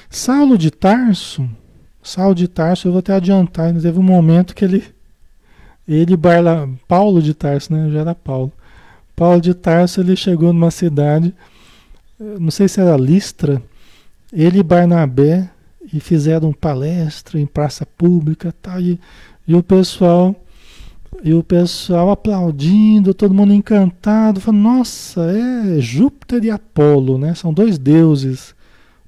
Saulo 0.09 0.57
de 0.57 0.71
Tarso, 0.71 1.49
Saulo 2.03 2.35
de 2.35 2.49
Tarso, 2.49 2.89
eu 2.89 2.93
vou 2.93 3.01
até 3.01 3.13
adiantar, 3.13 3.73
teve 3.75 3.99
um 3.99 4.03
momento 4.03 4.55
que 4.55 4.65
ele, 4.65 4.85
ele 5.87 6.17
Barla, 6.17 6.69
Paulo 6.87 7.21
de 7.21 7.35
Tarso, 7.35 7.73
né? 7.73 7.91
Já 7.91 8.01
era 8.01 8.15
Paulo. 8.15 8.53
Paulo 9.15 9.41
de 9.41 9.55
Tarso, 9.55 10.01
ele 10.01 10.15
chegou 10.15 10.53
numa 10.53 10.71
cidade, 10.71 11.35
não 12.19 12.51
sei 12.51 12.69
se 12.69 12.81
era 12.81 12.97
Listra, 12.97 13.63
ele 14.33 14.61
e 14.61 14.63
Barnabé 14.63 15.51
e 15.93 16.01
fizeram 16.01 16.53
palestra 16.53 17.39
em 17.41 17.47
praça 17.47 17.87
pública 17.87 18.53
tá, 18.61 18.81
e, 18.81 18.99
e 19.47 19.55
o 19.55 19.63
pessoal 19.63 20.35
e 21.27 21.35
o 21.35 21.43
pessoal 21.43 22.13
aplaudindo, 22.13 23.13
todo 23.13 23.35
mundo 23.35 23.53
encantado, 23.53 24.41
falando, 24.41 24.63
nossa, 24.63 25.23
é 25.23 25.81
Júpiter 25.81 26.45
e 26.45 26.53
Apolo, 26.53 27.19
né? 27.19 27.35
São 27.35 27.53
dois 27.53 27.79
deuses. 27.79 28.55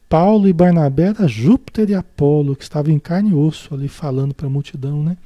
Paulo 0.08 0.48
e 0.48 0.52
Barnabé 0.52 1.10
era 1.10 1.28
Júpiter 1.28 1.88
e 1.88 1.94
Apolo, 1.94 2.56
que 2.56 2.64
estavam 2.64 2.92
em 2.92 2.98
carne 2.98 3.30
e 3.30 3.34
osso 3.34 3.72
ali 3.72 3.86
falando 3.86 4.34
para 4.34 4.48
a 4.48 4.50
multidão, 4.50 5.00
né? 5.00 5.16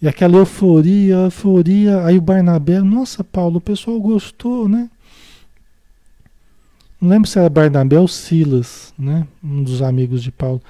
E 0.00 0.06
aquela 0.06 0.36
euforia, 0.36 1.16
euforia, 1.16 2.04
aí 2.04 2.18
o 2.18 2.22
Barnabé, 2.22 2.80
nossa, 2.80 3.24
Paulo, 3.24 3.56
o 3.56 3.60
pessoal 3.60 4.00
gostou, 4.00 4.68
né? 4.68 4.88
Não 7.00 7.08
lembro 7.08 7.28
se 7.28 7.36
era 7.36 7.48
Barnabé 7.48 7.98
ou 7.98 8.06
Silas, 8.06 8.94
né? 8.96 9.26
Um 9.42 9.64
dos 9.64 9.82
amigos 9.82 10.22
de 10.22 10.30
Paulo. 10.30 10.62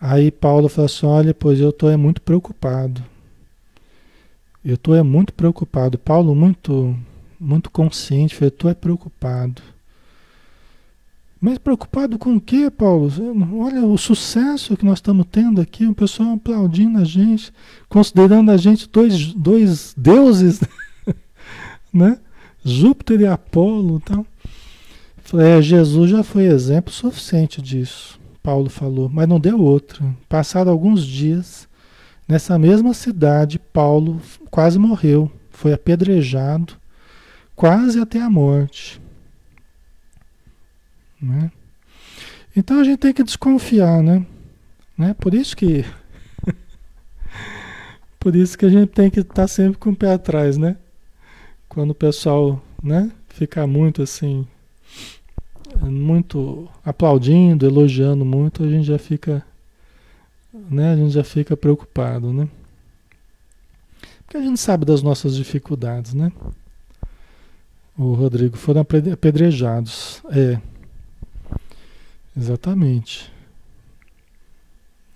Aí 0.00 0.32
Paulo 0.32 0.68
falou 0.68 0.86
assim: 0.86 1.06
Olha, 1.06 1.32
pois 1.32 1.60
eu 1.60 1.70
estou 1.70 1.88
é 1.88 1.96
muito 1.96 2.20
preocupado. 2.20 3.00
Eu 4.64 4.74
estou 4.74 4.94
é 4.94 5.02
muito 5.02 5.32
preocupado. 5.32 5.98
Paulo, 5.98 6.34
muito, 6.34 6.96
muito 7.38 7.70
consciente, 7.70 8.34
falou: 8.34 8.50
Tu 8.50 8.68
é 8.68 8.74
preocupado. 8.74 9.62
Mas 11.40 11.56
preocupado 11.56 12.18
com 12.18 12.36
o 12.36 12.40
quê, 12.40 12.70
Paulo? 12.70 13.10
Olha 13.58 13.82
o 13.86 13.96
sucesso 13.96 14.76
que 14.76 14.84
nós 14.84 14.98
estamos 14.98 15.24
tendo 15.32 15.58
aqui, 15.58 15.86
o 15.86 15.94
pessoal 15.94 16.34
aplaudindo 16.34 16.98
a 16.98 17.04
gente, 17.04 17.50
considerando 17.88 18.50
a 18.50 18.58
gente 18.58 18.86
dois, 18.86 19.32
dois 19.32 19.94
deuses, 19.96 20.60
né? 21.90 22.18
Júpiter 22.62 23.22
e 23.22 23.26
Apolo, 23.26 24.02
então. 24.04 24.26
É, 25.32 25.62
Jesus 25.62 26.10
já 26.10 26.22
foi 26.22 26.44
exemplo 26.44 26.92
suficiente 26.92 27.62
disso, 27.62 28.20
Paulo 28.42 28.68
falou, 28.68 29.08
mas 29.08 29.26
não 29.26 29.40
deu 29.40 29.58
outro. 29.60 30.14
Passaram 30.28 30.70
alguns 30.70 31.06
dias, 31.06 31.66
nessa 32.30 32.56
mesma 32.56 32.94
cidade, 32.94 33.58
Paulo 33.58 34.22
quase 34.52 34.78
morreu, 34.78 35.28
foi 35.50 35.72
apedrejado, 35.72 36.74
quase 37.56 38.00
até 38.00 38.20
a 38.20 38.30
morte. 38.30 39.02
Né? 41.20 41.50
Então 42.56 42.78
a 42.78 42.84
gente 42.84 43.00
tem 43.00 43.12
que 43.12 43.24
desconfiar, 43.24 44.00
né? 44.00 44.24
né? 44.96 45.12
Por 45.14 45.34
isso 45.34 45.56
que 45.56 45.84
por 48.20 48.36
isso 48.36 48.56
que 48.56 48.64
a 48.64 48.70
gente 48.70 48.90
tem 48.90 49.10
que 49.10 49.20
estar 49.20 49.34
tá 49.34 49.48
sempre 49.48 49.78
com 49.78 49.90
o 49.90 49.96
pé 49.96 50.12
atrás, 50.12 50.56
né? 50.56 50.76
Quando 51.68 51.90
o 51.90 51.94
pessoal, 51.94 52.62
né, 52.80 53.10
fica 53.28 53.66
muito 53.66 54.02
assim 54.02 54.46
muito 55.82 56.68
aplaudindo, 56.84 57.66
elogiando 57.66 58.24
muito, 58.24 58.62
a 58.64 58.68
gente 58.68 58.86
já 58.86 58.98
fica, 58.98 59.44
né? 60.52 60.92
A 60.92 60.96
gente 60.96 61.12
já 61.12 61.24
fica 61.24 61.56
preocupado, 61.56 62.32
né? 62.32 62.48
Porque 64.24 64.36
a 64.36 64.42
gente 64.42 64.60
sabe 64.60 64.84
das 64.84 65.02
nossas 65.02 65.34
dificuldades, 65.34 66.14
né? 66.14 66.32
O 67.96 68.14
Rodrigo 68.14 68.56
foram 68.56 68.80
apedrejados, 68.80 70.22
é. 70.30 70.60
Exatamente. 72.36 73.30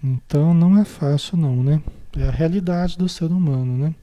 Então 0.03 0.53
não 0.53 0.79
é 0.79 0.85
fácil 0.85 1.37
não, 1.37 1.63
né? 1.63 1.83
É 2.17 2.29
a 2.29 2.31
realidade 2.31 2.99
do 2.99 3.09
ser 3.09 3.27
humano, 3.27 3.79
né? 3.79 3.95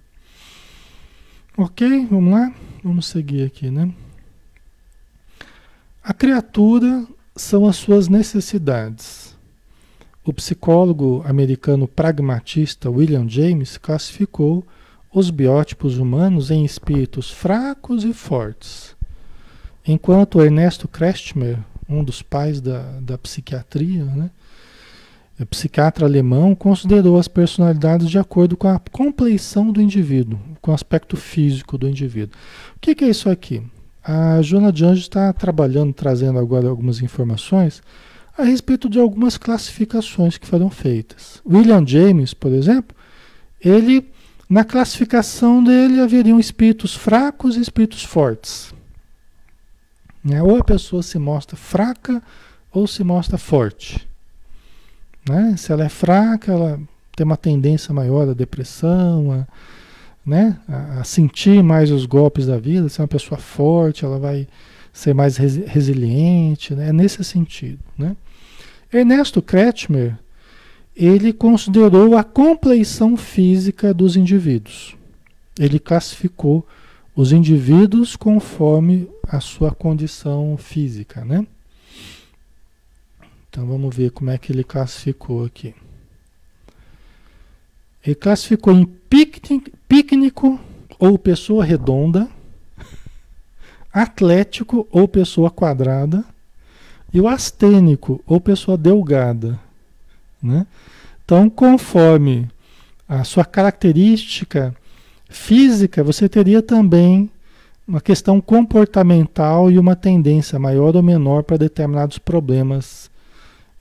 Ok, 1.58 2.08
vamos 2.10 2.34
lá? 2.34 2.54
Vamos 2.84 3.06
seguir 3.06 3.46
aqui, 3.46 3.70
né? 3.70 3.94
A 6.04 6.14
criatura 6.14 7.06
são 7.36 7.68
as 7.68 7.76
suas 7.76 8.08
necessidades. 8.08 9.31
O 10.24 10.32
psicólogo 10.32 11.24
americano 11.26 11.88
pragmatista 11.88 12.90
William 12.92 13.28
James 13.28 13.78
classificou 13.78 14.64
os 15.14 15.32
biótipos 15.32 15.98
humanos 15.98 16.52
em 16.52 16.64
espíritos 16.64 17.32
fracos 17.32 18.04
e 18.04 18.14
fortes, 18.14 18.96
enquanto 19.86 20.42
Ernesto 20.42 20.88
Krestmer, 20.88 21.58
um 21.90 22.04
dos 22.04 22.22
pais 22.22 22.62
da, 22.62 22.82
da 23.02 23.18
psiquiatria, 23.18 24.06
né, 24.06 24.30
o 25.40 25.46
psiquiatra 25.46 26.06
alemão, 26.06 26.54
considerou 26.54 27.18
as 27.18 27.28
personalidades 27.28 28.08
de 28.08 28.20
acordo 28.20 28.56
com 28.56 28.68
a 28.68 28.80
compleição 28.92 29.72
do 29.72 29.82
indivíduo, 29.82 30.40
com 30.62 30.70
o 30.70 30.74
aspecto 30.74 31.18
físico 31.18 31.80
do 31.80 31.90
indivíduo. 31.90 32.38
O 32.76 32.80
que, 32.80 32.94
que 32.94 33.06
é 33.06 33.10
isso 33.10 33.28
aqui? 33.28 33.64
A 34.04 34.40
Joana 34.44 34.72
de 34.72 34.86
Anjos 34.86 35.06
está 35.06 35.34
trabalhando, 35.34 35.94
trazendo 35.94 36.38
agora 36.38 36.68
algumas 36.68 37.02
informações 37.02 37.82
a 38.42 38.46
respeito 38.46 38.90
de 38.90 39.00
algumas 39.00 39.38
classificações 39.38 40.38
que 40.38 40.48
foram 40.48 40.70
feitas. 40.70 41.42
William 41.46 41.86
James, 41.86 42.34
por 42.34 42.52
exemplo, 42.52 42.96
ele, 43.60 44.10
na 44.50 44.64
classificação 44.64 45.64
dele, 45.64 46.00
haveriam 46.00 46.40
espíritos 46.40 46.96
fracos 46.96 47.56
e 47.56 47.62
espíritos 47.62 48.04
fortes. 48.04 48.74
Né? 50.24 50.42
Ou 50.42 50.58
a 50.58 50.64
pessoa 50.64 51.02
se 51.02 51.18
mostra 51.18 51.56
fraca 51.56 52.22
ou 52.72 52.88
se 52.88 53.04
mostra 53.04 53.38
forte. 53.38 54.08
Né? 55.28 55.56
Se 55.58 55.72
ela 55.72 55.86
é 55.86 55.90
fraca, 55.90 56.52
ela 56.52 56.80
tem 57.16 57.26
uma 57.26 57.38
tendência 57.38 57.94
maior 57.94 58.30
à 58.30 58.34
depressão, 58.34 59.32
a 59.32 59.48
né, 60.26 60.58
a, 60.68 61.00
a, 61.00 61.04
sentir 61.04 61.64
mais 61.64 61.92
os 61.92 62.06
golpes 62.06 62.46
da 62.46 62.58
vida, 62.58 62.88
ser 62.90 63.02
uma 63.02 63.08
pessoa 63.08 63.40
forte, 63.40 64.06
ela 64.06 64.20
vai 64.20 64.48
ser 64.94 65.14
mais 65.14 65.38
resi 65.38 65.64
resiliente, 65.66 66.76
né, 66.76 66.90
é 66.90 66.94
nesse 66.94 67.24
sentido. 67.24 67.80
Né. 67.98 68.16
Ernesto 68.92 69.42
Kretschmer, 69.42 70.18
ele 70.96 71.32
considerou 71.32 72.18
a 72.18 72.24
compleição 72.24 73.16
física 73.16 73.94
dos 73.94 74.16
indivíduos. 74.16 74.96
Ele 75.58 75.80
classificou 75.80 76.68
os 77.16 77.32
indivíduos 77.32 78.16
conforme 78.16 79.10
a 79.28 79.40
sua 79.40 79.72
condição 79.72 80.58
física, 80.58 81.24
né? 81.24 81.46
Então 83.50 83.66
vamos 83.66 83.96
ver 83.96 84.12
como 84.12 84.30
é 84.30 84.38
que 84.38 84.52
ele 84.52 84.64
classificou 84.64 85.46
aqui. 85.46 85.74
Ele 88.06 88.16
classificou 88.16 88.74
em 88.74 88.86
pícnico 89.88 90.60
ou 90.98 91.18
pessoa 91.18 91.64
redonda, 91.64 92.30
atlético 93.92 94.88
ou 94.92 95.08
pessoa 95.08 95.52
quadrada, 95.52 96.26
e 97.14 97.20
o 97.20 97.28
astênico 97.28 98.22
ou 98.26 98.40
pessoa 98.40 98.78
delgada. 98.78 99.60
Né? 100.42 100.66
Então, 101.24 101.50
conforme 101.50 102.50
a 103.08 103.24
sua 103.24 103.46
característica 103.46 104.76
física, 105.30 106.04
você 106.04 106.28
teria 106.28 106.62
também 106.62 107.30
uma 107.88 108.00
questão 108.00 108.40
comportamental 108.40 109.70
e 109.70 109.78
uma 109.78 109.96
tendência 109.96 110.58
maior 110.58 110.96
ou 110.96 111.04
menor 111.04 111.44
para 111.44 111.58
determinados 111.58 112.18
problemas 112.18 113.12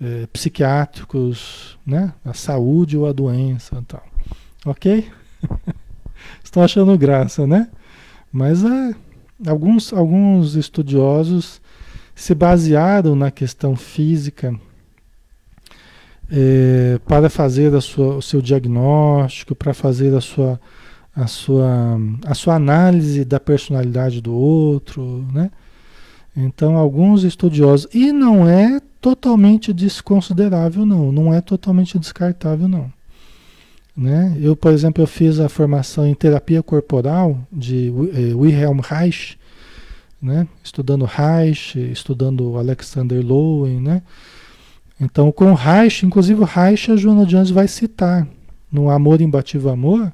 eh, 0.01 0.27
psiquiátricos, 0.33 1.79
né? 1.87 2.13
a 2.25 2.35
saúde 2.35 2.97
ou 2.97 3.07
a 3.07 3.13
doença. 3.13 3.85
Tal. 3.87 4.05
Ok? 4.67 5.09
Estão 6.43 6.63
achando 6.63 6.99
graça, 6.99 7.47
né? 7.47 7.69
Mas 8.33 8.65
é, 8.65 8.95
alguns, 9.47 9.93
alguns 9.93 10.55
estudiosos 10.55 11.61
se 12.21 12.35
basearam 12.35 13.17
na 13.17 13.31
questão 13.31 13.75
física 13.75 14.55
é, 16.31 17.01
para 17.09 17.31
fazer 17.31 17.75
a 17.75 17.81
sua, 17.81 18.17
o 18.17 18.21
seu 18.21 18.43
diagnóstico, 18.43 19.55
para 19.55 19.73
fazer 19.73 20.15
a 20.15 20.21
sua, 20.21 20.61
a, 21.17 21.27
sua, 21.27 21.99
a 22.27 22.35
sua 22.35 22.57
análise 22.57 23.25
da 23.25 23.41
personalidade 23.41 24.21
do 24.21 24.35
outro, 24.35 25.27
né? 25.33 25.51
Então, 26.37 26.77
alguns 26.77 27.25
estudiosos. 27.25 27.89
E 27.95 28.13
não 28.13 28.47
é 28.47 28.83
totalmente 29.01 29.73
desconsiderável, 29.73 30.85
não. 30.85 31.11
Não 31.11 31.33
é 31.33 31.41
totalmente 31.41 31.99
descartável, 31.99 32.69
não. 32.69 32.93
Né? 33.97 34.37
Eu, 34.39 34.55
por 34.55 34.73
exemplo, 34.73 35.03
eu 35.03 35.07
fiz 35.07 35.41
a 35.41 35.49
formação 35.49 36.07
em 36.07 36.15
terapia 36.15 36.63
corporal 36.63 37.39
de 37.51 37.89
eh, 37.89 38.35
Wilhelm 38.35 38.81
Reich, 38.81 39.40
né? 40.21 40.47
estudando 40.63 41.05
Reich, 41.05 41.79
estudando 41.79 42.57
Alexander 42.57 43.25
Lowen, 43.25 43.81
né? 43.81 44.03
Então, 45.01 45.33
com 45.33 45.55
Reich, 45.55 46.05
inclusive 46.05 46.43
o 46.43 46.45
Reich, 46.45 46.91
a 46.91 46.97
Joana 46.97 47.25
Jones 47.25 47.51
vai 47.51 47.67
citar 47.67 48.29
no 48.71 48.91
Amor 48.91 49.23
Imbatível 49.23 49.71
Amor, 49.71 50.13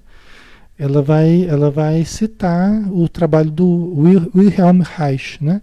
ela 0.78 1.02
vai, 1.02 1.44
ela 1.44 1.70
vai 1.70 2.04
citar 2.04 2.70
o 2.92 3.08
trabalho 3.08 3.50
do 3.50 4.28
Wilhelm 4.34 4.82
Reich, 4.82 5.42
né? 5.42 5.62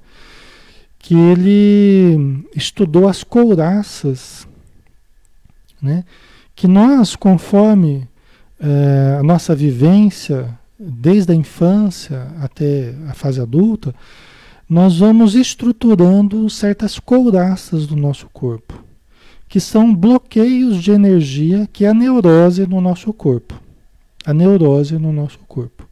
que 1.00 1.16
ele 1.16 2.46
estudou 2.56 3.08
as 3.08 3.24
couraças, 3.24 4.48
né? 5.82 6.04
que 6.56 6.68
nós, 6.68 7.16
conforme 7.16 8.08
é, 8.60 9.18
a 9.20 9.24
nossa 9.24 9.56
vivência, 9.56 10.58
desde 10.80 11.32
a 11.32 11.36
infância 11.36 12.28
até 12.40 12.96
a 13.10 13.14
fase 13.14 13.40
adulta, 13.40 13.94
nós 14.70 15.00
vamos 15.00 15.36
estruturando 15.36 16.50
certas 16.50 17.00
couraças 17.00 17.86
do 17.86 17.96
nosso 17.96 18.28
corpo 18.34 18.84
que 19.54 19.60
são 19.60 19.94
bloqueios 19.94 20.82
de 20.82 20.90
energia, 20.90 21.70
que 21.72 21.86
é 21.86 21.90
a 21.90 21.94
neurose 21.94 22.66
no 22.66 22.82
nosso 22.82 23.14
corpo. 23.14 23.54
A 24.26 24.34
neurose 24.34 24.98
no 24.98 25.14
nosso 25.14 25.38
corpo. 25.48 25.88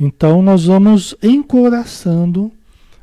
Então 0.00 0.40
nós 0.40 0.64
vamos 0.64 1.14
encoraçando 1.22 2.50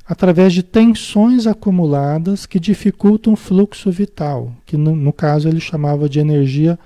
através 0.04 0.52
de 0.52 0.64
tensões 0.64 1.46
acumuladas 1.46 2.48
que 2.48 2.60
dificultam 2.60 3.34
o 3.34 3.36
fluxo 3.36 3.92
vital, 3.92 4.52
que 4.66 4.76
no, 4.76 4.96
no 4.96 5.14
caso 5.14 5.48
ele 5.48 5.60
chamava 5.60 6.10
de 6.10 6.20
energia, 6.20 6.80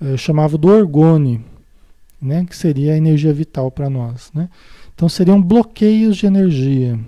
eh, 0.00 0.16
chamava 0.16 0.56
do 0.56 0.68
orgone, 0.68 1.44
né, 2.18 2.46
que 2.48 2.56
seria 2.56 2.94
a 2.94 2.96
energia 2.96 3.34
vital 3.34 3.70
para 3.70 3.90
nós. 3.90 4.30
Né? 4.32 4.48
Então 4.94 5.08
seriam 5.08 5.40
bloqueios 5.40 6.16
de 6.16 6.26
energia. 6.26 6.98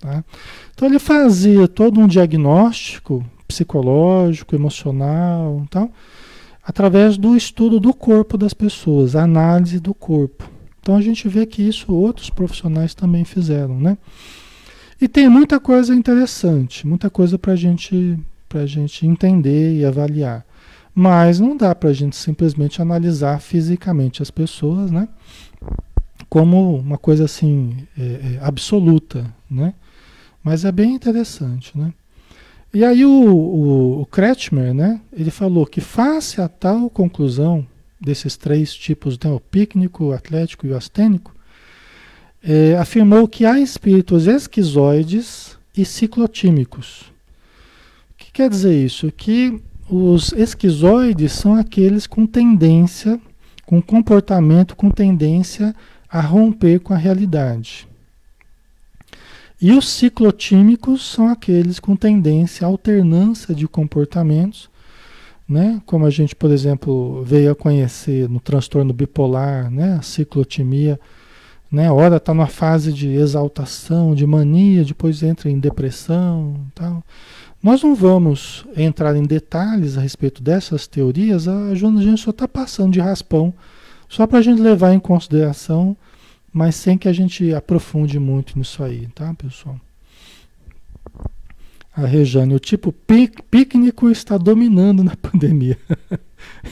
Tá? 0.00 0.24
Então 0.74 0.88
ele 0.88 0.98
fazia 0.98 1.66
todo 1.66 2.00
um 2.00 2.06
diagnóstico 2.06 3.24
psicológico, 3.46 4.54
emocional, 4.54 5.64
tal, 5.70 5.90
através 6.62 7.16
do 7.16 7.36
estudo 7.36 7.78
do 7.78 7.94
corpo 7.94 8.36
das 8.36 8.52
pessoas, 8.52 9.14
a 9.14 9.22
análise 9.22 9.78
do 9.78 9.94
corpo. 9.94 10.50
Então 10.80 10.96
a 10.96 11.00
gente 11.00 11.28
vê 11.28 11.46
que 11.46 11.62
isso 11.62 11.92
outros 11.92 12.30
profissionais 12.30 12.94
também 12.94 13.24
fizeram, 13.24 13.78
né? 13.78 13.96
E 15.00 15.06
tem 15.06 15.28
muita 15.28 15.60
coisa 15.60 15.94
interessante, 15.94 16.86
muita 16.86 17.10
coisa 17.10 17.38
para 17.38 17.54
gente, 17.54 18.18
a 18.54 18.66
gente 18.66 19.06
entender 19.06 19.78
e 19.78 19.84
avaliar. 19.84 20.44
Mas 20.94 21.38
não 21.38 21.56
dá 21.56 21.74
para 21.74 21.90
a 21.90 21.92
gente 21.92 22.16
simplesmente 22.16 22.80
analisar 22.80 23.38
fisicamente 23.40 24.22
as 24.22 24.30
pessoas, 24.30 24.90
né? 24.90 25.08
Como 26.28 26.76
uma 26.76 26.98
coisa 26.98 27.24
assim 27.24 27.86
é, 27.98 28.02
é, 28.02 28.38
absoluta, 28.40 29.32
né? 29.50 29.74
Mas 30.42 30.64
é 30.64 30.72
bem 30.72 30.94
interessante, 30.94 31.76
né? 31.76 31.92
E 32.74 32.84
aí 32.84 33.04
o, 33.04 33.10
o, 33.10 34.00
o 34.02 34.06
Kretschmer, 34.06 34.74
né, 34.74 35.00
ele 35.12 35.30
falou 35.30 35.64
que 35.64 35.80
face 35.80 36.40
a 36.40 36.48
tal 36.48 36.90
conclusão 36.90 37.66
desses 37.98 38.36
três 38.36 38.74
tipos, 38.74 39.18
né, 39.18 39.30
o 39.30 39.40
pícnico, 39.40 40.04
o 40.04 40.12
atlético 40.12 40.66
e 40.66 40.70
o 40.70 40.76
astênico, 40.76 41.34
é, 42.42 42.76
afirmou 42.76 43.26
que 43.26 43.46
há 43.46 43.58
espíritos 43.58 44.26
esquizoides 44.26 45.56
e 45.76 45.84
ciclotímicos. 45.84 47.12
O 48.12 48.18
que 48.18 48.30
quer 48.30 48.50
dizer 48.50 48.74
isso? 48.74 49.10
Que 49.10 49.60
os 49.88 50.32
esquizoides 50.32 51.32
são 51.32 51.54
aqueles 51.54 52.06
com 52.06 52.26
tendência, 52.26 53.20
com 53.64 53.80
comportamento 53.80 54.76
com 54.76 54.90
tendência 54.90 55.74
a 56.16 56.20
romper 56.22 56.80
com 56.80 56.94
a 56.94 56.96
realidade. 56.96 57.86
E 59.60 59.70
os 59.72 59.86
ciclotímicos 59.86 61.06
são 61.06 61.28
aqueles 61.28 61.78
com 61.78 61.94
tendência 61.94 62.66
à 62.66 62.70
alternância 62.70 63.54
de 63.54 63.68
comportamentos, 63.68 64.70
né? 65.46 65.80
Como 65.84 66.06
a 66.06 66.10
gente, 66.10 66.34
por 66.34 66.50
exemplo, 66.50 67.22
veio 67.22 67.52
a 67.52 67.54
conhecer 67.54 68.30
no 68.30 68.40
transtorno 68.40 68.94
bipolar, 68.94 69.70
né? 69.70 69.98
A 69.98 70.02
ciclotimia, 70.02 70.98
né? 71.70 71.92
Ora 71.92 72.16
está 72.16 72.32
numa 72.32 72.46
fase 72.46 72.94
de 72.94 73.10
exaltação, 73.10 74.14
de 74.14 74.26
mania, 74.26 74.84
depois 74.84 75.22
entra 75.22 75.50
em 75.50 75.58
depressão, 75.58 76.54
tal. 76.74 77.04
Nós 77.62 77.82
não 77.82 77.94
vamos 77.94 78.64
entrar 78.74 79.14
em 79.16 79.24
detalhes 79.24 79.98
a 79.98 80.00
respeito 80.00 80.42
dessas 80.42 80.86
teorias, 80.86 81.46
a 81.46 81.74
gente 81.74 82.22
só 82.22 82.30
está 82.30 82.48
passando 82.48 82.92
de 82.94 83.00
raspão, 83.00 83.52
só 84.08 84.26
para 84.26 84.38
a 84.38 84.42
gente 84.42 84.62
levar 84.62 84.94
em 84.94 85.00
consideração 85.00 85.94
mas 86.56 86.74
sem 86.74 86.96
que 86.96 87.06
a 87.06 87.12
gente 87.12 87.52
aprofunde 87.52 88.18
muito 88.18 88.58
nisso 88.58 88.82
aí, 88.82 89.08
tá, 89.08 89.34
pessoal? 89.34 89.78
A 91.94 92.06
Rejane, 92.06 92.54
o 92.54 92.58
tipo 92.58 92.94
pícnico 93.50 94.08
está 94.08 94.38
dominando 94.38 95.04
na 95.04 95.14
pandemia. 95.20 95.78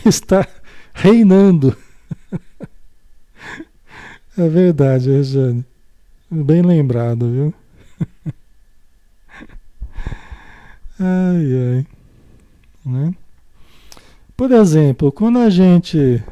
está 0.07 0.49
reinando. 0.95 1.77
é 4.39 4.49
verdade, 4.49 5.11
Rejane. 5.11 5.63
Bem 6.31 6.63
lembrado, 6.63 7.31
viu? 7.31 7.55
ai, 10.99 11.77
ai. 11.77 11.87
Né? 12.87 13.15
Por 14.35 14.51
exemplo, 14.51 15.13
quando 15.13 15.41
a 15.41 15.51
gente 15.51 16.25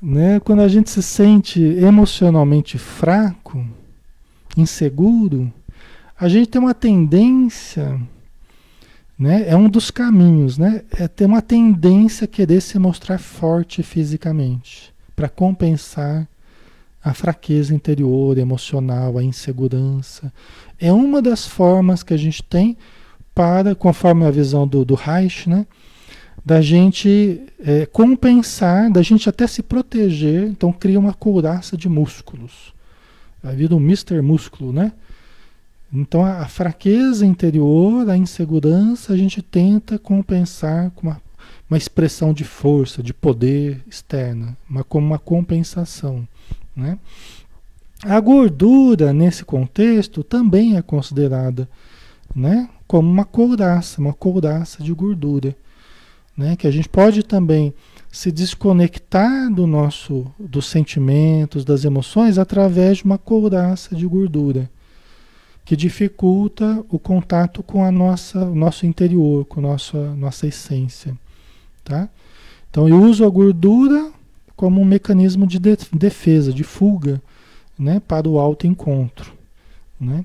né? 0.00 0.40
Quando 0.40 0.62
a 0.62 0.68
gente 0.68 0.90
se 0.90 1.02
sente 1.02 1.60
emocionalmente 1.60 2.78
fraco, 2.78 3.64
inseguro, 4.56 5.52
a 6.18 6.28
gente 6.28 6.48
tem 6.48 6.60
uma 6.60 6.74
tendência, 6.74 8.00
né? 9.18 9.48
É 9.48 9.56
um 9.56 9.68
dos 9.68 9.90
caminhos, 9.90 10.58
né? 10.58 10.82
É 10.92 11.06
ter 11.08 11.26
uma 11.26 11.42
tendência 11.42 12.24
a 12.24 12.28
querer 12.28 12.60
se 12.60 12.78
mostrar 12.78 13.18
forte 13.18 13.82
fisicamente 13.82 14.92
para 15.14 15.28
compensar 15.28 16.26
a 17.02 17.14
fraqueza 17.14 17.74
interior, 17.74 18.36
emocional, 18.36 19.16
a 19.16 19.24
insegurança. 19.24 20.32
É 20.78 20.92
uma 20.92 21.22
das 21.22 21.46
formas 21.46 22.02
que 22.02 22.12
a 22.12 22.16
gente 22.16 22.42
tem 22.42 22.76
para, 23.34 23.74
conforme 23.74 24.26
a 24.26 24.30
visão 24.30 24.66
do, 24.66 24.84
do 24.84 24.94
Reich, 24.94 25.48
né? 25.48 25.66
Da 26.44 26.60
gente 26.60 27.42
é, 27.58 27.86
compensar, 27.86 28.90
da 28.90 29.02
gente 29.02 29.28
até 29.28 29.46
se 29.46 29.62
proteger, 29.62 30.44
então 30.44 30.72
cria 30.72 30.98
uma 30.98 31.12
couraça 31.12 31.76
de 31.76 31.88
músculos. 31.88 32.72
A 33.42 33.52
vida 33.52 33.74
um 33.74 33.80
Mr. 33.80 34.20
Músculo, 34.20 34.72
né? 34.72 34.92
Então 35.92 36.24
a, 36.24 36.40
a, 36.40 36.46
fraqueza 36.48 37.26
interior, 37.26 38.08
a 38.08 38.16
insegurança, 38.16 39.12
a 39.12 39.16
gente 39.16 39.42
tenta 39.42 39.98
compensar 39.98 40.90
com 40.92 41.08
uma, 41.08 41.20
uma 41.68 41.76
expressão 41.78 42.32
de 42.32 42.44
força, 42.44 43.02
de 43.02 43.12
poder 43.12 43.82
externa, 43.88 44.56
uma, 44.68 44.84
como 44.84 45.06
uma 45.06 45.18
compensação, 45.18 46.26
né? 46.74 46.98
A 48.02 48.18
gordura, 48.18 49.12
nesse 49.12 49.44
contexto, 49.44 50.24
também 50.24 50.78
é 50.78 50.80
considerada 50.80 51.68
né, 52.34 52.66
como 52.86 53.10
uma 53.10 53.26
couraça, 53.26 54.00
uma 54.00 54.14
couraça 54.14 54.82
de 54.82 54.90
gordura 54.94 55.54
né? 56.36 56.56
Que 56.56 56.66
a 56.66 56.70
gente 56.70 56.88
pode 56.88 57.22
também 57.22 57.72
se 58.10 58.32
desconectar 58.32 59.52
do 59.52 59.66
nosso, 59.66 60.26
dos 60.38 60.66
sentimentos, 60.66 61.64
das 61.64 61.84
emoções 61.84 62.38
através 62.38 62.98
de 62.98 63.04
uma 63.04 63.18
couraça 63.18 63.94
de 63.94 64.06
gordura 64.06 64.68
que 65.70 65.76
dificulta 65.76 66.84
o 66.88 66.98
contato 66.98 67.62
com 67.62 67.84
a 67.84 67.92
nossa, 67.92 68.44
o 68.44 68.56
nosso 68.56 68.86
interior, 68.86 69.44
com 69.44 69.60
a 69.60 69.62
nossa, 69.62 70.14
nossa 70.16 70.48
essência, 70.48 71.16
tá? 71.84 72.08
Então 72.68 72.88
eu 72.88 73.00
uso 73.00 73.24
a 73.24 73.28
gordura 73.28 74.10
como 74.56 74.80
um 74.80 74.84
mecanismo 74.84 75.46
de 75.46 75.60
defesa, 75.60 76.52
de 76.52 76.64
fuga, 76.64 77.22
né, 77.78 78.00
para 78.00 78.28
o 78.28 78.40
autoencontro, 78.40 79.32
né? 80.00 80.24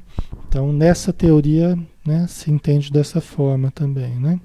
Então 0.49 0.74
nessa 0.74 1.14
teoria, 1.14 1.78
né, 2.03 2.26
se 2.28 2.49
entende 2.49 2.91
dessa 2.91 3.22
forma 3.22 3.70
também, 3.70 4.16
né? 4.16 4.39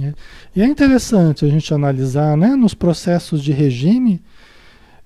É. 0.00 0.12
E 0.56 0.62
é 0.62 0.66
interessante 0.66 1.44
a 1.44 1.48
gente 1.48 1.72
analisar, 1.72 2.36
né, 2.36 2.56
nos 2.56 2.74
processos 2.74 3.42
de 3.42 3.52
regime, 3.52 4.20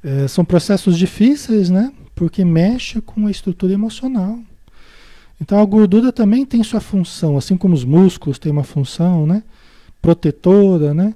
é, 0.03 0.27
são 0.27 0.45
processos 0.45 0.97
difíceis, 0.97 1.69
né, 1.69 1.93
porque 2.15 2.45
mexe 2.45 3.01
com 3.01 3.27
a 3.27 3.31
estrutura 3.31 3.73
emocional. 3.73 4.39
Então 5.41 5.61
a 5.61 5.65
gordura 5.65 6.13
também 6.13 6.45
tem 6.45 6.63
sua 6.63 6.81
função, 6.81 7.37
assim 7.37 7.57
como 7.57 7.75
os 7.75 7.85
músculos 7.85 8.39
têm 8.39 8.51
uma 8.51 8.65
função, 8.65 9.27
né? 9.27 9.43
Protetora, 10.03 10.93
né? 10.93 11.15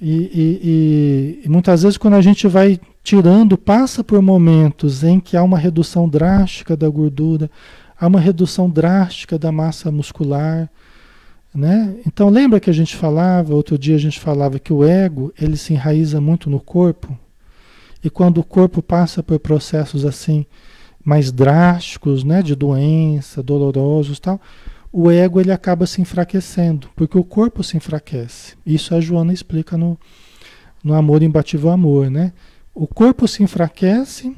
E, 0.00 1.40
e, 1.42 1.42
e 1.44 1.48
muitas 1.48 1.82
vezes 1.82 1.98
quando 1.98 2.14
a 2.14 2.20
gente 2.20 2.46
vai 2.46 2.78
tirando, 3.02 3.58
passa 3.58 4.04
por 4.04 4.20
momentos 4.22 5.02
em 5.02 5.18
que 5.18 5.36
há 5.36 5.42
uma 5.42 5.58
redução 5.58 6.08
drástica 6.08 6.76
da 6.76 6.88
gordura, 6.88 7.50
há 7.98 8.06
uma 8.06 8.20
redução 8.20 8.70
drástica 8.70 9.38
da 9.38 9.50
massa 9.50 9.90
muscular, 9.90 10.68
né? 11.54 11.96
Então 12.06 12.28
lembra 12.28 12.60
que 12.60 12.70
a 12.70 12.72
gente 12.72 12.96
falava, 12.96 13.54
outro 13.54 13.78
dia 13.78 13.96
a 13.96 13.98
gente 13.98 14.18
falava 14.18 14.58
que 14.58 14.72
o 14.72 14.84
ego, 14.84 15.32
ele 15.40 15.56
se 15.56 15.72
enraiza 15.72 16.20
muito 16.20 16.48
no 16.48 16.60
corpo, 16.60 17.16
e 18.02 18.10
quando 18.10 18.38
o 18.38 18.44
corpo 18.44 18.82
passa 18.82 19.22
por 19.22 19.38
processos 19.38 20.04
assim 20.04 20.44
mais 21.04 21.32
drásticos, 21.32 22.24
né, 22.24 22.42
de 22.42 22.54
doença, 22.54 23.42
dolorosos, 23.42 24.18
tal, 24.20 24.40
o 24.92 25.10
ego 25.10 25.40
ele 25.40 25.50
acaba 25.50 25.86
se 25.86 26.00
enfraquecendo, 26.00 26.88
porque 26.94 27.16
o 27.16 27.24
corpo 27.24 27.64
se 27.64 27.76
enfraquece. 27.76 28.54
Isso 28.64 28.94
a 28.94 29.00
Joana 29.00 29.32
explica 29.32 29.76
no, 29.76 29.98
no 30.82 30.94
Amor 30.94 31.22
Imbatível 31.22 31.70
Amor, 31.70 32.10
né? 32.10 32.32
O 32.74 32.86
corpo 32.86 33.26
se 33.26 33.42
enfraquece, 33.42 34.36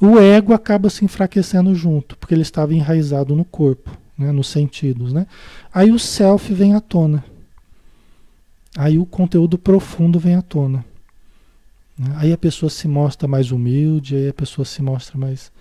o 0.00 0.18
ego 0.18 0.52
acaba 0.52 0.90
se 0.90 1.04
enfraquecendo 1.04 1.74
junto, 1.74 2.16
porque 2.16 2.34
ele 2.34 2.42
estava 2.42 2.74
enraizado 2.74 3.36
no 3.36 3.44
corpo, 3.44 3.96
né, 4.16 4.32
nos 4.32 4.48
sentidos, 4.48 5.12
né? 5.12 5.26
Aí 5.72 5.90
o 5.90 5.98
self 5.98 6.52
vem 6.52 6.74
à 6.74 6.80
tona. 6.80 7.24
Aí 8.76 8.98
o 8.98 9.06
conteúdo 9.06 9.58
profundo 9.58 10.18
vem 10.18 10.34
à 10.34 10.42
tona. 10.42 10.84
Né? 11.98 12.14
Aí 12.16 12.32
a 12.32 12.38
pessoa 12.38 12.70
se 12.70 12.88
mostra 12.88 13.28
mais 13.28 13.50
humilde, 13.50 14.16
aí 14.16 14.28
a 14.28 14.34
pessoa 14.34 14.64
se 14.64 14.82
mostra 14.82 15.18
mais, 15.18 15.52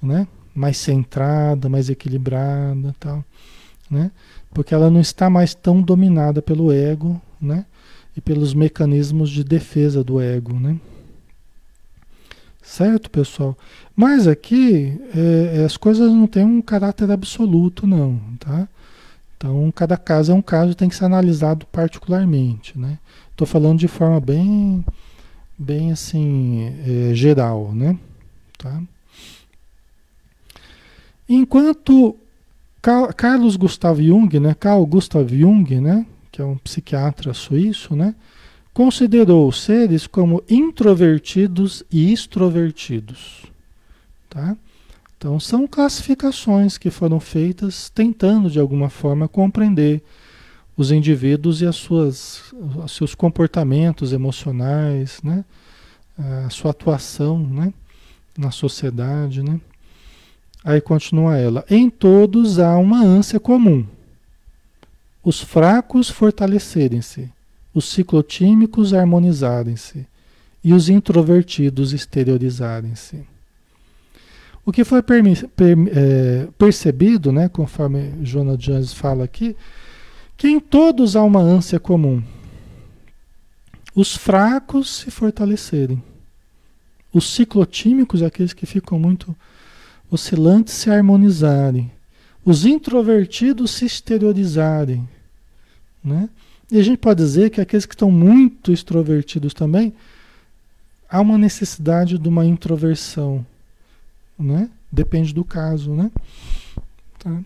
né? 0.00 0.26
mais 0.56 0.78
centrada, 0.78 1.68
mais 1.68 1.90
equilibrada, 1.90 2.94
tal, 2.98 3.22
né? 3.90 4.10
Porque 4.54 4.72
ela 4.72 4.88
não 4.88 5.00
está 5.00 5.28
mais 5.28 5.54
tão 5.54 5.82
dominada 5.82 6.40
pelo 6.40 6.72
ego, 6.72 7.20
né? 7.38 7.66
E 8.16 8.20
pelos 8.22 8.54
mecanismos 8.54 9.28
de 9.28 9.44
defesa 9.44 10.02
do 10.02 10.18
ego, 10.18 10.54
né? 10.58 10.80
Certo, 12.66 13.08
pessoal? 13.08 13.56
Mas 13.94 14.26
aqui 14.26 15.00
é, 15.14 15.64
as 15.64 15.76
coisas 15.76 16.10
não 16.10 16.26
têm 16.26 16.44
um 16.44 16.60
caráter 16.60 17.08
absoluto, 17.12 17.86
não, 17.86 18.20
tá? 18.40 18.68
Então, 19.36 19.70
cada 19.70 19.96
caso 19.96 20.32
é 20.32 20.34
um 20.34 20.42
caso, 20.42 20.74
tem 20.74 20.88
que 20.88 20.96
ser 20.96 21.04
analisado 21.04 21.64
particularmente, 21.66 22.76
né? 22.76 22.98
Estou 23.30 23.46
falando 23.46 23.78
de 23.78 23.86
forma 23.86 24.18
bem 24.18 24.84
bem 25.56 25.92
assim, 25.92 26.74
é, 26.84 27.14
geral, 27.14 27.72
né? 27.72 27.96
Tá? 28.58 28.82
Enquanto 31.28 32.16
Carlos 33.16 33.54
Gustav 33.54 34.00
Jung, 34.00 34.40
né, 34.40 34.54
Carl 34.58 34.84
Gustav 34.84 35.28
Jung, 35.32 35.80
né, 35.80 36.04
que 36.32 36.42
é 36.42 36.44
um 36.44 36.58
psiquiatra 36.58 37.32
suíço, 37.32 37.94
né, 37.94 38.14
considerou 38.76 39.48
os 39.48 39.62
seres 39.62 40.06
como 40.06 40.44
introvertidos 40.46 41.82
e 41.90 42.12
extrovertidos, 42.12 43.46
tá? 44.28 44.54
Então 45.16 45.40
são 45.40 45.66
classificações 45.66 46.76
que 46.76 46.90
foram 46.90 47.18
feitas 47.18 47.88
tentando 47.88 48.50
de 48.50 48.60
alguma 48.60 48.90
forma 48.90 49.26
compreender 49.28 50.02
os 50.76 50.90
indivíduos 50.90 51.62
e 51.62 51.66
as 51.66 51.76
suas, 51.76 52.52
os 52.84 52.92
seus 52.92 53.14
comportamentos 53.14 54.12
emocionais, 54.12 55.22
né? 55.24 55.42
a 56.44 56.50
sua 56.50 56.72
atuação 56.72 57.38
né? 57.38 57.72
na 58.36 58.50
sociedade. 58.50 59.42
Né? 59.42 59.58
Aí 60.62 60.82
continua 60.82 61.38
ela: 61.38 61.64
em 61.70 61.88
todos 61.88 62.58
há 62.58 62.76
uma 62.76 63.02
ânsia 63.02 63.40
comum. 63.40 63.86
Os 65.24 65.40
fracos 65.40 66.10
fortalecerem-se, 66.10 67.34
os 67.76 67.90
ciclotímicos 67.90 68.94
harmonizarem-se 68.94 70.06
e 70.64 70.72
os 70.72 70.88
introvertidos 70.88 71.92
exteriorizarem-se. 71.92 73.20
O 74.64 74.72
que 74.72 74.82
foi 74.82 75.02
per, 75.02 75.22
é, 75.94 76.48
percebido, 76.56 77.30
né, 77.30 77.50
conforme 77.50 78.14
Jonah 78.22 78.56
Jones 78.56 78.94
fala 78.94 79.24
aqui, 79.24 79.54
que 80.38 80.48
em 80.48 80.58
todos 80.58 81.16
há 81.16 81.22
uma 81.22 81.40
ânsia 81.40 81.78
comum. 81.78 82.22
Os 83.94 84.16
fracos 84.16 85.00
se 85.00 85.10
fortalecerem. 85.10 86.02
Os 87.12 87.30
ciclotímicos, 87.34 88.22
aqueles 88.22 88.54
que 88.54 88.64
ficam 88.64 88.98
muito 88.98 89.36
oscilantes, 90.10 90.72
se 90.72 90.90
harmonizarem. 90.90 91.92
Os 92.42 92.64
introvertidos 92.64 93.72
se 93.72 93.84
exteriorizarem. 93.84 95.06
Né? 96.02 96.30
E 96.70 96.78
a 96.78 96.82
gente 96.82 96.98
pode 96.98 97.22
dizer 97.22 97.50
que 97.50 97.60
aqueles 97.60 97.86
que 97.86 97.94
estão 97.94 98.10
muito 98.10 98.72
extrovertidos 98.72 99.54
também, 99.54 99.94
há 101.08 101.20
uma 101.20 101.38
necessidade 101.38 102.18
de 102.18 102.28
uma 102.28 102.44
introversão. 102.44 103.46
Né? 104.38 104.68
Depende 104.90 105.32
do 105.32 105.44
caso. 105.44 105.92
Né? 105.92 106.10
Tá? 107.18 107.40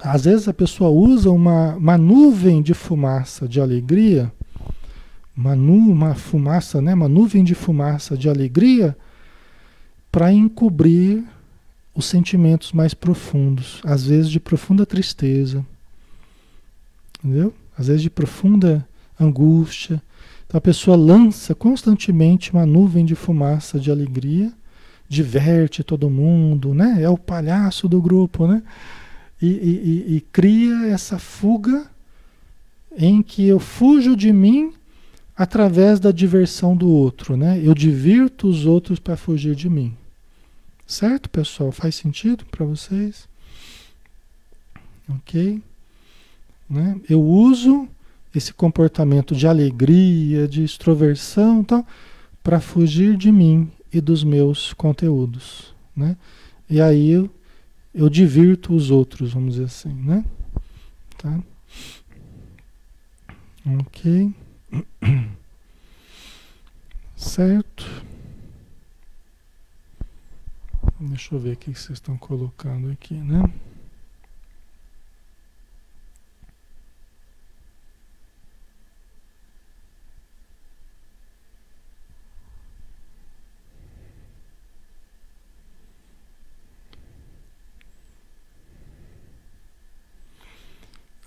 Às 0.00 0.24
vezes 0.24 0.48
a 0.48 0.54
pessoa 0.54 0.90
usa 0.90 1.30
uma, 1.30 1.74
uma 1.74 1.98
nuvem 1.98 2.62
de 2.62 2.72
fumaça 2.72 3.48
de 3.48 3.60
alegria, 3.60 4.32
uma, 5.36 5.56
nu, 5.56 5.90
uma 5.90 6.14
fumaça, 6.14 6.80
né? 6.80 6.94
uma 6.94 7.08
nuvem 7.08 7.42
de 7.42 7.54
fumaça 7.54 8.16
de 8.16 8.28
alegria, 8.28 8.96
para 10.10 10.32
encobrir 10.32 11.24
os 11.94 12.06
sentimentos 12.06 12.72
mais 12.72 12.94
profundos, 12.94 13.80
às 13.84 14.06
vezes 14.06 14.30
de 14.30 14.40
profunda 14.40 14.86
tristeza, 14.86 15.64
entendeu? 17.18 17.52
Às 17.80 17.86
vezes 17.86 18.02
de 18.02 18.10
profunda 18.10 18.86
angústia. 19.18 20.02
Então 20.46 20.58
a 20.58 20.60
pessoa 20.60 20.96
lança 20.96 21.54
constantemente 21.54 22.52
uma 22.52 22.66
nuvem 22.66 23.04
de 23.04 23.14
fumaça 23.14 23.78
de 23.80 23.90
alegria, 23.90 24.52
diverte 25.08 25.82
todo 25.82 26.10
mundo, 26.10 26.74
né? 26.74 26.98
É 27.00 27.08
o 27.08 27.16
palhaço 27.16 27.88
do 27.88 28.00
grupo, 28.02 28.46
né? 28.46 28.62
e, 29.40 29.46
e, 29.48 30.16
e 30.16 30.20
cria 30.32 30.86
essa 30.88 31.18
fuga 31.18 31.90
em 32.96 33.22
que 33.22 33.46
eu 33.46 33.58
fujo 33.58 34.14
de 34.14 34.32
mim 34.32 34.74
através 35.36 35.98
da 35.98 36.12
diversão 36.12 36.76
do 36.76 36.88
outro, 36.88 37.36
né? 37.36 37.58
Eu 37.64 37.72
divirto 37.72 38.46
os 38.46 38.66
outros 38.66 38.98
para 38.98 39.16
fugir 39.16 39.54
de 39.54 39.70
mim. 39.70 39.96
Certo, 40.86 41.30
pessoal? 41.30 41.72
Faz 41.72 41.94
sentido 41.94 42.44
para 42.44 42.66
vocês? 42.66 43.26
Ok? 45.08 45.62
Né? 46.70 47.00
Eu 47.08 47.20
uso 47.20 47.88
esse 48.32 48.54
comportamento 48.54 49.34
de 49.34 49.48
alegria, 49.48 50.46
de 50.46 50.62
extroversão, 50.62 51.64
tal, 51.64 51.84
para 52.44 52.60
fugir 52.60 53.16
de 53.16 53.32
mim 53.32 53.68
e 53.92 54.00
dos 54.00 54.22
meus 54.22 54.72
conteúdos, 54.72 55.74
né? 55.96 56.16
E 56.68 56.80
aí 56.80 57.10
eu 57.10 57.28
eu 57.92 58.08
divirto 58.08 58.72
os 58.72 58.88
outros, 58.90 59.32
vamos 59.32 59.54
dizer 59.54 59.64
assim, 59.66 59.92
né? 59.92 60.24
Tá? 61.18 61.40
Ok. 63.80 64.32
Certo. 67.16 67.84
Deixa 71.00 71.34
eu 71.34 71.38
ver 71.40 71.54
o 71.54 71.56
que 71.56 71.70
vocês 71.70 71.98
estão 71.98 72.16
colocando 72.16 72.90
aqui, 72.90 73.14
né? 73.14 73.42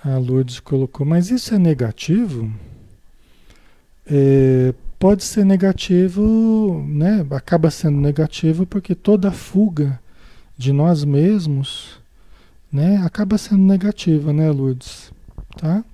A 0.04 0.18
Lourdes 0.18 0.60
colocou, 0.60 1.06
mas 1.06 1.32
isso 1.32 1.56
é 1.56 1.58
negativo? 1.58 2.52
É, 4.06 4.74
pode 5.00 5.24
ser 5.24 5.46
negativo, 5.46 6.84
né? 6.88 7.26
Acaba 7.32 7.72
sendo 7.72 7.98
negativo 8.02 8.66
porque 8.66 8.94
toda 8.96 9.32
fuga 9.32 9.98
de 10.58 10.74
nós 10.74 11.06
mesmos, 11.06 12.00
né? 12.72 12.98
Acaba 13.06 13.38
sendo 13.38 13.64
negativa, 13.64 14.34
né, 14.34 14.52
Lourdes? 14.52 15.12
Tá? 15.58 15.86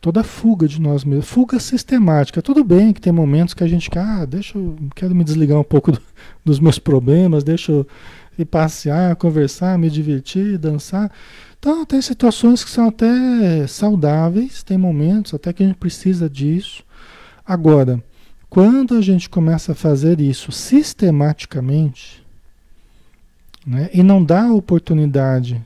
Toda 0.00 0.24
fuga 0.24 0.66
de 0.66 0.80
nós 0.80 1.04
mesmos, 1.04 1.28
fuga 1.28 1.60
sistemática. 1.60 2.40
Tudo 2.40 2.64
bem 2.64 2.92
que 2.92 3.00
tem 3.02 3.12
momentos 3.12 3.52
que 3.52 3.64
a 3.64 3.68
gente 3.68 3.90
quer, 3.90 4.00
ah, 4.00 4.24
deixa 4.24 4.56
eu, 4.56 4.76
quero 4.94 5.14
me 5.14 5.24
desligar 5.24 5.58
um 5.58 5.64
pouco 5.64 5.92
do, 5.92 6.00
dos 6.42 6.58
meus 6.58 6.78
problemas, 6.78 7.44
deixa 7.44 7.72
eu 7.72 7.86
ir 8.38 8.44
passear, 8.44 9.16
conversar, 9.16 9.78
me 9.78 9.90
divertir, 9.90 10.56
dançar. 10.56 11.10
Então, 11.68 11.84
tem 11.84 12.00
situações 12.00 12.62
que 12.62 12.70
são 12.70 12.86
até 12.86 13.66
saudáveis, 13.66 14.62
tem 14.62 14.78
momentos 14.78 15.34
até 15.34 15.52
que 15.52 15.64
a 15.64 15.66
gente 15.66 15.74
precisa 15.76 16.30
disso. 16.30 16.84
Agora, 17.44 18.00
quando 18.48 18.94
a 18.94 19.00
gente 19.00 19.28
começa 19.28 19.72
a 19.72 19.74
fazer 19.74 20.20
isso 20.20 20.52
sistematicamente, 20.52 22.24
né? 23.66 23.90
e 23.92 24.00
não 24.00 24.22
dá 24.22 24.46
oportunidade 24.52 25.60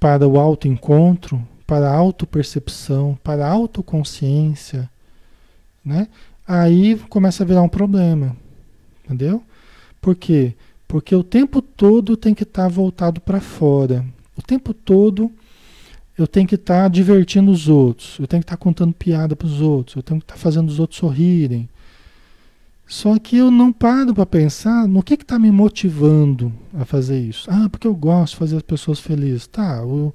para 0.00 0.26
o 0.26 0.36
autoencontro, 0.36 1.40
para 1.64 1.88
a 1.88 1.94
autopercepção, 1.94 3.16
para 3.22 3.46
a 3.46 3.50
autoconsciência, 3.50 4.90
né? 5.84 6.08
aí 6.44 6.98
começa 7.08 7.44
a 7.44 7.46
virar 7.46 7.62
um 7.62 7.68
problema. 7.68 8.36
Entendeu? 9.04 9.44
Por 10.00 10.16
quê? 10.16 10.54
Porque 10.88 11.14
o 11.14 11.22
tempo 11.22 11.62
todo 11.62 12.16
tem 12.16 12.34
que 12.34 12.42
estar 12.42 12.64
tá 12.64 12.68
voltado 12.68 13.20
para 13.20 13.40
fora. 13.40 14.04
O 14.42 14.46
tempo 14.46 14.74
todo 14.74 15.30
eu 16.18 16.26
tenho 16.26 16.46
que 16.46 16.56
estar 16.56 16.82
tá 16.82 16.88
divertindo 16.88 17.50
os 17.50 17.68
outros, 17.68 18.18
eu 18.18 18.26
tenho 18.26 18.42
que 18.42 18.44
estar 18.44 18.56
tá 18.56 18.62
contando 18.62 18.92
piada 18.92 19.34
para 19.34 19.46
os 19.46 19.60
outros, 19.60 19.96
eu 19.96 20.02
tenho 20.02 20.20
que 20.20 20.24
estar 20.24 20.34
tá 20.34 20.40
fazendo 20.40 20.68
os 20.68 20.78
outros 20.78 20.98
sorrirem. 20.98 21.68
Só 22.86 23.18
que 23.18 23.38
eu 23.38 23.50
não 23.50 23.72
paro 23.72 24.12
para 24.12 24.26
pensar 24.26 24.86
no 24.86 25.02
que 25.02 25.14
está 25.14 25.38
me 25.38 25.50
motivando 25.50 26.52
a 26.74 26.84
fazer 26.84 27.18
isso. 27.18 27.48
Ah, 27.50 27.68
porque 27.70 27.86
eu 27.86 27.94
gosto 27.94 28.34
de 28.34 28.38
fazer 28.38 28.56
as 28.56 28.62
pessoas 28.62 29.00
felizes. 29.00 29.46
Tá, 29.46 29.82
o, 29.82 30.14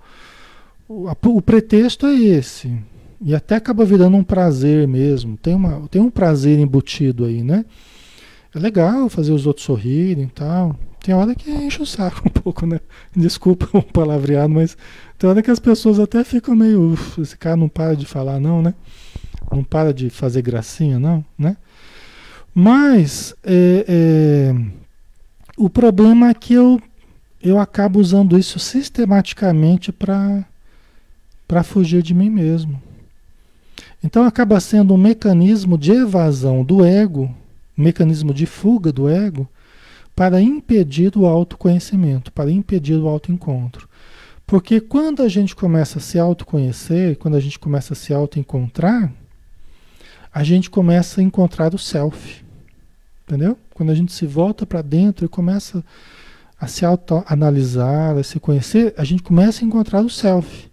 o, 0.87 1.09
o 1.09 1.41
pretexto 1.41 2.05
é 2.05 2.13
esse. 2.13 2.77
E 3.19 3.33
até 3.33 3.55
acaba 3.55 3.83
virando 3.83 4.15
um 4.15 4.23
prazer 4.23 4.87
mesmo. 4.87 5.35
Tem, 5.37 5.55
uma, 5.55 5.87
tem 5.87 5.99
um 5.99 6.11
prazer 6.11 6.59
embutido 6.59 7.25
aí, 7.25 7.41
né? 7.41 7.65
É 8.53 8.59
legal 8.59 9.09
fazer 9.09 9.31
os 9.31 9.47
outros 9.47 9.65
sorrirem 9.65 10.25
e 10.25 10.27
tal. 10.27 10.75
Tem 11.07 11.15
hora 11.15 11.33
que 11.33 11.49
enche 11.49 11.81
o 11.81 11.85
saco 11.85 12.23
um 12.25 12.29
pouco, 12.29 12.65
né? 12.65 12.81
Desculpa 13.15 13.69
o 13.71 13.81
palavreado, 13.81 14.53
mas 14.53 14.77
tem 15.17 15.29
hora 15.29 15.41
que 15.41 15.49
as 15.49 15.57
pessoas 15.57 16.01
até 16.01 16.21
ficam 16.21 16.53
meio. 16.53 16.99
Esse 17.17 17.37
cara 17.37 17.55
não 17.55 17.69
para 17.69 17.95
de 17.95 18.05
falar, 18.05 18.41
não, 18.41 18.61
né? 18.61 18.73
Não 19.49 19.63
para 19.63 19.93
de 19.93 20.09
fazer 20.09 20.41
gracinha, 20.41 20.99
não, 20.99 21.23
né? 21.39 21.55
Mas 22.53 23.33
é, 23.41 23.85
é, 23.87 24.55
o 25.55 25.69
problema 25.69 26.29
é 26.29 26.33
que 26.33 26.53
eu, 26.55 26.77
eu 27.41 27.57
acabo 27.57 28.01
usando 28.01 28.37
isso 28.37 28.59
sistematicamente 28.59 29.93
para 29.93 30.43
fugir 31.63 32.03
de 32.03 32.13
mim 32.13 32.29
mesmo. 32.29 32.81
Então 34.03 34.25
acaba 34.25 34.59
sendo 34.59 34.93
um 34.93 34.97
mecanismo 34.97 35.77
de 35.77 35.93
evasão 35.93 36.65
do 36.65 36.83
ego, 36.83 37.33
um 37.77 37.83
mecanismo 37.83 38.33
de 38.33 38.45
fuga 38.45 38.91
do 38.91 39.07
ego, 39.07 39.47
para 40.17 40.41
impedir 40.41 41.15
o 41.15 41.27
autoconhecimento, 41.27 42.31
para 42.31 42.49
impedir 42.49 42.95
o 42.95 43.07
autoencontro. 43.07 43.87
Porque 44.47 44.81
quando 44.81 45.21
a 45.21 45.29
gente 45.29 45.55
começa 45.55 45.99
a 45.99 46.01
se 46.01 46.17
autoconhecer, 46.17 47.17
quando 47.17 47.37
a 47.37 47.39
gente 47.39 47.59
começa 47.59 47.93
a 47.93 47.95
se 47.95 48.11
autoencontrar, 48.15 49.13
a 50.33 50.43
gente 50.43 50.71
começa 50.71 51.21
a 51.21 51.23
encontrar 51.23 51.75
o 51.75 51.77
self. 51.77 52.43
Entendeu? 53.27 53.59
Quando 53.75 53.91
a 53.91 53.93
gente 53.93 54.11
se 54.11 54.25
volta 54.25 54.65
para 54.65 54.81
dentro 54.81 55.23
e 55.23 55.29
começa 55.29 55.85
a 56.59 56.65
se 56.65 56.83
autoanalisar, 56.83 58.17
a 58.17 58.23
se 58.23 58.39
conhecer, 58.39 58.95
a 58.97 59.03
gente 59.03 59.21
começa 59.21 59.63
a 59.63 59.67
encontrar 59.67 60.01
o 60.01 60.09
self. 60.09 60.67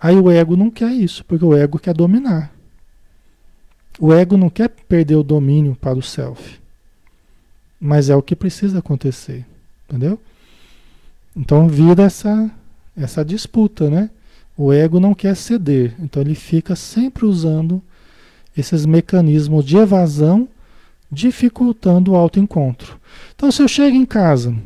Aí 0.00 0.16
o 0.16 0.30
ego 0.30 0.56
não 0.56 0.70
quer 0.70 0.92
isso, 0.92 1.22
porque 1.26 1.44
o 1.44 1.54
ego 1.54 1.78
quer 1.78 1.92
dominar. 1.92 2.50
O 4.00 4.14
ego 4.14 4.38
não 4.38 4.48
quer 4.48 4.70
perder 4.70 5.16
o 5.16 5.22
domínio 5.22 5.76
para 5.78 5.98
o 5.98 6.02
self. 6.02 6.58
Mas 7.80 8.08
é 8.08 8.16
o 8.16 8.22
que 8.22 8.34
precisa 8.34 8.78
acontecer. 8.78 9.44
Entendeu? 9.88 10.20
Então 11.36 11.68
vira 11.68 12.04
essa 12.04 12.50
essa 12.96 13.24
disputa, 13.24 13.90
né? 13.90 14.10
O 14.56 14.72
ego 14.72 14.98
não 14.98 15.14
quer 15.14 15.36
ceder, 15.36 15.94
então 16.00 16.22
ele 16.22 16.34
fica 16.34 16.74
sempre 16.74 17.26
usando 17.26 17.82
esses 18.56 18.86
mecanismos 18.86 19.64
de 19.64 19.76
evasão, 19.76 20.48
dificultando 21.12 22.12
o 22.12 22.16
autoencontro. 22.16 22.98
Então, 23.34 23.52
se 23.52 23.62
eu 23.62 23.68
chego 23.68 23.94
em 23.94 24.06
casa 24.06 24.56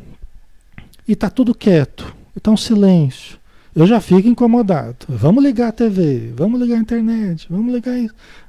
e 1.05 1.11
está 1.11 1.29
tudo 1.29 1.53
quieto, 1.53 2.15
está 2.35 2.49
um 2.49 2.57
silêncio, 2.57 3.37
eu 3.75 3.85
já 3.85 3.99
fico 3.99 4.27
incomodado. 4.27 5.05
Vamos 5.09 5.43
ligar 5.43 5.67
a 5.67 5.71
TV, 5.73 6.31
vamos 6.35 6.59
ligar 6.61 6.77
a 6.77 6.81
internet, 6.81 7.47
vamos 7.49 7.73
ligar 7.73 7.97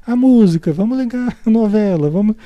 a 0.06 0.16
música, 0.16 0.72
vamos 0.72 0.96
ligar 0.96 1.36
a 1.44 1.50
novela, 1.50 2.08
vamos 2.08 2.36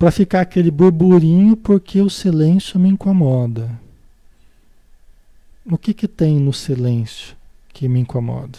para 0.00 0.10
ficar 0.10 0.40
aquele 0.40 0.70
burburinho 0.70 1.54
porque 1.54 2.00
o 2.00 2.08
silêncio 2.08 2.80
me 2.80 2.88
incomoda. 2.88 3.70
O 5.70 5.76
que, 5.76 5.92
que 5.92 6.08
tem 6.08 6.40
no 6.40 6.54
silêncio 6.54 7.36
que 7.68 7.86
me 7.86 8.00
incomoda? 8.00 8.58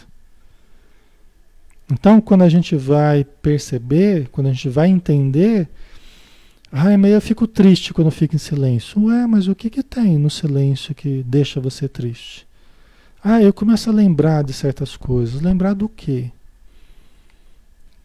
Então, 1.91 2.21
quando 2.21 2.43
a 2.43 2.49
gente 2.49 2.75
vai 2.75 3.23
perceber, 3.23 4.29
quando 4.31 4.47
a 4.47 4.53
gente 4.53 4.69
vai 4.69 4.87
entender, 4.87 5.67
ai, 6.71 6.95
meio 6.95 7.15
eu 7.15 7.21
fico 7.21 7.47
triste 7.47 7.91
quando 7.91 8.11
fico 8.11 8.35
em 8.35 8.39
silêncio. 8.39 9.05
Ué, 9.05 9.25
mas 9.25 9.47
o 9.47 9.55
que, 9.55 9.71
que 9.71 9.81
tem 9.81 10.19
no 10.19 10.29
silêncio 10.29 10.93
que 10.93 11.23
deixa 11.23 11.59
você 11.59 11.89
triste? 11.89 12.45
Ah, 13.23 13.41
eu 13.41 13.51
começo 13.51 13.89
a 13.89 13.93
lembrar 13.93 14.43
de 14.43 14.53
certas 14.53 14.95
coisas. 14.95 15.41
Lembrar 15.41 15.73
do 15.73 15.89
quê? 15.89 16.29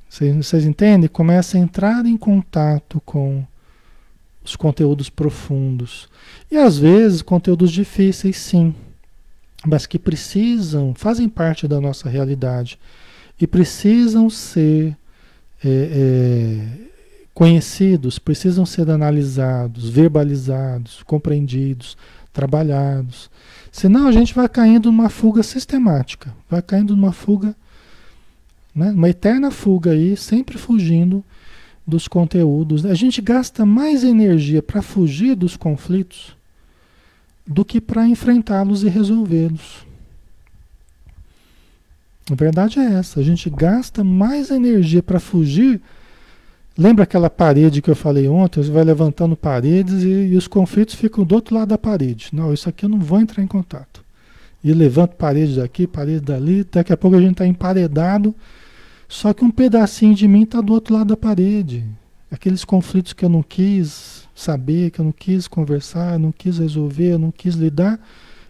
Vocês, 0.08 0.64
entendem? 0.64 1.08
Começa 1.08 1.56
a 1.56 1.60
entrar 1.60 2.06
em 2.06 2.16
contato 2.16 3.02
com 3.04 3.44
os 4.44 4.56
conteúdos 4.56 5.10
profundos. 5.10 6.08
E 6.50 6.56
às 6.56 6.78
vezes 6.78 7.22
conteúdos 7.22 7.70
difíceis, 7.70 8.36
sim 8.36 8.74
mas 9.66 9.84
que 9.84 9.98
precisam, 9.98 10.94
fazem 10.94 11.28
parte 11.28 11.66
da 11.66 11.80
nossa 11.80 12.08
realidade 12.08 12.78
e 13.40 13.46
precisam 13.46 14.30
ser 14.30 14.96
é, 15.64 15.68
é, 15.68 16.68
conhecidos, 17.34 18.18
precisam 18.18 18.64
ser 18.64 18.88
analisados, 18.90 19.88
verbalizados, 19.88 21.02
compreendidos, 21.02 21.96
trabalhados. 22.32 23.30
Senão 23.72 24.06
a 24.06 24.12
gente 24.12 24.34
vai 24.34 24.48
caindo 24.48 24.86
numa 24.86 25.08
fuga 25.08 25.42
sistemática, 25.42 26.32
vai 26.48 26.62
caindo 26.62 26.96
numa 26.96 27.12
fuga, 27.12 27.54
né, 28.76 28.90
uma 28.90 29.08
eterna 29.08 29.50
fuga 29.50 29.92
aí, 29.92 30.16
sempre 30.16 30.58
fugindo 30.58 31.24
dos 31.86 32.06
conteúdos. 32.06 32.84
A 32.84 32.94
gente 32.94 33.22
gasta 33.22 33.64
mais 33.64 34.04
energia 34.04 34.62
para 34.62 34.82
fugir 34.82 35.34
dos 35.34 35.56
conflitos 35.56 36.36
do 37.46 37.64
que 37.64 37.80
para 37.80 38.06
enfrentá-los 38.06 38.82
e 38.82 38.88
resolvê-los. 38.88 39.86
A 42.30 42.34
verdade 42.34 42.80
é 42.80 42.94
essa, 42.94 43.20
a 43.20 43.22
gente 43.22 43.48
gasta 43.48 44.02
mais 44.02 44.50
energia 44.50 45.02
para 45.02 45.20
fugir. 45.20 45.80
Lembra 46.76 47.04
aquela 47.04 47.30
parede 47.30 47.80
que 47.80 47.88
eu 47.88 47.96
falei 47.96 48.28
ontem? 48.28 48.62
Você 48.62 48.70
vai 48.70 48.84
levantando 48.84 49.36
paredes 49.36 50.02
e, 50.02 50.08
e, 50.08 50.36
os 50.36 50.48
conflitos 50.48 50.96
ficam 50.96 51.24
do 51.24 51.34
outro 51.36 51.54
lado 51.54 51.68
da 51.68 51.78
parede. 51.78 52.28
Não, 52.32 52.52
isso 52.52 52.68
aqui 52.68 52.84
eu 52.84 52.88
não 52.88 52.98
vou 52.98 53.20
entrar 53.20 53.42
em 53.42 53.46
contato. 53.46 54.04
E 54.62 54.72
levanto 54.72 55.14
paredes 55.14 55.56
daqui, 55.56 55.86
paredes 55.86 56.20
dali, 56.20 56.64
daqui 56.64 56.92
a 56.92 56.96
pouco 56.96 57.16
a 57.16 57.20
gente 57.20 57.32
está 57.32 57.46
emparedado, 57.46 58.34
só 59.08 59.32
que 59.32 59.44
um 59.44 59.50
pedacinho 59.50 60.14
de 60.14 60.26
mim 60.26 60.42
está 60.42 60.60
do 60.60 60.72
outro 60.72 60.94
lado 60.94 61.08
da 61.08 61.16
parede. 61.16 61.84
Aqueles 62.30 62.64
conflitos 62.64 63.12
que 63.12 63.24
eu 63.24 63.28
não 63.28 63.42
quis 63.42 64.26
saber, 64.34 64.90
que 64.90 65.00
eu 65.00 65.04
não 65.04 65.12
quis 65.12 65.46
conversar, 65.46 66.18
não 66.18 66.32
quis 66.32 66.58
resolver, 66.58 67.16
não 67.18 67.30
quis 67.30 67.54
lidar, 67.54 67.98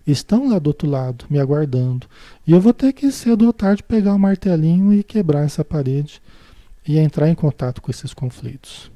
estão 0.07 0.49
lá 0.49 0.59
do 0.59 0.69
outro 0.69 0.89
lado, 0.89 1.27
me 1.29 1.39
aguardando. 1.39 2.07
E 2.47 2.53
eu 2.53 2.61
vou 2.61 2.73
ter 2.73 2.93
que 2.93 3.11
cedo 3.13 3.47
ou 3.47 3.53
tarde 3.53 3.83
pegar 3.83 4.15
o 4.15 4.19
martelinho 4.19 4.93
e 4.93 5.03
quebrar 5.03 5.45
essa 5.45 5.65
parede 5.65 6.21
e 6.87 6.99
entrar 6.99 7.29
em 7.29 7.35
contato 7.35 7.83
com 7.83 7.91
esses 7.91 8.15
conflitos. 8.15 8.91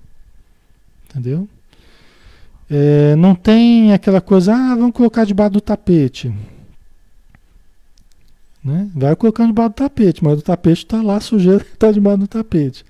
Entendeu? 1.09 1.49
É, 2.71 3.17
não 3.17 3.35
tem 3.35 3.93
aquela 3.93 4.21
coisa, 4.21 4.55
ah, 4.55 4.77
vamos 4.77 4.93
colocar 4.93 5.25
debaixo 5.25 5.55
do 5.55 5.61
tapete. 5.61 6.33
Né? 8.63 8.91
Vai 8.95 9.17
colocando 9.17 9.49
debaixo 9.49 9.71
do 9.71 9.77
tapete, 9.77 10.23
mas 10.23 10.39
o 10.39 10.43
tapete 10.43 10.85
está 10.85 11.03
lá, 11.03 11.19
sujeira 11.21 11.63
está 11.63 11.91
debaixo 11.93 12.21
do 12.21 12.29
tapete. 12.29 12.85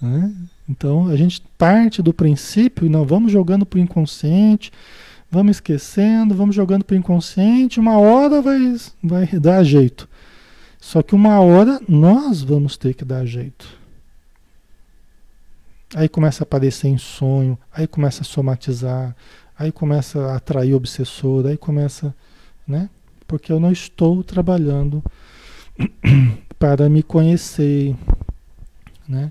Né? 0.00 0.32
Então 0.68 1.08
a 1.08 1.16
gente 1.16 1.42
parte 1.56 2.00
do 2.02 2.12
princípio 2.12 2.88
não 2.88 3.04
vamos 3.04 3.32
jogando 3.32 3.66
para 3.66 3.78
o 3.78 3.82
inconsciente, 3.82 4.70
vamos 5.30 5.56
esquecendo, 5.56 6.34
vamos 6.34 6.54
jogando 6.54 6.84
para 6.84 6.94
o 6.94 6.98
inconsciente, 6.98 7.80
uma 7.80 7.98
hora 7.98 8.40
vai, 8.40 8.76
vai 9.02 9.26
dar 9.26 9.64
jeito. 9.64 10.08
Só 10.80 11.02
que 11.02 11.14
uma 11.14 11.40
hora 11.40 11.80
nós 11.88 12.42
vamos 12.42 12.76
ter 12.76 12.94
que 12.94 13.04
dar 13.04 13.26
jeito. 13.26 13.78
Aí 15.94 16.08
começa 16.08 16.42
a 16.42 16.44
aparecer 16.44 16.88
em 16.88 16.98
sonho, 16.98 17.58
aí 17.72 17.86
começa 17.86 18.22
a 18.22 18.24
somatizar, 18.24 19.16
aí 19.58 19.72
começa 19.72 20.20
a 20.26 20.36
atrair 20.36 20.74
obsessor, 20.74 21.46
aí 21.46 21.56
começa, 21.56 22.14
né? 22.66 22.90
Porque 23.28 23.52
eu 23.52 23.60
não 23.60 23.70
estou 23.70 24.24
trabalhando 24.24 25.04
para 26.58 26.88
me 26.88 27.04
conhecer, 27.04 27.94
né? 29.08 29.30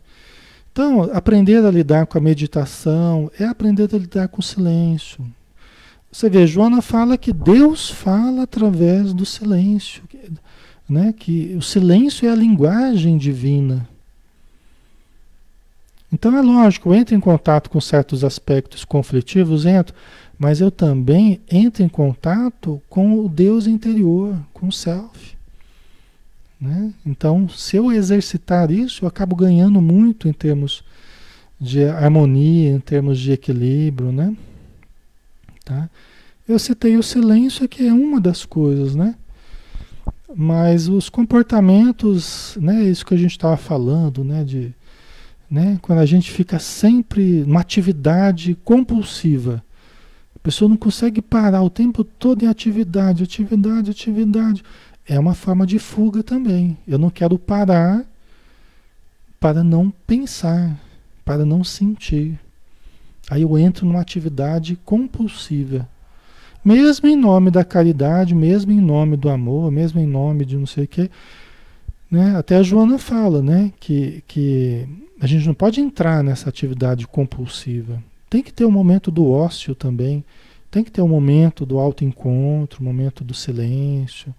Então, 0.72 1.10
aprender 1.12 1.66
a 1.66 1.72
lidar 1.72 2.06
com 2.06 2.20
a 2.20 2.22
meditação 2.22 3.32
é 3.40 3.46
aprender 3.46 3.90
a 3.92 3.98
lidar 3.98 4.28
com 4.28 4.40
o 4.40 4.44
silêncio. 4.44 5.26
Você 6.12 6.30
vê, 6.30 6.46
Joana 6.46 6.84
fala 6.84 7.18
que 7.18 7.34
Deus 7.34 7.90
fala 7.90 8.44
através 8.44 9.12
do 9.12 9.26
silêncio, 9.26 10.04
né? 10.88 11.14
que 11.18 11.56
o 11.58 11.64
silêncio 11.64 12.30
é 12.30 12.32
a 12.32 12.36
linguagem 12.36 13.18
divina. 13.18 13.90
Então 16.14 16.38
é 16.38 16.42
lógico, 16.42 16.90
eu 16.90 16.96
entro 16.96 17.16
em 17.16 17.20
contato 17.20 17.70
com 17.70 17.82
certos 17.82 18.24
aspectos 18.24 18.86
conflitivos, 18.86 19.66
entro, 19.66 19.94
mas 20.38 20.62
eu 20.62 20.70
também 20.70 21.42
entro 21.50 21.84
em 21.84 21.90
contato 21.90 22.82
com 22.90 23.20
o 23.20 23.28
Deus 23.28 23.66
interior, 23.66 24.38
com 24.54 24.68
o 24.68 24.72
self. 24.72 25.36
Né? 26.60 26.94
Então, 27.06 27.48
se 27.50 27.78
eu 27.78 27.92
exercitar 27.92 28.72
isso, 28.72 29.04
eu 29.04 29.08
acabo 29.08 29.36
ganhando 29.36 29.82
muito 29.82 30.28
em 30.28 30.34
termos 30.34 30.84
de 31.60 31.86
harmonia, 31.86 32.72
em 32.72 32.80
termos 32.80 33.20
de 33.20 33.32
equilíbrio, 33.32 34.12
né? 34.12 34.36
Tá? 35.66 35.90
Eu 36.48 36.58
citei 36.60 36.98
o 36.98 37.04
silêncio, 37.04 37.68
que 37.68 37.88
é 37.88 37.94
uma 37.94 38.22
das 38.22 38.46
coisas, 38.46 38.96
né? 38.96 39.16
Mas 40.36 40.88
os 40.88 41.10
comportamentos, 41.10 42.58
né? 42.62 42.84
Isso 42.84 43.06
que 43.06 43.14
a 43.14 43.18
gente 43.18 43.32
estava 43.32 43.58
falando, 43.58 44.24
né? 44.24 44.44
De, 44.44 44.74
né? 45.50 45.80
Quando 45.82 46.00
a 46.00 46.06
gente 46.06 46.32
fica 46.32 46.60
sempre 46.60 47.44
numa 47.46 47.62
atividade 47.62 48.56
compulsiva, 48.64 49.64
a 50.38 50.40
pessoa 50.40 50.70
não 50.70 50.78
consegue 50.78 51.20
parar 51.20 51.64
o 51.64 51.70
tempo 51.70 52.04
todo 52.04 52.44
em 52.44 52.48
atividade, 52.48 53.24
atividade, 53.24 53.90
atividade. 53.90 54.64
É 55.06 55.20
uma 55.20 55.34
forma 55.34 55.66
de 55.66 55.80
fuga 55.80 56.22
também. 56.22 56.78
Eu 56.88 57.00
não 57.00 57.10
quero 57.10 57.40
parar 57.40 58.06
para 59.40 59.64
não 59.64 59.90
pensar, 60.06 60.80
para 61.26 61.44
não 61.44 61.64
sentir. 61.64 62.40
Aí 63.32 63.42
eu 63.42 63.58
entro 63.58 63.86
numa 63.86 64.00
atividade 64.00 64.78
compulsiva. 64.86 65.90
Mesmo 66.64 67.10
em 67.10 67.16
nome 67.16 67.50
da 67.50 67.66
caridade, 67.66 68.36
mesmo 68.36 68.72
em 68.72 68.80
nome 68.80 69.18
do 69.18 69.30
amor, 69.30 69.72
mesmo 69.72 70.00
em 70.00 70.08
nome 70.08 70.46
de 70.46 70.56
não 70.56 70.68
sei 70.68 70.84
o 70.84 70.88
quê. 70.88 71.10
Né? 72.12 72.38
Até 72.38 72.58
a 72.58 72.64
Joana 72.64 73.00
fala 73.00 73.42
né? 73.42 73.74
que, 73.80 74.24
que 74.28 74.88
a 75.20 75.26
gente 75.26 75.48
não 75.48 75.56
pode 75.56 75.82
entrar 75.82 76.24
nessa 76.24 76.48
atividade 76.48 77.08
compulsiva. 77.08 78.04
Tem 78.30 78.44
que 78.44 78.52
ter 78.52 78.66
um 78.66 78.72
momento 78.72 79.10
do 79.10 79.30
ócio 79.30 79.74
também. 79.74 80.24
Tem 80.70 80.84
que 80.84 80.92
ter 80.92 81.02
um 81.02 81.08
momento 81.08 81.66
do 81.66 81.80
autoencontro, 81.80 82.82
um 82.82 82.86
momento 82.86 83.24
do 83.24 83.34
silêncio. 83.34 84.36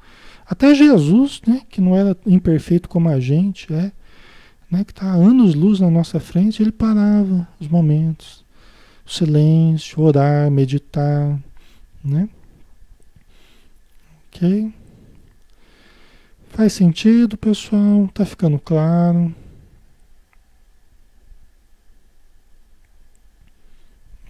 Até 0.46 0.74
Jesus, 0.74 1.40
né, 1.46 1.62
que 1.68 1.80
não 1.80 1.96
era 1.96 2.16
imperfeito 2.26 2.88
como 2.88 3.08
a 3.08 3.18
gente 3.18 3.72
é, 3.72 3.90
né, 4.70 4.84
que 4.84 4.92
está 4.92 5.06
anos 5.06 5.54
luz 5.54 5.80
na 5.80 5.90
nossa 5.90 6.20
frente, 6.20 6.62
ele 6.62 6.72
parava 6.72 7.48
os 7.58 7.68
momentos. 7.68 8.44
O 9.06 9.10
silêncio, 9.10 10.02
orar, 10.02 10.50
meditar, 10.50 11.38
né? 12.04 12.28
Ok? 14.28 14.72
Faz 16.50 16.74
sentido, 16.74 17.36
pessoal? 17.38 18.08
Tá 18.12 18.26
ficando 18.26 18.58
claro? 18.58 19.34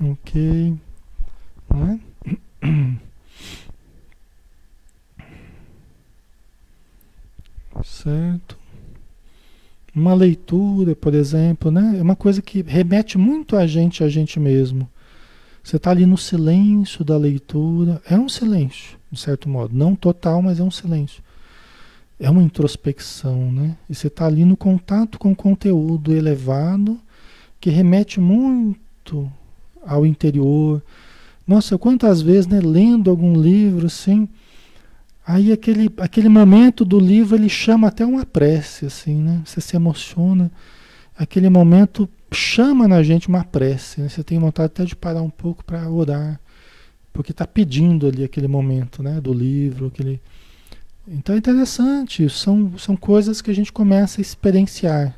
Ok. 0.01 0.77
Não 1.69 1.87
é? 1.93 1.99
Certo? 7.85 8.59
Uma 9.95 10.15
leitura, 10.15 10.97
por 10.97 11.15
exemplo, 11.15 11.71
né? 11.71 11.97
É 11.99 12.03
uma 12.03 12.17
coisa 12.17 12.43
que 12.43 12.63
remete 12.63 13.19
muito 13.19 13.57
a 13.57 13.67
gente, 13.67 14.03
a 14.03 14.09
gente 14.09 14.39
mesmo. 14.41 14.89
Você 15.63 15.77
está 15.77 15.91
ali 15.91 16.07
no 16.07 16.17
silêncio 16.17 17.05
da 17.05 17.17
leitura. 17.17 18.01
É 18.09 18.17
um 18.17 18.29
silêncio, 18.29 18.97
de 19.11 19.21
certo 19.21 19.49
modo. 19.49 19.77
Não 19.77 19.95
total, 19.95 20.41
mas 20.41 20.61
é 20.61 20.63
um 20.63 20.71
silêncio. 20.71 21.23
É 22.19 22.31
uma 22.31 22.43
introspecção, 22.43 23.53
né? 23.53 23.77
E 23.89 23.95
você 23.95 24.07
está 24.09 24.27
ali 24.27 24.45
no 24.45 24.57
contato 24.57 25.19
com 25.19 25.35
conteúdo 25.35 26.15
elevado 26.15 26.99
que 27.61 27.71
remete 27.71 28.21
muito 28.21 29.31
ao 29.87 30.07
interior. 30.07 30.83
Nossa, 31.47 31.79
quantas 31.79 32.21
vezes, 32.21 32.47
né, 32.47 32.61
lendo 32.61 33.11
algum 33.11 33.41
livro 33.41 33.87
assim, 33.87 34.29
Aí 35.29 35.53
aquele, 35.53 35.93
aquele 35.99 36.31
momento 36.31 36.87
do 36.87 36.99
livro 36.99 37.37
ele 37.37 37.51
chama 37.51 37.89
até 37.89 38.03
uma 38.03 38.25
prece, 38.25 38.87
assim, 38.87 39.17
né? 39.17 39.43
Você 39.45 39.61
se 39.61 39.77
emociona. 39.77 40.51
Aquele 41.15 41.51
momento 41.51 42.09
chama 42.33 42.89
na 42.89 43.03
gente 43.03 43.29
uma 43.29 43.45
prece. 43.45 44.01
Né? 44.01 44.09
Você 44.09 44.25
tem 44.25 44.39
vontade 44.39 44.69
até 44.69 44.87
de 44.87 44.97
parar 44.97 45.21
um 45.21 45.29
pouco 45.29 45.63
para 45.63 45.87
orar, 45.91 46.41
porque 47.13 47.33
está 47.33 47.47
pedindo 47.47 48.07
ali 48.07 48.25
aquele 48.25 48.49
momento, 48.49 49.03
né? 49.03 49.21
Do 49.21 49.35
livro, 49.35 49.89
aquele. 49.89 50.19
Então 51.07 51.35
é 51.35 51.39
interessante. 51.39 52.27
São, 52.31 52.79
são 52.79 52.97
coisas 52.97 53.43
que 53.43 53.51
a 53.51 53.55
gente 53.55 53.71
começa 53.71 54.23
a 54.23 54.23
experienciar, 54.23 55.15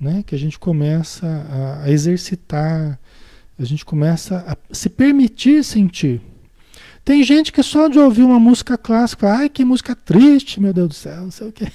né? 0.00 0.24
Que 0.26 0.34
a 0.34 0.38
gente 0.38 0.58
começa 0.58 1.26
a, 1.26 1.82
a 1.82 1.90
exercitar, 1.90 2.98
a 3.58 3.64
gente 3.64 3.84
começa 3.84 4.44
a 4.46 4.74
se 4.74 4.88
permitir 4.88 5.64
sentir. 5.64 6.20
Tem 7.04 7.22
gente 7.22 7.52
que 7.52 7.62
só 7.62 7.88
de 7.88 7.98
ouvir 7.98 8.22
uma 8.22 8.38
música 8.38 8.76
clássica, 8.76 9.32
ai 9.32 9.48
que 9.48 9.64
música 9.64 9.94
triste, 9.94 10.60
meu 10.60 10.72
Deus 10.72 10.88
do 10.88 10.94
céu, 10.94 11.22
não 11.22 11.30
sei 11.30 11.48
o 11.48 11.52
que. 11.52 11.70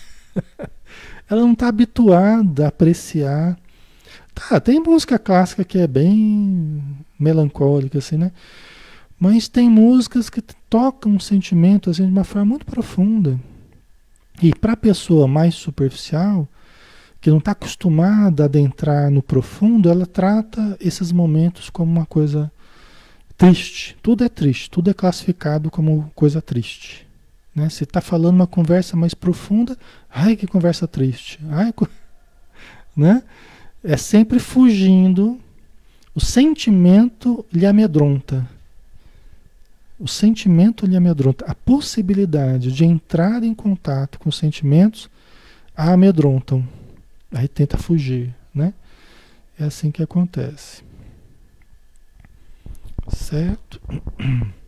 Ela 1.30 1.42
não 1.42 1.54
está 1.54 1.70
habituada 1.70 2.66
a 2.66 2.68
apreciar. 2.68 3.58
Tá, 4.34 4.60
tem 4.60 4.80
música 4.80 5.18
clássica 5.18 5.64
que 5.64 5.78
é 5.78 5.88
bem 5.88 6.84
melancólica, 7.18 7.98
assim, 7.98 8.18
né? 8.18 8.32
Mas 9.18 9.48
tem 9.48 9.70
músicas 9.70 10.30
que 10.30 10.42
tocam 10.70 11.14
um 11.14 11.20
sentimento 11.20 11.90
assim, 11.90 12.06
de 12.06 12.12
uma 12.12 12.24
forma 12.24 12.46
muito 12.46 12.66
profunda. 12.66 13.40
E 14.42 14.54
para 14.54 14.74
a 14.74 14.78
pessoa 14.78 15.28
mais 15.28 15.56
superficial, 15.56 16.48
que 17.22 17.30
não 17.30 17.38
está 17.38 17.52
acostumada 17.52 18.44
a 18.44 18.46
adentrar 18.48 19.12
no 19.12 19.22
profundo, 19.22 19.90
ela 19.90 20.08
trata 20.08 20.76
esses 20.82 21.12
momentos 21.12 21.70
como 21.70 21.92
uma 21.92 22.06
coisa 22.06 22.52
triste. 23.38 23.96
Tudo 24.02 24.24
é 24.24 24.30
triste, 24.30 24.70
tudo 24.72 24.90
é 24.90 24.94
classificado 24.94 25.70
como 25.70 26.12
coisa 26.16 26.42
triste. 26.42 27.08
Né? 27.56 27.70
Se 27.70 27.84
está 27.84 28.02
falando 28.02 28.36
uma 28.36 28.48
conversa 28.48 28.98
mais 28.98 29.14
profunda, 29.14 29.78
ai 30.10 30.36
que 30.36 30.48
conversa 30.48 30.88
triste. 30.88 31.40
Ai, 31.50 31.72
né? 32.98 33.22
É 33.84 33.98
sempre 33.98 34.40
fugindo. 34.40 35.40
O 36.16 36.20
sentimento 36.20 37.46
lhe 37.54 37.68
amedronta. 37.68 38.48
O 40.00 40.08
sentimento 40.08 40.88
lhe 40.88 40.96
amedronta. 40.96 41.46
A 41.46 41.54
possibilidade 41.54 42.72
de 42.72 42.84
entrar 42.84 43.44
em 43.44 43.54
contato 43.54 44.18
com 44.18 44.30
os 44.30 44.38
sentimentos 44.38 45.08
a 45.76 45.94
amedrontam. 45.94 46.68
Aí 47.32 47.48
tenta 47.48 47.78
fugir, 47.78 48.36
né? 48.54 48.74
É 49.60 49.64
assim 49.64 49.92
que 49.92 50.04
acontece. 50.04 50.84
Certo? 53.08 53.82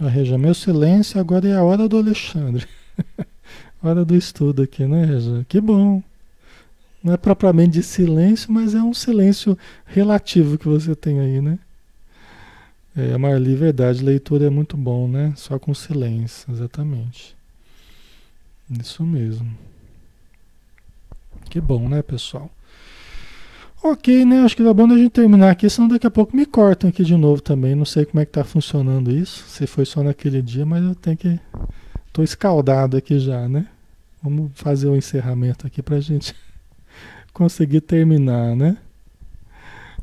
A 0.00 0.08
Reja, 0.08 0.38
meu 0.38 0.54
silêncio 0.54 1.20
agora 1.20 1.48
é 1.48 1.56
a 1.56 1.62
hora 1.64 1.88
do 1.88 1.96
Alexandre. 1.96 2.64
hora 3.82 4.04
do 4.04 4.14
estudo 4.14 4.62
aqui, 4.62 4.86
né, 4.86 5.04
Reja? 5.04 5.44
Que 5.48 5.60
bom. 5.60 6.00
Não 7.02 7.12
é 7.12 7.16
propriamente 7.16 7.72
de 7.72 7.82
silêncio, 7.82 8.52
mas 8.52 8.76
é 8.76 8.82
um 8.82 8.94
silêncio 8.94 9.58
relativo 9.84 10.56
que 10.56 10.68
você 10.68 10.94
tem 10.94 11.18
aí, 11.18 11.40
né? 11.40 11.58
É, 12.96 13.16
Marli, 13.18 13.54
verdade, 13.54 14.02
leitura 14.02 14.46
é 14.46 14.50
muito 14.50 14.76
bom, 14.76 15.08
né? 15.08 15.32
Só 15.36 15.58
com 15.58 15.74
silêncio, 15.74 16.52
exatamente. 16.52 17.36
Isso 18.80 19.04
mesmo. 19.04 19.48
Que 21.58 21.62
bom, 21.62 21.88
né, 21.88 22.02
pessoal? 22.02 22.48
Ok, 23.82 24.24
né? 24.24 24.42
Acho 24.42 24.56
que 24.56 24.62
tá 24.62 24.72
bom 24.72 24.86
a 24.92 24.96
gente 24.96 25.10
terminar 25.10 25.50
aqui, 25.50 25.68
senão 25.68 25.88
daqui 25.88 26.06
a 26.06 26.10
pouco 26.10 26.36
me 26.36 26.46
cortam 26.46 26.88
aqui 26.88 27.02
de 27.02 27.16
novo 27.16 27.42
também. 27.42 27.74
Não 27.74 27.84
sei 27.84 28.04
como 28.04 28.20
é 28.20 28.24
que 28.24 28.30
tá 28.30 28.44
funcionando 28.44 29.10
isso, 29.10 29.42
se 29.48 29.66
foi 29.66 29.84
só 29.84 30.00
naquele 30.00 30.40
dia, 30.40 30.64
mas 30.64 30.84
eu 30.84 30.94
tenho 30.94 31.16
que. 31.16 31.40
Tô 32.12 32.22
escaldado 32.22 32.96
aqui 32.96 33.18
já, 33.18 33.48
né? 33.48 33.66
Vamos 34.22 34.52
fazer 34.54 34.86
o 34.86 34.92
um 34.92 34.96
encerramento 34.96 35.66
aqui 35.66 35.82
pra 35.82 35.98
gente 35.98 36.32
conseguir 37.34 37.80
terminar, 37.80 38.54
né? 38.54 38.78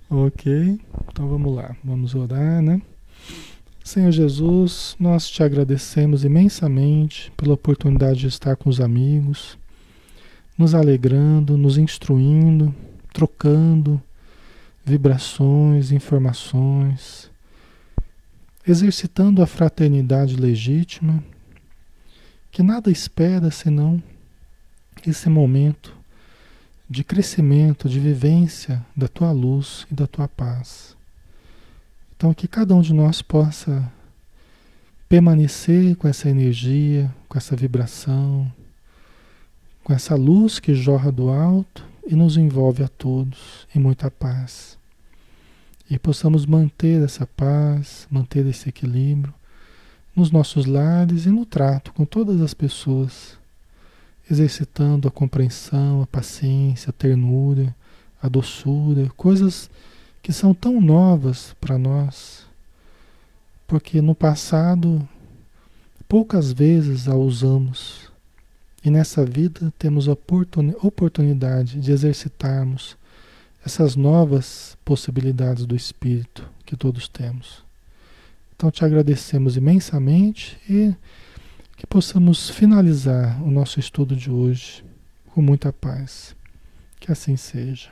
Ok, 0.09 0.77
então 1.07 1.29
vamos 1.29 1.55
lá, 1.55 1.73
vamos 1.81 2.15
orar, 2.15 2.61
né? 2.61 2.81
Senhor 3.81 4.11
Jesus, 4.11 4.97
nós 4.99 5.29
te 5.29 5.41
agradecemos 5.41 6.25
imensamente 6.25 7.31
pela 7.37 7.53
oportunidade 7.53 8.19
de 8.19 8.27
estar 8.27 8.57
com 8.57 8.69
os 8.69 8.81
amigos, 8.81 9.57
nos 10.57 10.73
alegrando, 10.73 11.57
nos 11.57 11.77
instruindo 11.77 12.73
trocando 13.15 14.01
vibrações, 14.83 15.93
informações, 15.93 17.31
exercitando 18.67 19.41
a 19.41 19.47
fraternidade 19.47 20.35
legítima, 20.35 21.23
que 22.51 22.61
nada 22.61 22.91
espera 22.91 23.49
senão 23.49 24.03
esse 25.07 25.29
momento 25.29 25.95
de 26.89 27.05
crescimento, 27.05 27.87
de 27.87 28.01
vivência 28.01 28.85
da 28.93 29.07
tua 29.07 29.31
luz 29.31 29.87
e 29.89 29.95
da 29.95 30.05
tua 30.05 30.27
paz. 30.27 30.97
Então, 32.17 32.33
que 32.33 32.49
cada 32.49 32.75
um 32.75 32.81
de 32.81 32.93
nós 32.93 33.21
possa 33.21 33.89
permanecer 35.07 35.95
com 35.95 36.07
essa 36.07 36.29
energia, 36.29 37.13
com 37.29 37.37
essa 37.37 37.55
vibração, 37.55 38.51
com 39.85 39.93
essa 39.93 40.15
luz 40.15 40.59
que 40.59 40.73
jorra 40.73 41.11
do 41.11 41.29
alto 41.29 41.85
e 42.07 42.15
nos 42.15 42.37
envolve 42.37 42.83
a 42.83 42.87
todos 42.87 43.67
em 43.73 43.77
muita 43.77 44.09
paz. 44.09 44.79
E 45.87 45.99
possamos 45.99 46.47
manter 46.47 47.03
essa 47.03 47.27
paz, 47.27 48.07
manter 48.09 48.47
esse 48.47 48.67
equilíbrio 48.67 49.31
nos 50.15 50.31
nossos 50.31 50.65
lares 50.65 51.27
e 51.27 51.29
no 51.29 51.45
trato 51.45 51.93
com 51.93 52.03
todas 52.03 52.41
as 52.41 52.51
pessoas, 52.51 53.37
exercitando 54.29 55.07
a 55.07 55.11
compreensão, 55.11 56.01
a 56.01 56.07
paciência, 56.07 56.89
a 56.89 56.93
ternura, 56.93 57.75
a 58.19 58.27
doçura, 58.27 59.11
coisas 59.15 59.69
que 60.23 60.33
são 60.33 60.51
tão 60.51 60.81
novas 60.81 61.55
para 61.61 61.77
nós, 61.77 62.47
porque 63.67 64.01
no 64.01 64.15
passado 64.15 65.07
poucas 66.09 66.51
vezes 66.51 67.07
a 67.07 67.13
usamos 67.13 68.14
e 68.85 68.91
nessa 68.91 69.25
vida 69.25 69.73
temos 69.79 70.07
a 70.07 70.11
oportunidade 70.11 71.81
de 71.81 71.91
exercitarmos 71.91 72.95
essas 73.65 73.95
novas 73.95 74.77
possibilidades 74.85 75.65
do 75.65 75.75
Espírito 75.75 76.47
que 76.63 76.77
todos 76.77 77.07
temos. 77.07 77.65
Então 78.55 78.69
te 78.69 78.85
agradecemos 78.85 79.57
imensamente 79.57 80.55
e 80.69 80.93
que 81.75 81.87
possamos 81.87 82.47
finalizar 82.51 83.41
o 83.41 83.49
nosso 83.49 83.79
estudo 83.79 84.15
de 84.15 84.29
hoje 84.29 84.85
com 85.33 85.41
muita 85.41 85.73
paz. 85.73 86.35
Que 86.99 87.11
assim 87.11 87.35
seja. 87.35 87.89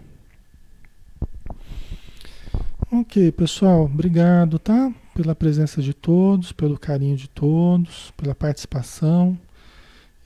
Ok, 2.91 3.31
pessoal, 3.31 3.85
obrigado, 3.85 4.59
tá? 4.59 4.93
Pela 5.15 5.33
presença 5.33 5.81
de 5.81 5.91
todos, 5.91 6.51
pelo 6.51 6.77
carinho 6.77 7.17
de 7.17 7.27
todos, 7.27 8.13
pela 8.15 8.35
participação. 8.35 9.35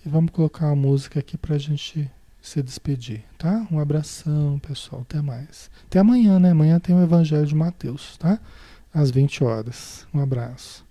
E 0.08 0.10
vamos 0.10 0.32
colocar 0.32 0.68
uma 0.68 0.76
música 0.78 1.20
aqui 1.20 1.38
para 1.38 1.55
a 1.55 1.58
gente 1.58 2.10
se 2.41 2.64
despedir, 2.64 3.26
tá? 3.38 3.68
Um 3.70 3.78
abração, 3.78 4.58
pessoal. 4.58 5.01
Até 5.01 5.22
mais. 5.22 5.70
Até 5.86 5.99
amanhã, 5.99 6.39
né? 6.39 6.51
Amanhã 6.51 6.80
tem 6.80 6.95
o 6.95 7.03
Evangelho 7.03 7.45
de 7.45 7.53
Mateus, 7.53 8.16
tá? 8.16 8.39
Às 8.93 9.12
20 9.12 9.43
horas. 9.43 10.08
Um 10.14 10.22
abraço. 10.22 10.86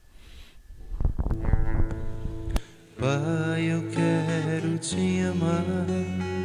Pai, 3.01 3.62
eu 3.62 3.89
quero 3.89 4.77
te 4.77 5.21
amar, 5.21 5.64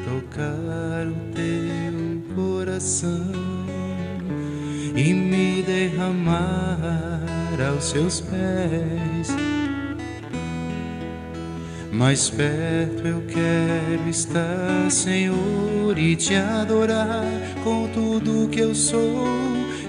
tocar 0.06 1.08
o 1.08 1.34
teu 1.34 2.34
coração 2.34 3.34
e 4.96 5.14
me 5.14 5.62
derramar 5.62 7.20
aos 7.70 7.84
seus 7.84 8.22
pés 8.22 9.61
mais 11.92 12.30
perto 12.30 13.06
eu 13.06 13.22
quero 13.28 14.10
estar, 14.10 14.90
Senhor, 14.90 15.98
e 15.98 16.16
te 16.16 16.36
adorar 16.36 17.26
com 17.64 17.88
tudo 17.90 18.48
que 18.50 18.62
eu 18.62 18.74
sou 18.74 19.28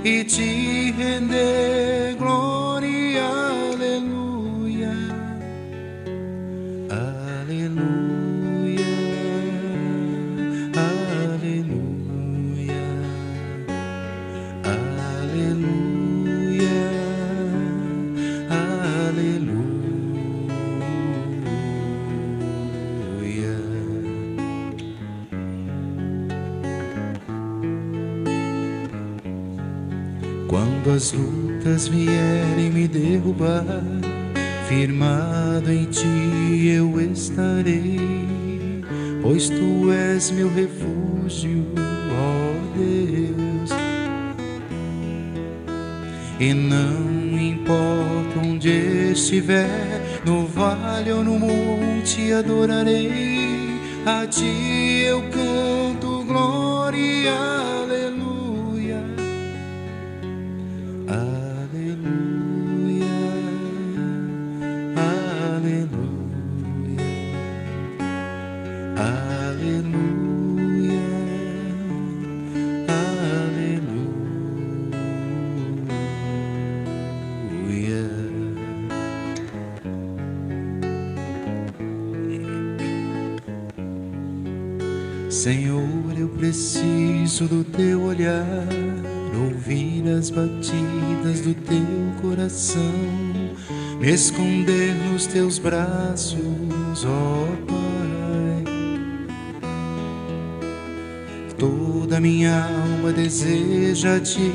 e 0.05 0.25
te 0.25 0.91
render 0.93 2.17
glória, 2.19 3.23
aleluia, 3.23 4.91
aleluia, 6.91 8.12
Quando 30.83 30.97
as 30.97 31.13
lutas 31.13 31.87
vierem 31.87 32.69
me 32.73 32.89
derrubar, 32.89 33.65
firmado 34.69 35.71
em 35.71 35.85
ti 35.85 36.67
eu 36.75 37.01
estarei, 37.01 38.01
pois 39.23 39.49
tu 39.49 39.93
és 39.93 40.33
meu 40.33 40.53
refúgio, 40.53 41.65
ó 42.11 42.77
Deus. 42.77 43.71
E 46.41 46.53
não 46.53 47.39
importa 47.39 48.41
onde 48.45 49.13
estiver, 49.13 50.01
no 50.27 50.49
vale 50.49 51.13
ou 51.13 51.23
no 51.23 51.39
monte 51.39 52.33
adorarei, 52.33 53.79
a 54.05 54.27
ti 54.27 54.82
esconder 94.13 94.95
nos 95.11 95.27
teus 95.27 95.59
braços, 95.59 96.39
ó 97.05 97.47
Pai. 97.67 98.65
Toda 101.59 102.21
minha 102.21 102.65
alma 102.65 103.13
deseja 103.13 104.21
te, 104.21 104.53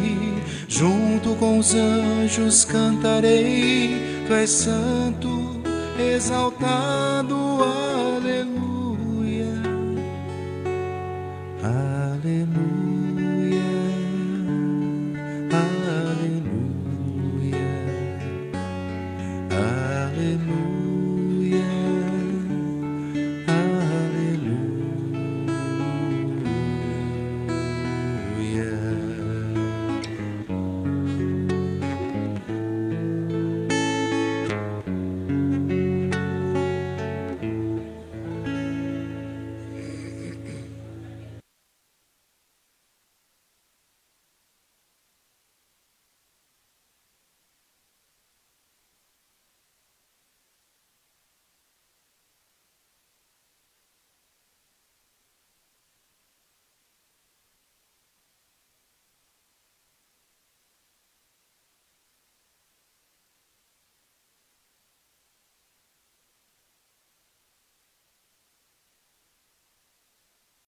junto 0.67 1.35
com 1.35 1.57
os 1.57 1.73
anjos 1.73 2.65
cantarei, 2.65 4.23
tu 4.27 4.33
és 4.33 4.49
santo, 4.49 5.59
exaltado, 5.97 7.46